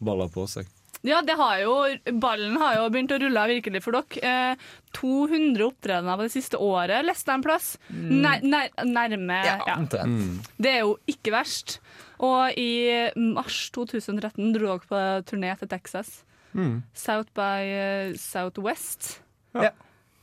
balla 0.01 0.29
på 0.33 0.47
seg. 0.49 0.69
Ja, 1.03 1.23
det 1.25 1.33
har 1.39 1.57
jo, 1.63 1.75
Ballen 2.21 2.59
har 2.61 2.75
jo 2.77 2.89
begynt 2.93 3.13
å 3.15 3.19
rulle 3.23 3.45
virkelig 3.49 3.81
for 3.85 3.97
dere. 3.97 4.53
Eh, 4.53 4.65
200 4.99 5.65
opptredener 5.65 6.19
på 6.19 6.27
det 6.27 6.35
siste 6.35 6.61
året, 6.61 7.07
leste 7.09 7.33
jeg 7.33 7.41
en 7.41 7.45
plass. 7.47 7.71
Mm. 7.89 8.11
Nær, 8.21 8.45
nær, 8.45 8.69
nærme 8.85 9.39
ja. 9.47 9.79
Mm. 10.05 10.43
Det 10.61 10.75
er 10.75 10.83
jo 10.85 10.99
ikke 11.09 11.33
verst. 11.33 11.79
Og 12.21 12.53
i 12.61 13.09
mars 13.17 13.71
2013 13.73 14.53
dro 14.53 14.75
dere 14.75 14.91
på 14.91 15.05
turné 15.31 15.55
til 15.63 15.71
Texas. 15.73 16.19
Mm. 16.53 16.83
South 16.93 17.33
by 17.39 17.65
eh, 17.65 18.13
Southwest. 18.21 19.23
Ja. 19.57 19.73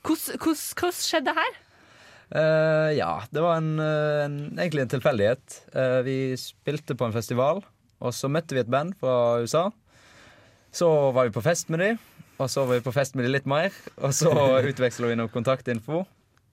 Hvordan 0.06 0.94
skjedde 0.94 1.32
det 1.32 1.40
her? 1.42 1.58
Eh, 2.36 2.92
ja, 2.98 3.22
det 3.32 3.42
var 3.44 3.58
en, 3.62 3.80
eh, 3.80 4.26
en, 4.26 4.38
egentlig 4.58 4.84
en 4.84 4.92
tilfeldighet. 4.98 5.62
Uh, 5.76 6.02
vi 6.04 6.18
spilte 6.40 6.96
på 7.00 7.08
en 7.08 7.16
festival, 7.16 7.62
og 8.04 8.14
så 8.14 8.28
møtte 8.32 8.54
vi 8.58 8.60
et 8.64 8.72
band 8.72 8.96
fra 9.00 9.40
USA. 9.44 9.70
Så 10.76 10.90
var 11.16 11.30
vi 11.30 11.34
på 11.38 11.44
fest 11.46 11.70
med 11.74 11.80
dem. 11.80 12.00
Og 12.38 12.50
så 12.54 12.66
var 12.68 12.78
vi 12.78 12.84
på 12.86 12.94
fest 12.94 13.16
med 13.18 13.26
dem 13.26 13.34
litt 13.34 13.48
mer, 13.50 13.72
og 13.98 14.12
så 14.14 14.30
utveksla 14.70 15.08
vi 15.10 15.16
noe 15.18 15.32
kontaktinfo. 15.34 16.04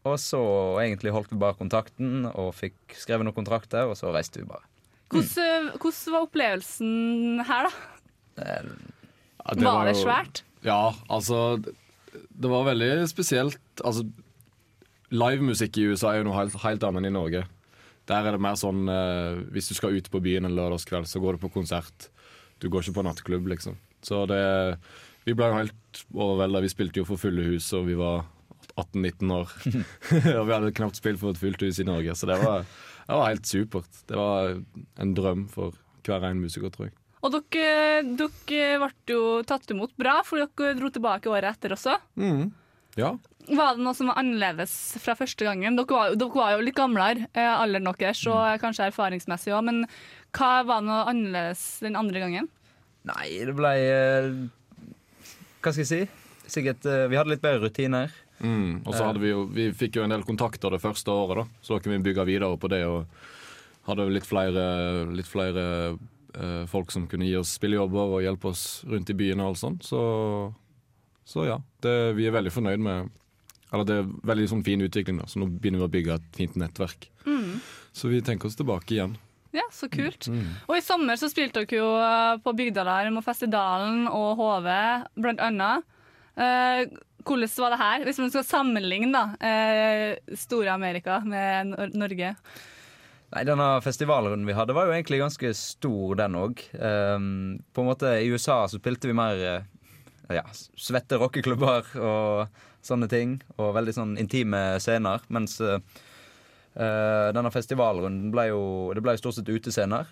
Og 0.04 0.16
så 0.20 0.38
egentlig 0.80 1.12
holdt 1.12 1.32
vi 1.32 1.40
bare 1.40 1.56
kontakten 1.58 2.26
og 2.30 2.52
fikk 2.56 2.94
skrevet 3.00 3.24
noen 3.26 3.36
kontrakter, 3.36 3.88
og 3.88 3.96
så 3.98 4.12
reiste 4.14 4.40
vi 4.40 4.46
bare. 4.48 4.64
Hvordan, 5.12 5.68
hvordan 5.80 6.14
var 6.14 6.24
opplevelsen 6.26 7.44
her, 7.48 7.68
da? 7.68 8.44
Ja, 8.44 9.54
Var 9.60 9.84
det 9.90 9.94
jo- 9.96 10.02
svært? 10.06 10.42
Ja, 10.64 10.80
altså 11.12 11.60
det- 11.62 11.74
Det 12.40 12.48
var 12.50 12.64
veldig 12.64 13.08
spesielt. 13.10 13.58
Altså, 13.84 14.04
Livemusikk 15.14 15.78
i 15.78 15.86
USA 15.90 16.12
er 16.12 16.22
jo 16.22 16.28
noe 16.28 16.38
helt, 16.40 16.56
helt 16.64 16.84
annet 16.86 17.02
enn 17.02 17.12
i 17.12 17.14
Norge. 17.14 17.44
Der 18.10 18.26
er 18.26 18.36
det 18.36 18.42
mer 18.44 18.56
sånn 18.60 18.84
eh, 18.90 19.40
Hvis 19.54 19.70
du 19.70 19.76
skal 19.78 19.96
ut 19.96 20.10
på 20.12 20.20
byen 20.24 20.44
en 20.48 20.56
lørdagskveld, 20.56 21.08
så 21.08 21.22
går 21.22 21.36
du 21.36 21.44
på 21.46 21.52
konsert. 21.54 22.10
Du 22.60 22.68
går 22.68 22.84
ikke 22.84 22.98
på 22.98 23.04
nattklubb, 23.06 23.48
liksom. 23.54 23.78
Så 24.04 24.24
det 24.28 24.40
Vi 25.24 25.32
ble 25.36 25.48
jo 25.48 25.60
helt 25.62 26.02
overvelda. 26.12 26.60
Vi 26.64 26.72
spilte 26.72 27.00
jo 27.00 27.08
for 27.08 27.20
fulle 27.20 27.46
hus, 27.46 27.70
og 27.76 27.86
vi 27.88 27.96
var 27.96 28.26
18-19 28.76 29.32
år. 29.32 29.54
og 30.40 30.44
vi 30.48 30.56
hadde 30.56 30.74
knapt 30.76 31.00
spilt 31.00 31.22
for 31.22 31.32
et 31.32 31.40
fullt 31.40 31.64
hus 31.64 31.80
i 31.80 31.88
Norge, 31.88 32.16
så 32.18 32.28
det 32.28 32.40
var, 32.42 32.66
det 33.06 33.16
var 33.20 33.30
helt 33.30 33.48
supert. 33.48 34.04
Det 34.10 34.18
var 34.18 34.58
en 35.00 35.16
drøm 35.16 35.46
for 35.52 35.78
hver 36.04 36.28
en 36.28 36.42
musiker, 36.42 36.68
tror 36.74 36.90
jeg. 36.90 36.98
Og 37.24 37.32
dere, 37.32 38.02
dere 38.18 38.80
ble 38.82 38.90
jo 39.08 39.22
tatt 39.48 39.70
imot 39.72 39.94
bra, 39.96 40.18
for 40.26 40.42
dere 40.42 40.76
dro 40.76 40.90
tilbake 40.92 41.30
året 41.32 41.54
etter 41.54 41.72
også. 41.78 41.96
Mm. 42.20 42.50
Ja. 43.00 43.14
Var 43.44 43.76
det 43.76 43.84
noe 43.84 43.96
som 43.96 44.08
var 44.08 44.18
annerledes 44.22 44.72
fra 45.02 45.16
første 45.18 45.44
gangen? 45.44 45.76
Dere 45.76 45.90
var, 45.90 46.14
dere 46.16 46.38
var 46.38 46.54
jo 46.54 46.64
litt 46.64 46.78
gamlere, 46.78 47.28
eh, 47.36 47.52
alderen 47.52 47.90
deres, 47.90 48.22
og 48.30 48.60
kanskje 48.62 48.88
erfaringsmessig 48.88 49.52
òg, 49.52 49.64
men 49.68 49.82
hva 50.34 50.52
var 50.66 50.84
noe 50.84 51.04
annerledes 51.12 51.64
den 51.84 51.98
andre 51.98 52.22
gangen? 52.24 52.48
Nei, 53.04 53.28
det 53.44 53.52
ble 53.56 53.72
eh, 53.84 54.28
Hva 55.60 55.72
skal 55.72 55.82
jeg 55.82 55.90
si? 55.90 56.02
Sikkert 56.54 56.86
eh, 56.88 57.04
Vi 57.12 57.18
hadde 57.18 57.34
litt 57.34 57.44
bedre 57.44 57.68
rutiner. 57.68 58.14
Mm, 58.40 58.82
og 58.82 58.96
så 58.96 59.06
hadde 59.06 59.20
vi 59.22 59.30
jo 59.30 59.44
Vi 59.52 59.68
fikk 59.76 59.98
jo 60.00 60.04
en 60.04 60.12
del 60.12 60.24
kontakter 60.26 60.72
det 60.74 60.82
første 60.82 61.12
året, 61.12 61.44
da. 61.44 61.62
Så 61.62 61.76
da 61.76 61.84
kunne 61.84 61.98
vi 61.98 62.08
bygge 62.08 62.26
videre 62.28 62.56
på 62.60 62.70
det 62.72 62.82
og 62.88 63.04
hadde 63.84 64.08
litt 64.08 64.24
flere, 64.24 64.64
litt 65.12 65.28
flere 65.28 65.64
eh, 65.92 66.64
folk 66.70 66.92
som 66.94 67.04
kunne 67.10 67.28
gi 67.28 67.36
oss 67.36 67.54
spillejobber 67.58 68.16
og 68.16 68.24
hjelpe 68.24 68.50
oss 68.54 68.64
rundt 68.88 69.12
i 69.12 69.18
byen 69.18 69.44
og 69.44 69.52
alt 69.52 69.60
sånt. 69.60 69.84
Så, 69.84 70.00
så 71.24 71.46
ja. 71.48 71.58
Det, 71.82 71.94
vi 72.18 72.26
er 72.28 72.34
veldig 72.34 72.52
fornøyd 72.52 72.82
med 72.84 73.12
Eller 73.72 73.86
det 73.88 73.94
er 73.96 74.10
veldig 74.28 74.48
sånn 74.52 74.64
fin 74.64 74.82
utvikling, 74.84 75.18
da. 75.18 75.26
Så 75.26 75.40
nå 75.40 75.48
begynner 75.50 75.82
vi 75.82 75.86
å 75.88 75.94
bygge 75.94 76.18
et 76.20 76.26
fint 76.36 76.58
nettverk. 76.60 77.08
Mm. 77.26 77.56
Så 77.96 78.10
vi 78.12 78.20
tenker 78.22 78.46
oss 78.46 78.58
tilbake 78.58 78.94
igjen. 78.94 79.16
Ja, 79.54 79.64
så 79.74 79.88
kult. 79.90 80.28
Mm. 80.30 80.52
Og 80.66 80.76
i 80.78 80.82
sommer 80.84 81.18
så 81.18 81.30
spilte 81.30 81.62
dere 81.62 81.80
jo 81.80 81.88
eh, 82.02 82.36
på 82.42 82.54
Bygdalarm 82.58 83.18
og 83.20 83.26
Festivalen 83.26 84.08
og 84.10 84.38
HV, 84.38 84.70
blant 85.22 85.42
annet. 85.42 85.86
Eh, 86.34 86.86
hvordan 87.24 87.52
var 87.62 87.74
det 87.74 87.80
her, 87.80 88.06
hvis 88.06 88.18
man 88.22 88.32
skal 88.34 88.46
sammenligne 88.46 89.10
da, 89.14 89.24
eh, 89.42 90.36
store 90.38 90.74
Amerika 90.74 91.20
med 91.24 91.70
Nor 91.70 91.94
Norge? 91.98 92.34
Nei, 93.34 93.44
Denne 93.46 93.68
festivalrunden 93.82 94.46
vi 94.46 94.54
hadde, 94.54 94.74
var 94.76 94.86
jo 94.86 94.94
egentlig 94.94 95.22
ganske 95.22 95.54
stor, 95.58 96.14
den 96.18 96.36
òg. 96.38 96.60
på 96.70 97.82
en 97.82 97.88
måte 97.88 98.10
I 98.22 98.30
USA 98.30 98.66
så 98.68 98.78
spilte 98.78 99.10
vi 99.10 99.16
mer 99.16 99.38
eh, 99.38 99.70
ja, 100.32 100.44
svette 100.52 101.18
rockeklubber 101.20 101.90
og 102.00 102.62
sånne 102.84 103.08
ting. 103.10 103.38
Og 103.58 103.74
veldig 103.76 103.94
sånn 103.96 104.16
intime 104.20 104.80
scener. 104.82 105.24
Mens 105.34 105.58
eh, 105.64 105.78
eh, 106.74 107.28
denne 107.34 107.52
festivalrunden 107.54 108.32
ble 108.34 108.48
jo 108.50 108.64
Det 108.94 109.04
ble 109.04 109.16
jo 109.16 109.24
stort 109.24 109.40
sett 109.40 109.52
utescener. 109.52 110.10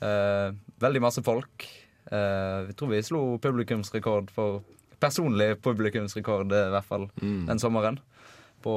Uh, 0.00 0.54
veldig 0.78 1.00
masse 1.02 1.22
folk. 1.26 1.64
Uh, 2.06 2.68
vi 2.68 2.76
tror 2.78 2.92
vi 2.92 3.00
slo 3.02 3.22
publikumsrekord 3.42 4.30
for 4.34 4.62
Personlig 5.00 5.54
publikumsrekord, 5.64 6.52
i 6.52 6.72
hvert 6.74 6.84
fall, 6.84 7.06
den 7.16 7.58
sommeren. 7.58 7.96
På 8.60 8.74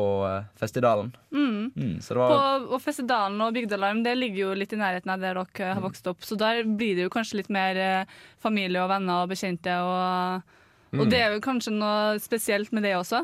Festidalen. 0.56 1.10
festivalen. 1.12 1.12
Mm. 1.36 1.66
Mm, 1.76 1.98
så 2.00 2.16
det 2.16 2.22
var 2.22 2.32
På, 2.32 2.76
og 2.78 2.82
Festidalen 2.82 3.42
og 3.44 3.52
Bygdalarm 3.58 4.00
det 4.06 4.14
ligger 4.16 4.40
jo 4.40 4.54
litt 4.56 4.72
i 4.72 4.80
nærheten 4.80 5.12
av 5.12 5.20
der 5.20 5.36
dere 5.36 5.74
har 5.76 5.84
vokst 5.84 6.08
opp, 6.08 6.24
så 6.24 6.38
der 6.40 6.64
blir 6.64 6.96
det 6.96 7.10
jo 7.10 7.12
kanskje 7.12 7.42
litt 7.42 7.52
mer 7.52 8.08
familie 8.40 8.80
og 8.86 8.94
venner 8.94 9.26
og 9.26 9.34
bekjente. 9.36 9.76
Og, 9.84 10.56
og 10.94 11.06
Mm. 11.06 11.10
det 11.10 11.20
er 11.22 11.34
jo 11.34 11.40
kanskje 11.42 11.72
noe 11.74 12.20
spesielt 12.22 12.72
med 12.72 12.84
det 12.84 12.94
også. 12.96 13.24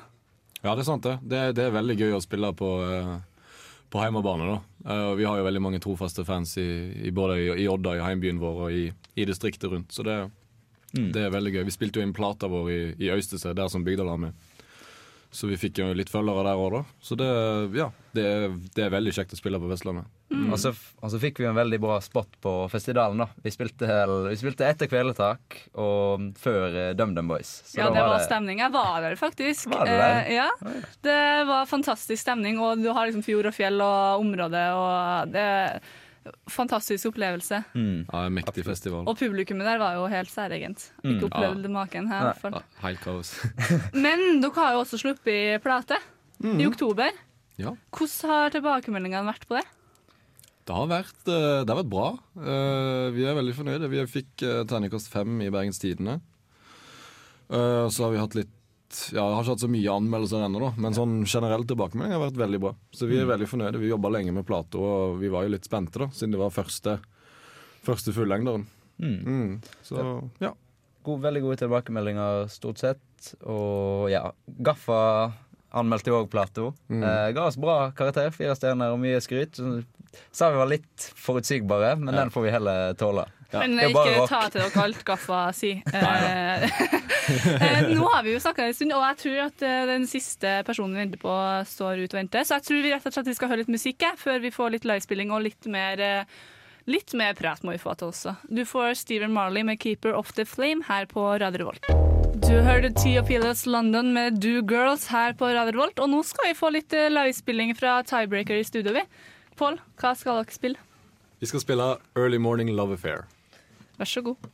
Ja, 0.63 0.73
det 0.75 0.81
er 0.81 0.87
sant 0.89 1.03
det. 1.05 1.19
Det, 1.23 1.55
det 1.55 1.65
er 1.69 1.71
veldig 1.75 1.95
gøy 1.97 2.11
å 2.17 2.21
spille 2.21 2.49
på, 2.53 2.69
uh, 2.83 3.19
på 3.89 4.01
hjemmebane. 4.03 4.47
da. 4.49 4.57
Uh, 4.89 5.15
vi 5.15 5.23
har 5.23 5.37
jo 5.37 5.45
veldig 5.45 5.61
mange 5.61 5.79
trofaste 5.79 6.25
fans 6.25 6.57
i, 6.57 6.65
i 7.07 7.11
både 7.15 7.37
i, 7.39 7.47
i 7.63 7.67
Odda, 7.71 7.95
i 7.95 8.03
heimbyen 8.03 8.39
vår, 8.41 8.59
og 8.65 8.71
i, 8.75 8.91
i 9.15 9.25
distriktet 9.29 9.71
rundt. 9.71 9.93
Så 9.95 10.03
det, 10.03 10.17
det 10.93 11.23
er 11.27 11.31
veldig 11.31 11.53
gøy. 11.53 11.63
Vi 11.69 11.71
spilte 11.77 11.99
jo 12.01 12.05
inn 12.07 12.13
plata 12.13 12.49
vår 12.51 12.71
i, 12.73 12.79
i 12.99 13.11
Øystese, 13.13 13.53
der 13.55 13.69
som 13.71 13.85
Bygdalarm 13.85 14.25
er. 14.31 14.33
Så 15.31 15.45
vi 15.45 15.57
fikk 15.61 15.77
jo 15.77 15.91
litt 15.93 16.09
følgere 16.09 16.41
der 16.47 16.57
òg, 16.57 16.71
da. 16.73 16.79
Så 17.05 17.13
det, 17.19 17.27
ja, 17.77 17.91
det, 18.17 18.23
er- 18.25 18.55
det 18.73 18.83
er 18.87 18.89
veldig 18.95 19.11
kjekt 19.13 19.35
å 19.35 19.37
spille 19.37 19.59
på 19.61 19.67
Vestlandet. 19.69 20.07
Og, 20.49 20.55
så, 20.61 20.71
og 21.01 21.11
så 21.13 21.19
fikk 21.21 21.39
vi 21.41 21.45
en 21.49 21.57
veldig 21.57 21.77
bra 21.81 21.99
spot 22.01 22.35
på 22.41 22.51
festivalen. 22.69 23.21
da 23.21 23.27
Vi 23.45 23.51
spilte, 23.53 23.85
hel- 23.89 24.27
vi 24.29 24.37
spilte 24.41 24.65
etter 24.65 24.89
Kveletak 24.89 25.59
og 25.77 26.31
før 26.41 26.73
eh, 26.73 26.89
DumDum 26.97 27.29
Boys. 27.29 27.51
Så 27.69 27.77
ja, 27.81 27.87
da 27.89 27.97
det 27.99 28.07
var 28.09 28.25
stemning. 28.25 28.61
Jeg 28.63 28.73
var 28.73 29.01
der 29.05 29.15
faktisk. 29.21 29.69
Var 29.73 29.85
det, 29.85 29.97
der? 30.01 30.19
Eh, 30.25 30.33
ja. 30.39 30.49
Det 31.05 31.19
var 31.49 31.69
fantastisk 31.69 32.21
stemning, 32.25 32.57
og 32.61 32.81
du 32.81 32.89
har 32.93 33.05
liksom 33.09 33.25
fjord 33.25 33.51
og 33.51 33.57
fjell 33.57 33.81
og 33.85 34.25
område, 34.25 34.65
og 34.81 35.33
det 35.33 35.45
er 35.45 35.79
fantastisk 36.51 37.09
opplevelse. 37.11 37.61
Mm. 37.73 38.05
Ja, 38.11 38.25
en 38.27 38.35
mektig 38.37 38.63
festival. 38.67 39.03
Og 39.09 39.17
publikummet 39.19 39.67
der 39.67 39.79
var 39.81 39.95
jo 39.99 40.05
helt 40.11 40.29
særegent. 40.31 40.89
Mm. 41.03 41.15
Ikke 41.15 41.29
opplevd 41.31 41.69
maken 41.73 42.07
her. 42.11 42.33
Ja, 42.43 42.61
helt 42.83 43.01
kaos. 43.03 43.33
Men 44.05 44.41
dere 44.43 44.53
har 44.59 44.77
jo 44.77 44.83
også 44.85 44.99
sluppet 45.01 45.61
plate 45.65 45.97
i 46.43 46.65
oktober. 46.69 47.11
Ja. 47.59 47.73
Hvordan 47.91 48.31
har 48.31 48.53
tilbakemeldingene 48.55 49.27
vært 49.27 49.47
på 49.49 49.57
det? 49.59 49.65
Det 50.69 50.75
har 50.77 50.85
vært, 50.91 51.17
eh, 51.25 51.63
det 51.65 51.71
har 51.73 51.79
vært 51.81 51.89
bra. 51.91 52.07
Eh, 52.37 53.07
Vi 53.15 53.23
er 53.25 53.33
veldig 53.39 53.55
fornøyde. 53.57 53.89
Vi 53.89 54.03
fikk 54.07 54.43
eh, 54.45 54.59
terningkast 54.69 55.09
fem 55.09 55.39
i 55.41 55.49
Bergens 55.49 55.79
Tidende. 55.81 56.19
Eh, 57.49 57.87
Så 57.89 58.03
har 58.05 58.11
vi 58.13 58.21
hatt 58.21 58.35
litt 58.37 58.51
ja, 59.13 59.21
Jeg 59.23 59.35
har 59.35 59.43
ikke 59.43 59.53
hatt 59.55 59.63
så 59.65 59.69
mye 59.71 59.95
anmeldelser 59.95 60.45
ennå, 60.45 60.59
da, 60.63 60.69
men 60.81 60.93
sånn 60.97 61.15
generell 61.29 61.63
tilbakemelding 61.69 62.13
har 62.15 62.23
vært 62.25 62.39
veldig 62.41 62.59
bra. 62.63 62.71
Så 62.91 63.07
vi 63.09 63.17
er 63.19 63.25
Mm. 63.25 63.31
veldig 63.33 63.47
fornøyde. 63.49 63.79
Vi 63.79 63.89
jobba 63.91 64.09
lenge 64.11 64.33
med 64.33 64.45
plata, 64.47 64.77
og 64.77 65.19
vi 65.19 65.29
var 65.29 65.43
jo 65.43 65.49
litt 65.55 65.65
spente, 65.65 65.99
da, 65.99 66.07
siden 66.07 66.31
det 66.31 66.39
var 66.39 66.49
første, 66.49 66.99
første 67.83 68.13
fullengderen. 68.13 68.65
Mm. 68.99 69.19
Mm. 69.25 69.61
Så 69.83 70.29
ja. 70.41 70.53
God, 71.03 71.21
veldig 71.21 71.41
gode 71.41 71.57
tilbakemeldinger 71.61 72.49
stort 72.49 72.77
sett. 72.77 72.99
Og 73.45 74.09
ja, 74.11 74.31
Gaffa 74.61 75.31
anmeldte 75.71 76.09
jo 76.11 76.23
òg 76.23 76.29
plata. 76.29 76.73
Mm. 76.89 77.03
Eh, 77.03 77.31
ga 77.33 77.45
oss 77.47 77.55
bra 77.57 77.91
karakter, 77.95 78.31
fire 78.31 78.55
stjerner 78.57 78.91
og 78.91 78.99
mye 78.99 79.21
skryt. 79.21 79.55
Sa 80.31 80.49
vi 80.49 80.57
var 80.57 80.67
litt 80.67 81.11
forutsigbare, 81.15 81.95
men 81.99 82.13
Ja. 82.15 82.21
den 82.23 82.31
får 82.31 82.41
vi 82.43 82.49
heller 82.51 82.93
tåle. 82.95 83.25
Men 83.53 83.77
Det 83.77 83.85
er 83.85 83.89
ikke 83.89 84.27
ta 84.27 84.49
til 84.49 84.61
dere 84.61 84.83
alt 84.83 85.03
Gaffa 85.05 85.53
sier. 85.53 85.81
Eh, 87.59 87.89
nå 87.91 88.05
har 88.07 88.23
vi 88.23 88.33
jo 88.33 88.41
snakka 88.41 88.65
en 88.65 88.75
stund, 88.75 88.93
og 88.95 89.03
jeg 89.03 89.17
tror 89.23 89.39
at 89.45 89.63
eh, 89.65 89.81
den 89.89 90.05
siste 90.09 90.53
personen 90.67 90.95
vi 90.95 91.03
venter 91.03 91.21
på, 91.21 91.33
står 91.67 92.03
ute 92.03 92.15
og 92.15 92.21
venter. 92.21 92.45
Så 92.47 92.57
jeg 92.57 92.67
tror 92.67 92.85
vi 92.85 92.93
rett 92.93 93.09
og 93.09 93.15
slett 93.15 93.29
vi 93.29 93.35
skal 93.37 93.51
høre 93.51 93.63
litt 93.63 93.73
musikk 93.73 94.05
før 94.19 94.39
vi 94.43 94.51
får 94.53 94.73
litt 94.75 94.87
livespilling 94.87 95.33
og 95.35 95.43
litt 95.47 95.69
mer 95.71 96.05
eh, 96.05 96.39
Litt 96.89 97.11
mer 97.13 97.35
prat 97.37 97.59
må 97.61 97.75
vi 97.75 97.77
få 97.77 97.91
til 97.99 98.09
også. 98.09 98.31
Du 98.49 98.63
får 98.65 98.95
Steven 98.97 99.29
Marley 99.29 99.61
med 99.61 99.77
'Keeper 99.77 100.15
of 100.17 100.31
the 100.33 100.45
Flame' 100.47 100.81
her 100.87 101.05
på 101.05 101.21
Radio 101.37 101.59
Revolt. 101.61 101.85
Du 102.41 102.55
hørte 102.65 102.89
Tia 102.97 103.21
Pilots 103.21 103.67
London 103.69 104.09
med 104.15 104.39
'Do 104.41 104.63
Girls' 104.65 105.05
her 105.11 105.35
på 105.37 105.51
Radio 105.53 105.75
Revolt, 105.75 105.99
og 105.99 106.09
nå 106.09 106.23
skal 106.25 106.49
vi 106.49 106.57
få 106.57 106.71
litt 106.73 106.89
livespilling 106.89 107.75
fra 107.77 107.99
Tiebreaker 108.01 108.57
i 108.57 108.65
studio. 108.65 108.95
vi. 108.95 109.03
Pål, 109.59 109.77
hva 110.01 110.15
skal 110.17 110.39
dere 110.41 110.55
spille? 110.55 110.81
Vi 111.39 111.45
skal 111.51 111.61
spille 111.61 111.97
Early 112.17 112.37
Morning 112.41 112.73
Love 112.73 112.97
Affair. 112.97 113.27
Vær 113.99 114.09
så 114.09 114.23
god. 114.25 114.49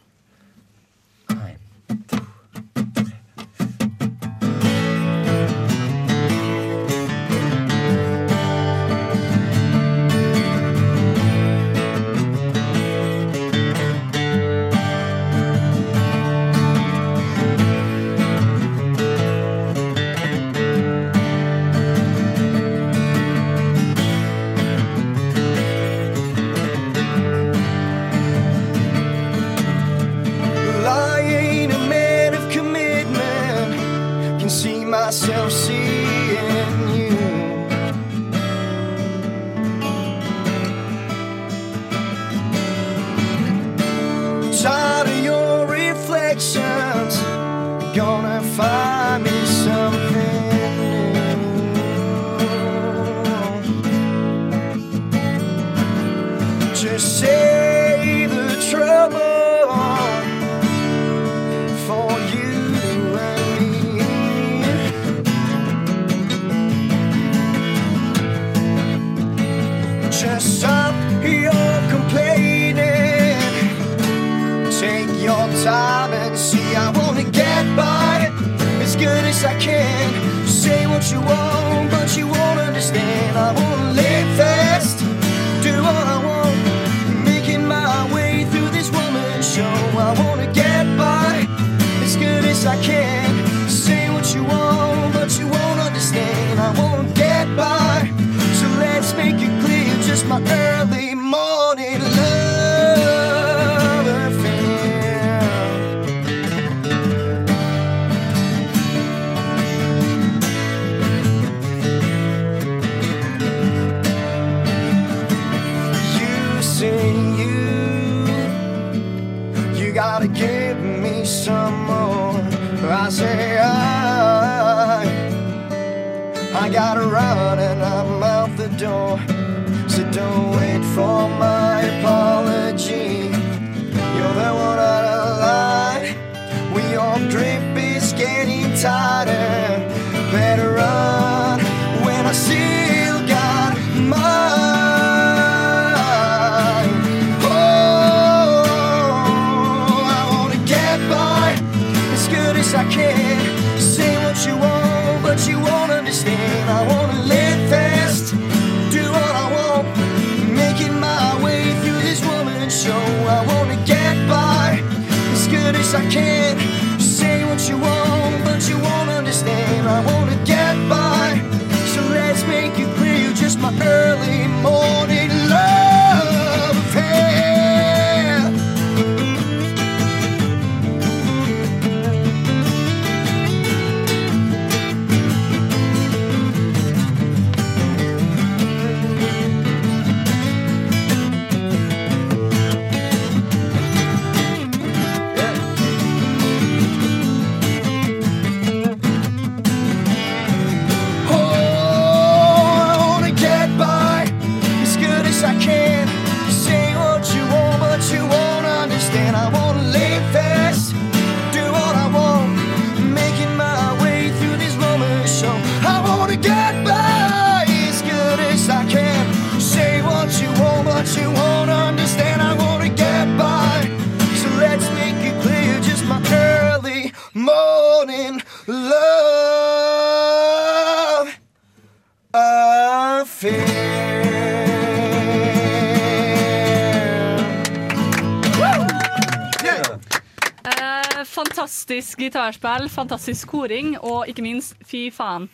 Fantastisk 241.65 242.19
gitarspill, 242.21 242.85
fantastisk 242.93 243.47
koring, 243.49 243.95
og 244.05 244.27
ikke 244.29 244.43
minst, 244.45 244.75
fy 244.85 245.07
faen, 245.13 245.47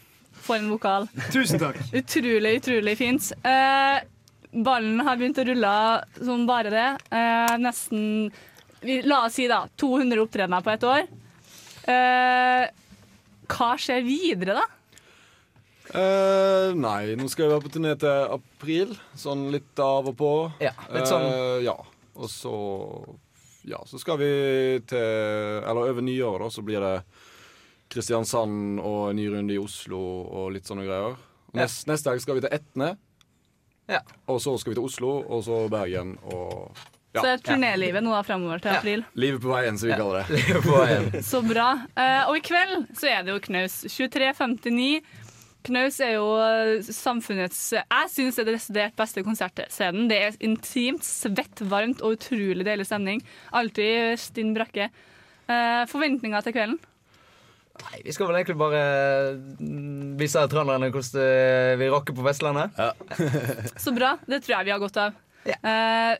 for 0.43 0.57
en 0.59 0.67
vokal. 0.73 1.05
Tusen 1.31 1.59
takk. 1.61 1.77
Utrolig, 2.01 2.57
utrolig 2.59 2.95
fint. 2.99 3.29
Eh, 3.47 4.01
ballen 4.51 4.99
har 5.07 5.15
begynt 5.21 5.39
å 5.39 5.45
rulle 5.47 5.71
som 6.19 6.43
bare 6.49 6.73
det. 6.73 6.87
Eh, 7.15 7.53
nesten 7.63 8.27
vi, 8.81 8.97
La 9.07 9.21
oss 9.29 9.37
si 9.39 9.45
da 9.47 9.61
200 9.79 10.19
opptredener 10.25 10.61
på 10.65 10.73
ett 10.73 10.83
år. 10.89 11.07
Eh, 11.87 12.67
hva 13.51 13.71
skjer 13.79 14.03
videre, 14.03 14.57
da? 14.59 14.67
Eh, 15.91 16.75
nei, 16.75 17.15
nå 17.19 17.29
skal 17.31 17.47
vi 17.47 17.53
være 17.55 17.65
på 17.69 17.71
turné 17.77 17.95
til 18.03 18.35
april. 18.35 18.95
Sånn 19.19 19.47
litt 19.53 19.79
av 19.79 20.11
og 20.11 20.17
på. 20.19 20.33
Ja, 20.63 20.75
litt 20.91 21.07
sånn- 21.07 21.29
Eh, 21.31 21.63
ja. 21.69 21.77
Og 22.19 22.27
så 22.27 22.51
Ja, 23.67 23.81
så 23.85 23.99
skal 24.01 24.17
vi 24.17 24.29
til 24.89 24.97
Eller 24.97 25.91
over 25.91 26.01
nyåret, 26.01 26.41
da, 26.41 26.49
så 26.49 26.63
blir 26.65 26.81
det 26.81 26.95
Kristiansand 27.91 28.79
og 28.79 29.09
en 29.11 29.19
ny 29.19 29.27
runde 29.33 29.53
i 29.53 29.59
Oslo 29.61 29.99
og 29.99 30.53
litt 30.55 30.65
sånne 30.69 30.85
greier. 30.87 31.17
Ja. 31.51 31.63
Nest, 31.65 31.83
neste 31.91 32.09
helg 32.13 32.23
skal 32.23 32.37
vi 32.39 32.45
til 32.45 32.53
Etne. 32.55 32.93
Og 34.31 34.39
så 34.39 34.53
skal 34.61 34.71
vi 34.71 34.77
til 34.79 34.87
Oslo, 34.87 35.17
og 35.27 35.43
så 35.43 35.65
Bergen 35.71 36.15
og 36.31 36.71
ja. 37.11 37.19
Så 37.19 37.27
er 37.27 37.41
turnélivet 37.43 37.99
nå 38.05 38.13
da 38.15 38.21
fremover 38.23 38.61
til 38.63 38.71
april. 38.71 39.01
Livet 39.19 39.41
på 39.43 39.49
veien, 39.51 39.75
som 39.75 39.89
vi 39.89 39.91
Ja. 39.91 39.97
kaller 39.99 40.21
det. 40.21 40.37
Livet 40.47 40.63
på 40.63 40.77
veien. 40.77 41.23
Så 41.31 41.41
bra. 41.43 41.65
Uh, 41.91 42.29
og 42.29 42.37
i 42.37 42.43
kveld 42.47 42.85
så 42.95 43.09
er 43.11 43.25
det 43.27 43.33
jo 43.33 43.41
Knaus 43.43 43.81
23.59. 43.83 45.01
Knaus 45.67 45.99
er 46.01 46.15
jo 46.15 46.27
eh, 46.41 46.79
samfunnets 46.81 47.59
Jeg 47.75 48.09
syns 48.09 48.37
det 48.37 48.43
er 48.43 48.49
det 48.49 48.55
desidert 48.57 48.95
beste 48.97 49.23
konsertscenen. 49.25 50.07
Det 50.09 50.17
er 50.17 50.37
intimt, 50.43 51.05
svett, 51.05 51.61
varmt 51.69 52.01
og 52.01 52.17
utrolig 52.17 52.65
deilig 52.65 52.87
stemning. 52.89 53.21
Alltid 53.57 54.17
stinn 54.21 54.55
brakke. 54.57 54.89
Eh, 55.51 55.83
forventninger 55.91 56.47
til 56.47 56.55
kvelden? 56.57 56.79
Nei, 57.81 58.01
Vi 58.05 58.13
skal 58.13 58.29
vel 58.29 58.41
egentlig 58.41 58.57
bare 58.59 58.81
mm, 59.61 60.17
vise 60.19 60.41
trønderne 60.51 60.91
hvordan 60.93 61.79
vi 61.79 61.89
rocker 61.93 62.17
på 62.17 62.25
Vestlandet. 62.25 62.77
Så 63.83 63.93
bra. 63.95 64.15
Det 64.25 64.41
tror 64.43 64.57
jeg 64.57 64.69
vi 64.69 64.75
har 64.75 64.81
godt 64.81 65.01
av. 65.01 65.17
Eh, 65.45 66.13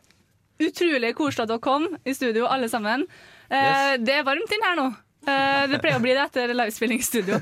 utrolig 0.61 1.15
koselig 1.17 1.47
at 1.47 1.53
dere 1.53 1.65
kom 1.65 1.89
i 2.05 2.13
studio, 2.17 2.45
alle 2.49 2.69
sammen. 2.69 3.07
Yes. 3.51 4.01
Det 4.05 4.19
er 4.21 4.27
varmt 4.27 4.53
inn 4.53 4.69
her 4.69 4.77
nå. 4.79 4.91
Eh, 5.21 5.65
det 5.69 5.81
pleier 5.83 5.99
å 5.99 6.03
bli 6.03 6.13
det 6.17 6.23
etter 6.23 6.53
livespilling 6.55 7.01
i 7.01 7.05
studio. 7.05 7.37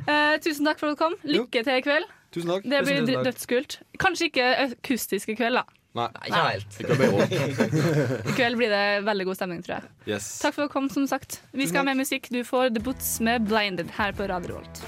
Eh, 0.00 0.38
tusen 0.42 0.66
takk 0.66 0.80
for 0.80 0.90
at 0.90 0.96
du 0.96 1.02
kom. 1.02 1.14
Lykke 1.22 1.62
til 1.66 1.76
i 1.76 1.84
kveld. 1.84 2.08
Tusen 2.34 2.50
takk. 2.54 2.70
Det 2.72 2.80
blir 2.86 3.22
dødskult. 3.26 3.78
Kanskje 4.02 4.30
ikke 4.30 4.48
akustisk 4.66 5.30
i 5.30 5.38
kveld, 5.38 5.60
da. 5.60 5.64
Nei, 5.98 6.06
ikke 6.28 6.42
helt. 6.46 6.76
I 8.30 8.34
kveld 8.36 8.60
blir 8.60 8.70
det 8.70 8.84
veldig 9.08 9.26
god 9.26 9.40
stemning, 9.40 9.64
tror 9.66 9.80
jeg. 9.80 9.90
Yes. 10.12 10.30
Takk 10.42 10.54
for 10.54 10.66
at 10.66 10.70
du 10.70 10.74
kom, 10.76 10.86
som 10.92 11.08
sagt. 11.10 11.40
Vi 11.50 11.66
skal 11.66 11.82
ha 11.82 11.90
mer 11.90 11.98
musikk. 11.98 12.30
Du 12.30 12.42
får 12.46 12.70
The 12.76 12.82
Boots 12.82 13.18
med 13.26 13.50
'Blinded' 13.50 13.90
her 13.98 14.14
på 14.14 14.30
Radio 14.30 14.54
Revolt. 14.54 14.84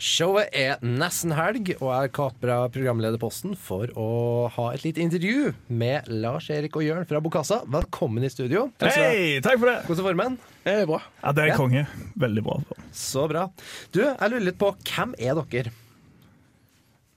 Showet 0.00 0.48
er 0.56 0.78
nesten 0.80 1.34
helg, 1.36 1.74
og 1.76 1.90
jeg 1.92 2.12
kapra 2.16 2.54
programlederposten 2.72 3.52
for 3.60 3.90
å 4.00 4.06
ha 4.54 4.68
et 4.72 4.86
lite 4.86 5.02
intervju 5.04 5.50
med 5.76 6.08
Lars-Erik 6.08 6.78
og 6.80 6.86
Jørn 6.86 7.04
fra 7.10 7.20
Bokassa. 7.20 7.58
Velkommen 7.68 8.24
i 8.24 8.30
studio. 8.32 8.70
Hei, 8.80 9.42
takk 9.44 9.58
for 9.60 9.68
det. 9.68 9.74
Hvordan 9.84 10.00
er 10.00 10.08
formen? 10.08 10.38
Eh, 10.64 10.80
bra. 10.88 11.02
Ja, 11.20 11.34
det 11.36 11.44
er 11.50 11.58
konge. 11.58 11.82
Veldig 12.24 12.44
bra. 12.46 12.56
Så 12.96 13.26
bra. 13.28 13.44
Du, 13.92 14.00
jeg 14.06 14.32
lurer 14.32 14.46
litt 14.48 14.58
på, 14.62 14.72
hvem 14.88 15.12
er 15.20 15.36
dere? 15.52 15.74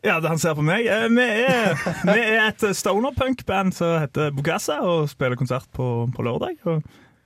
Ja, 0.04 0.18
det 0.20 0.34
han 0.34 0.44
ser 0.44 0.58
på 0.60 0.68
meg. 0.68 0.84
Eh, 0.84 1.08
Vi 1.08 1.24
er, 1.24 1.80
vi 2.04 2.20
er 2.20 2.50
et 2.50 2.68
stoner-punk-band 2.76 3.72
som 3.80 3.96
heter 4.04 4.36
Bogassa, 4.36 4.82
og 4.84 5.08
spiller 5.14 5.40
konsert 5.40 5.72
på, 5.72 5.88
på 6.12 6.28
lørdag. 6.28 6.60
Og 6.68 6.84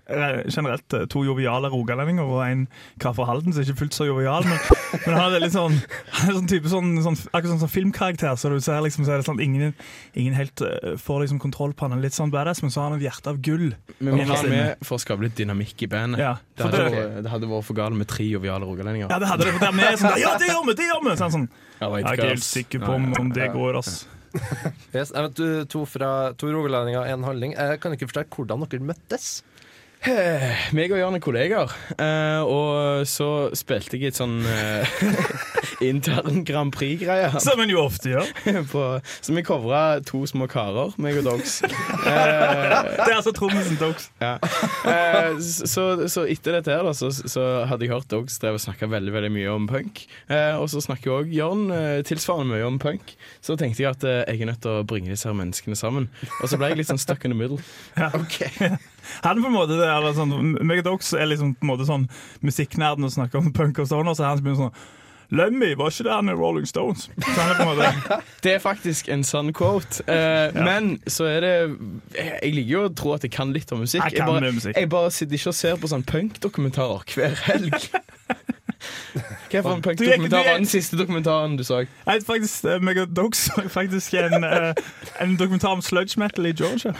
generelt 0.07 0.93
eh, 0.95 1.05
to 1.11 1.23
joviale 1.25 1.69
rogalendinger 1.71 2.23
og 2.27 2.41
en 2.45 2.65
kar 3.01 3.15
fra 3.17 3.27
Halden 3.27 3.53
som 3.53 3.61
er 3.61 3.67
ikke 3.67 3.81
fullt 3.83 3.97
så 3.97 4.07
jovial. 4.07 4.45
Men, 4.47 4.59
men 5.05 5.17
han 5.17 5.35
er 5.35 5.43
litt 5.43 5.55
sånn, 5.55 5.75
han 6.15 6.31
er 6.31 6.37
sånn 6.39 6.49
type 6.51 6.71
sånn, 6.71 6.93
sånn, 7.03 7.19
akkurat 7.31 7.51
sånn, 7.53 7.61
sånn 7.65 7.73
filmkarakter. 7.73 8.39
Så 8.39 8.51
du 8.53 8.59
ser 8.63 8.79
liksom, 8.85 9.07
så 9.07 9.15
er 9.15 9.21
det 9.21 9.27
sånn 9.27 9.41
ingen, 9.43 9.75
ingen 10.17 10.37
helt 10.37 10.63
uh, 10.63 10.95
får 11.01 11.25
liksom 11.25 11.41
kontroll 11.43 11.75
på 11.77 11.87
han. 11.87 11.97
Er 11.97 12.05
Litt 12.07 12.15
sånn 12.15 12.31
badass, 12.33 12.63
men 12.63 12.73
så 12.73 12.83
har 12.83 12.91
han 12.91 12.99
et 13.01 13.07
hjerte 13.09 13.33
av 13.33 13.41
gull. 13.43 13.69
Men 13.99 14.15
Vi 14.15 14.23
må 14.23 14.31
ha 14.31 14.41
med 14.47 14.85
for 14.87 14.95
å 14.97 15.03
skape 15.03 15.25
litt 15.25 15.35
dynamikk 15.39 15.87
i 15.87 15.91
bandet. 15.91 16.23
Ja, 16.23 16.35
det, 16.55 16.67
hadde 16.67 16.83
det- 16.83 16.91
vært, 16.93 17.23
det 17.25 17.33
hadde 17.33 17.51
vært 17.51 17.67
for 17.67 17.79
galt 17.79 17.99
med 17.99 18.07
tre 18.11 18.27
joviale 18.27 18.67
rogalendinger. 18.69 19.11
Ja, 19.11 19.19
det 19.19 19.31
hadde 19.31 19.49
det. 19.49 19.55
For 19.57 19.65
der 19.65 19.75
vi 19.75 19.87
er 19.87 19.99
sånn 19.99 20.21
Ja, 20.21 20.35
det 20.39 20.51
gjør 20.51 20.69
vi! 20.69 20.77
Det 20.77 20.87
gjør 20.87 21.01
vi! 21.03 21.17
Sånn, 21.19 21.33
sånn. 21.35 21.49
Ja, 21.81 21.89
Jeg 21.97 22.05
er 22.07 22.21
ikke 22.21 22.31
helt 22.31 22.47
sikker 22.47 22.85
på 22.85 22.95
om, 22.95 23.11
om 23.19 23.33
det 23.35 23.51
går, 23.53 23.81
ass. 23.81 24.05
Yes, 24.93 25.11
jeg 25.11 25.23
vet, 25.23 25.35
du, 25.37 25.65
to, 25.71 25.83
fra, 25.89 26.09
to 26.37 26.49
rogalendinger, 26.53 27.07
én 27.09 27.23
handling. 27.25 27.55
Jeg 27.57 27.79
kan 27.83 27.95
ikke 27.95 28.09
forstå 28.09 28.25
hvordan 28.35 28.65
dere 28.69 28.87
møttes. 28.91 29.29
Eh, 30.05 30.67
Meg 30.77 30.91
og 30.93 30.99
Jørn 30.99 31.17
er 31.17 31.21
kollegaer, 31.23 31.71
eh, 31.97 32.41
og 32.45 33.07
så 33.09 33.49
spilte 33.57 33.97
jeg 33.97 34.11
et 34.11 34.19
sånn 34.19 34.37
eh, 34.45 34.91
intern 35.89 36.43
Grand 36.47 36.71
Prix-greie. 36.75 37.31
Som 37.43 37.63
en 37.63 37.71
jo 37.73 37.81
ofte 37.81 38.13
gjør. 38.13 38.29
På, 38.71 38.83
så 39.03 39.35
vi 39.35 39.43
covra 39.47 39.81
to 40.05 40.21
små 40.29 40.47
karer, 40.51 40.93
meg 41.01 41.17
og 41.21 41.27
Dogs. 41.31 41.59
Det 42.07 42.13
er 42.13 43.15
altså 43.17 43.33
trommisen 43.35 43.79
Dogs. 43.81 44.09
Ja. 44.21 44.37
Så, 45.41 45.83
så 46.11 46.25
etter 46.29 46.59
dette 46.59 46.73
her 46.73 46.85
da, 46.85 46.93
så, 46.95 47.09
så 47.11 47.45
hadde 47.67 47.87
jeg 47.87 47.93
hørt 47.95 48.09
Dogs 48.11 48.37
drev 48.41 48.59
og 48.59 48.63
snakka 48.63 48.89
veldig 48.91 49.13
veldig 49.15 49.31
mye 49.33 49.53
om 49.53 49.67
punk. 49.69 50.03
Og 50.61 50.67
så 50.71 50.81
snakker 50.83 51.15
òg 51.19 51.33
Jørn 51.33 51.67
tilsvarende 52.07 52.53
mye 52.53 52.67
om 52.67 52.79
punk. 52.81 53.15
Så 53.43 53.57
tenkte 53.59 53.83
jeg 53.83 53.97
at 53.97 54.05
jeg 54.07 54.41
er 54.41 54.51
nødt 54.51 54.61
til 54.63 54.79
å 54.79 54.85
bringe 54.87 55.11
disse 55.11 55.29
her 55.29 55.37
menneskene 55.37 55.77
sammen. 55.79 56.09
Og 56.41 56.51
så 56.51 56.59
ble 56.59 56.71
jeg 56.71 56.81
litt 56.81 56.91
sånn 56.91 57.01
stuck 57.01 57.25
in 57.27 57.35
the 57.35 57.39
middle. 57.39 57.59
Ja. 57.97 58.77
Han 59.23 59.41
på 59.43 59.49
en 59.51 59.57
måte 59.57 59.79
det 59.79 59.87
er 59.87 60.13
sånn, 60.17 60.53
Meg 60.61 60.85
og 60.85 61.01
er 61.17 61.31
liksom 61.31 61.55
på 61.57 61.65
en 61.67 61.73
måte 61.73 61.87
sånn 61.89 62.07
musikknerden 62.45 63.07
og 63.07 63.13
snakker 63.13 63.41
om 63.41 63.51
punk 63.55 63.79
og 63.83 63.89
stoner, 63.89 64.15
så 64.17 64.25
er 64.25 64.33
han 64.35 64.45
begynner 64.45 64.67
sånn 64.67 64.95
Lemmy, 65.29 65.73
var 65.75 65.91
ikke 65.91 66.05
det 66.07 66.13
han 66.13 66.29
i 66.31 66.35
Rolling 66.39 66.67
Stones? 66.69 67.09
Er 67.19 68.21
Det 68.43 68.53
er 68.53 68.61
faktisk 68.63 69.09
en 69.11 69.25
sånn 69.27 69.51
quote. 69.51 69.99
Eh, 70.07 70.55
Men 70.55 71.01
så 71.11 71.27
er 71.27 71.43
det 71.43 71.55
Jeg 72.15 72.53
liker 72.55 72.71
jo 72.71 72.83
å 72.87 72.93
tro 72.95 73.11
at 73.17 73.27
jeg 73.27 73.33
kan 73.35 73.51
litt 73.51 73.71
om 73.75 73.83
musikk. 73.83 74.05
Jeg 74.07 74.21
kan 74.21 74.31
bare, 74.31 74.53
musikk. 74.55 74.77
jeg 74.79 74.89
bare 74.93 75.11
sitter 75.11 75.35
ikke 75.35 75.51
og 75.51 75.57
ser 75.59 75.81
på 75.81 75.91
sånn 75.91 76.07
punkdokumentarer 76.07 77.03
hver 77.11 77.35
helg. 77.49 77.75
Hva 79.51 79.61
en 79.73 79.81
var 79.81 80.49
den 80.53 80.67
siste 80.69 80.97
dokumentaren 80.99 81.55
du 81.57 81.63
så? 81.65 81.79
Jeg, 81.85 82.23
faktisk, 82.27 82.65
eh, 82.65 82.81
meg 82.83 82.99
og 83.01 83.13
Dog 83.15 83.35
så 83.35 83.63
faktisk 83.71 84.13
en, 84.19 84.43
eh, 84.43 84.73
en 85.23 85.37
dokumentar 85.39 85.77
om 85.77 85.81
sludge 85.81 86.19
metal 86.19 86.45
i 86.45 86.53
Georgia. 86.53 86.93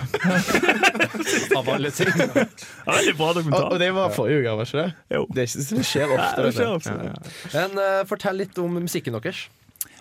Av 1.57 1.69
alle 1.69 1.91
ting. 1.91 2.09
Ja, 2.17 2.47
veldig 2.91 3.15
bra 3.19 3.33
dokumentar. 3.33 3.67
Og, 3.67 3.77
og 3.77 3.79
det 3.79 3.91
var 3.93 4.15
forrige 4.15 4.41
uke, 4.41 4.57
var 4.57 4.71
ikke 4.71 4.81
det? 4.81 4.89
Jo. 5.17 5.27
Det, 5.29 5.43
er 5.43 5.51
ikke, 5.51 5.67
det 5.77 5.85
skjer 5.91 6.15
ofte. 6.15 6.25
Ja, 6.25 6.45
det 6.45 6.55
skjer 6.57 6.73
ofte. 6.73 6.97
Ja, 6.97 7.13
ja. 7.13 7.53
Men 7.53 7.79
uh, 7.83 8.01
Fortell 8.09 8.43
litt 8.43 8.59
om 8.63 8.81
musikken 8.81 9.17
deres. 9.17 9.47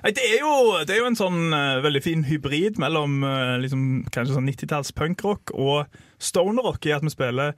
Det, 0.07 0.23
er 0.23 0.43
jo, 0.43 0.57
det 0.87 0.95
er 0.95 1.01
jo 1.01 1.09
en 1.11 1.19
sånn 1.19 1.41
uh, 1.51 1.81
veldig 1.85 2.03
fin 2.05 2.27
hybrid 2.29 2.77
mellom 2.81 3.25
uh, 3.27 3.57
liksom, 3.63 4.05
kanskje 4.15 4.37
sånn 4.37 4.49
90-talls 4.49 4.93
punkrock 4.97 5.51
og 5.57 5.89
stonerrock 6.23 6.87
i 6.87 6.95
at 6.95 7.05
vi 7.05 7.13
spiller 7.13 7.57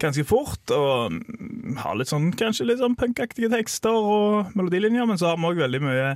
ganske 0.00 0.24
fort 0.28 0.72
og 0.74 1.16
har 1.80 1.98
litt 1.98 2.10
sånn, 2.10 2.30
kanskje 2.36 2.68
litt 2.68 2.80
sånn 2.82 2.96
punkaktige 2.98 3.50
tekster 3.52 3.94
og 3.94 4.54
melodilinjer, 4.58 5.08
men 5.08 5.20
så 5.20 5.30
har 5.30 5.40
vi 5.40 5.50
òg 5.50 5.60
veldig 5.62 5.82
mye 5.84 6.08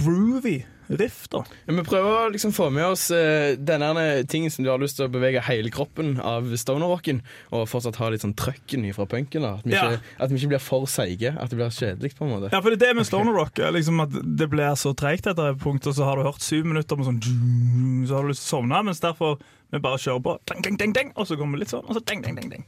groovy 0.00 0.58
riff, 0.98 1.28
da. 1.30 1.44
Ja, 1.66 1.74
vi 1.76 1.84
prøver 1.86 2.26
å 2.26 2.30
liksom 2.34 2.52
få 2.56 2.66
med 2.74 2.86
oss 2.88 3.06
uh, 3.14 3.54
denne 3.56 4.24
tingen 4.30 4.50
som 4.50 4.64
du 4.66 4.70
har 4.72 4.80
lyst 4.82 4.98
til 4.98 5.06
å 5.06 5.12
bevege 5.12 5.42
hele 5.46 5.70
kroppen 5.70 6.16
av 6.18 6.48
stonerrocken, 6.58 7.22
og 7.54 7.68
fortsatt 7.70 8.00
ha 8.00 8.10
litt 8.10 8.24
sånn 8.24 8.34
trøkken 8.38 8.88
fra 8.96 9.06
punken. 9.10 9.46
da 9.46 9.54
At 9.60 9.64
vi, 9.68 9.76
Ja. 9.76 9.84
ikke, 9.92 10.16
at 10.18 10.30
vi 10.30 10.40
ikke 10.40 10.52
blir 10.54 10.64
for 10.64 10.86
seige. 10.90 11.34
At 11.38 11.50
det 11.50 11.60
blir 11.60 11.70
kjedelig, 11.70 12.14
på 12.18 12.26
en 12.26 12.34
måte. 12.34 12.50
Ja, 12.52 12.60
for 12.60 12.70
det 12.74 12.80
er 12.82 12.90
det 12.90 12.96
med 12.96 13.06
stoner 13.06 13.32
rock. 13.36 13.58
er 13.58 13.72
Liksom 13.76 14.02
at 14.02 14.10
det 14.36 14.50
blir 14.50 14.74
så 14.74 14.94
treigt 14.96 15.26
etter 15.30 15.52
et 15.52 15.62
punkt, 15.62 15.86
og 15.86 15.94
så 15.94 16.04
har 16.04 16.16
du 16.16 16.26
hørt 16.26 16.42
syv 16.42 16.64
minutter 16.66 16.96
med 16.96 17.06
sånn 17.06 18.06
Så 18.06 18.14
har 18.16 18.22
du 18.22 18.28
lyst 18.32 18.46
til 18.46 18.58
å 18.58 18.60
sovne, 18.60 18.82
mens 18.84 19.00
derfor 19.00 19.38
vi 19.70 19.78
bare 19.78 19.98
kjører 20.02 20.22
på, 20.24 20.38
ding, 20.50 20.62
ding, 20.62 20.76
ding, 20.80 20.92
ding, 20.92 21.12
og 21.14 21.28
så 21.28 21.36
kommer 21.38 21.58
vi 21.58 21.62
litt 21.64 21.70
sånn, 21.70 21.84
og 21.86 21.94
så 21.94 22.02
ding, 22.04 22.22
ding, 22.24 22.34
ding, 22.34 22.50
ding. 22.50 22.64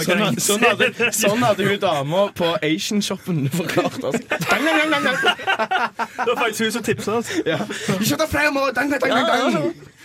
Sånn, 0.00 0.38
sånn, 0.42 0.64
hadde, 0.66 1.10
sånn 1.14 1.42
hadde 1.44 1.66
hun 1.68 1.78
dama 1.82 2.24
på 2.36 2.48
Asian-shoppen 2.66 3.44
forklart 3.54 4.02
oss. 4.10 4.18
Dang, 4.48 4.64
dang, 4.66 4.90
dang, 4.90 4.90
dang, 4.90 5.04
dang. 5.06 5.38
Det 6.00 6.26
var 6.26 6.40
faktisk 6.42 6.64
hun 6.66 6.74
som 6.78 6.86
tipsa 6.86 7.18
oss. 7.20 7.30
Ja. 7.46 7.60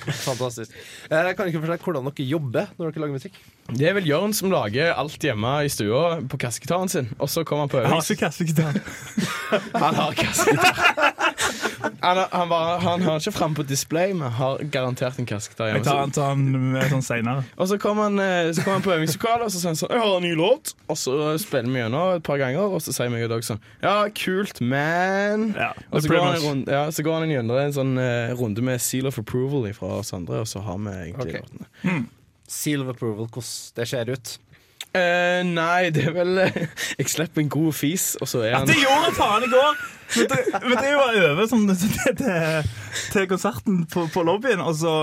Fantastisk. 0.05 0.70
Eh, 1.09 1.18
Jeg 1.18 1.36
kan 1.38 1.47
ikke 1.49 1.61
forstå 1.63 1.78
hvordan 1.88 2.09
dere 2.11 2.28
jobber 2.30 2.68
når 2.78 2.91
dere 2.93 3.01
lager 3.05 3.16
musikk. 3.18 3.39
Det 3.74 3.88
er 3.89 3.95
vel 3.97 4.05
Jørn 4.05 4.36
som 4.38 4.51
lager 4.53 4.91
alt 4.93 5.18
hjemme 5.26 5.53
i 5.66 5.72
stua 5.74 6.20
på 6.30 6.38
kassegitaren 6.43 6.91
sin. 6.91 7.07
Og 7.18 7.32
så 7.32 7.41
kommer 7.47 7.66
han 7.66 7.72
på 7.74 7.82
Jeg 7.82 7.89
har 7.89 8.05
ikke 8.05 8.22
kassegitar. 8.28 8.78
Han 9.82 9.97
har 9.97 10.13
kassegitar. 10.20 11.14
Han, 12.01 12.17
har- 12.17 12.29
han, 12.31 12.49
var, 12.49 12.79
han 12.79 13.01
har 13.01 13.19
ikke 13.19 13.31
fram 13.36 13.55
på 13.55 13.63
display, 13.67 14.13
men 14.13 14.31
har 14.31 14.57
garantert 14.73 15.19
en 15.19 15.25
kassegitar 15.25 15.71
Jeg 15.73 15.83
tar 15.83 15.99
han, 15.99 16.11
tar 16.11 16.31
han 16.33 16.45
med 16.73 16.89
sånn 16.91 17.03
senere. 17.05 17.43
Og 17.57 17.67
så 17.71 17.77
kommer 17.81 18.09
han, 18.09 18.19
eh, 18.19 18.51
så 18.53 18.63
kommer 18.63 18.79
han 18.79 18.86
på 18.88 18.93
øvingslokalet 18.95 19.45
og 19.47 19.51
så 19.53 19.59
sier 19.61 19.71
han 19.73 19.79
sånn 19.79 19.91
'Jeg 19.93 20.01
har 20.03 20.17
en 20.17 20.23
ny 20.23 20.33
låt.' 20.36 20.73
Og 20.89 20.97
så 20.97 21.38
spiller 21.41 21.71
vi 21.71 21.79
gjennom 21.79 22.15
et 22.15 22.23
par 22.23 22.38
ganger, 22.38 22.59
og 22.59 22.81
så 22.81 22.93
sier 22.93 23.09
meg 23.09 23.23
og 23.23 23.29
Dag 23.36 23.43
sånn 23.43 23.59
'Ja, 23.81 24.09
kult, 24.09 24.61
man'. 24.61 25.55
og 25.91 26.01
så 26.01 26.07
går, 26.09 26.23
han 26.23 26.41
runde, 26.41 26.71
ja, 26.71 26.86
så 26.91 27.03
går 27.03 27.19
han 27.19 27.29
gjennom 27.29 27.57
en 27.57 27.73
sånn 27.73 27.97
uh, 27.97 28.36
runde 28.36 28.61
med 28.61 28.81
seal 28.81 29.07
of 29.07 29.17
approval 29.17 29.71
fra 29.73 29.88
oss 29.99 30.13
andre, 30.13 30.39
og 30.39 30.47
så 30.47 30.59
har 30.61 30.77
vi 30.77 30.89
egentlig 31.11 31.36
okay. 31.36 31.41
låtene. 31.41 32.05
Seal 32.47 32.81
of 32.83 32.88
approval, 32.89 33.25
hvordan 33.25 33.73
det 33.75 33.88
ser 33.89 34.09
ut. 34.09 34.38
Eh, 34.96 35.41
nei, 35.43 35.89
det 35.91 36.06
er 36.08 36.14
vel 36.16 36.38
eh, 36.46 36.60
Jeg 37.00 37.10
slipper 37.12 37.43
en 37.43 37.50
god 37.52 37.74
fis, 37.76 38.14
og 38.22 38.30
så 38.32 38.46
er 38.46 38.54
Ja, 38.54 38.62
At 38.62 38.70
det 38.72 38.78
gjorde 38.80 39.12
faen 39.18 39.43
i 39.48 39.52
går! 39.52 39.82
Men 40.16 40.30
det, 40.30 40.38
men 40.64 40.78
det 40.78 40.91
var 40.96 41.16
over 41.32 41.48
sånn, 41.50 41.66
til, 41.76 42.68
til 43.12 43.26
konserten 43.28 43.80
på, 43.91 44.06
på 44.14 44.24
lobbyen, 44.24 44.62
og 44.62 44.76
så 44.78 44.93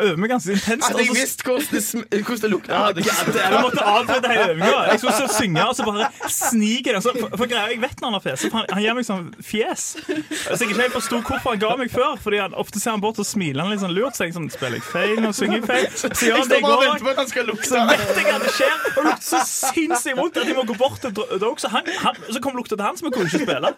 øver 0.00 0.16
meg 0.16 0.30
ganske 0.30 0.52
intenst. 0.56 0.86
Hadde 0.88 1.04
jeg 1.04 1.14
visst 1.14 1.42
hvordan 1.44 1.66
det, 1.70 1.82
hvordan 2.24 2.40
det 2.42 2.50
lukter 2.50 2.74
Ja, 2.74 2.92
det, 2.92 3.04
jeg 3.06 3.60
måtte 3.62 3.84
avbryte 3.84 4.28
hele 4.32 4.48
øvinga. 4.54 4.78
Jeg 4.90 4.98
skulle 5.00 5.14
så 5.14 5.28
synge, 5.38 5.66
og 5.68 5.76
så 5.76 5.84
bare 5.88 6.08
sniker 6.30 6.90
det. 6.90 6.94
Altså, 7.00 7.12
for, 7.20 7.36
for 7.36 7.46
greia, 7.50 7.68
Jeg 7.74 7.80
vet 7.82 8.00
når 8.00 8.08
han 8.10 8.16
har 8.18 8.24
fjes. 8.24 8.46
Han, 8.52 8.66
han 8.72 8.82
gir 8.82 8.96
meg 8.98 9.06
sånn 9.08 9.28
fjes. 9.44 9.84
Så 10.04 10.58
jeg 10.58 10.70
ikke 10.70 10.80
helt 10.82 10.96
forsto 10.98 11.20
hvorfor 11.20 11.54
han 11.54 11.62
ga 11.62 11.72
meg 11.80 11.92
før. 11.94 12.16
Fordi 12.24 12.40
han, 12.42 12.54
Ofte 12.64 12.80
ser 12.82 12.94
han 12.96 13.02
bort 13.04 13.18
og 13.22 13.26
smiler 13.28 13.62
han 13.64 13.70
litt 13.74 13.82
sånn 13.84 13.94
lurt. 13.96 14.16
Så 14.18 14.26
jeg 14.28 14.34
sånn, 14.36 14.50
spiller 14.52 14.80
jeg 14.80 14.86
feil 14.88 15.22
nå? 15.22 15.32
Synger 15.36 15.60
jeg 15.60 15.66
feil? 15.68 15.86
Så 15.94 16.10
gjør 16.28 16.40
han 16.42 16.48
det 16.50 16.58
i 16.58 16.64
Jeg 16.64 16.64
står 16.64 16.66
bare 16.66 16.74
og 16.74 16.80
går. 16.80 16.86
venter 16.90 17.04
på 17.04 17.10
at 17.14 17.22
han 17.22 17.30
skal 17.32 17.48
lukte. 17.50 17.68
Så 17.70 17.84
vet 17.90 18.04
jeg 18.18 18.34
at 18.34 18.46
det 18.48 18.54
skjer. 18.58 18.76
Og 18.94 19.08
lukter 19.08 19.28
så 19.30 19.42
sinnssykt 19.50 20.18
vondt 20.20 20.42
at 20.42 20.50
jeg 20.50 20.58
må 20.58 20.66
gå 20.68 20.78
bort 20.80 21.00
til 21.04 21.14
Dog. 21.44 21.60
Så, 21.60 21.68
han, 21.72 21.88
han, 22.04 22.20
så 22.30 22.40
kom 22.44 22.56
lukta 22.58 22.74
til 22.76 22.84
han, 22.86 22.96
som 22.98 23.08
jeg 23.10 23.16
kunne 23.16 23.30
ikke 23.30 23.44
spille. 23.46 23.74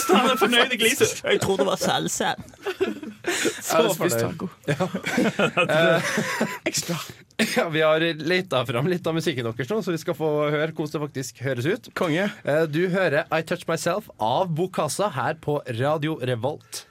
Så 0.00 0.14
han 0.16 0.30
er 0.30 0.38
fornøyd 0.40 0.72
i 0.74 0.78
gliset. 0.80 1.20
Jeg 1.24 1.40
tror 1.42 1.56
det 1.60 1.66
var 1.66 1.80
salsa. 1.80 2.34
Så 3.60 3.82
fornøyd. 3.98 4.48
Ekstra. 6.68 6.96
Ja, 7.56 7.70
vi 7.72 7.80
har 7.80 8.02
leita 8.20 8.58
fram 8.68 8.84
litt 8.92 9.06
av 9.08 9.14
musikken 9.16 9.46
deres 9.48 9.70
nå, 9.72 9.78
så 9.80 9.94
vi 9.94 10.00
skal 10.02 10.12
få 10.12 10.28
høre 10.52 10.74
hvordan 10.76 10.92
det 10.92 11.00
faktisk 11.06 11.38
høres 11.40 11.64
ut. 11.70 11.86
Konge. 11.96 12.26
Eh, 12.44 12.66
Du 12.68 12.82
hører 12.92 13.24
I 13.32 13.40
Touch 13.48 13.64
Myself 13.70 14.10
av 14.20 14.50
Bokassa 14.52 15.08
her 15.14 15.38
på 15.40 15.54
Radio 15.80 16.18
Revolt. 16.20 16.82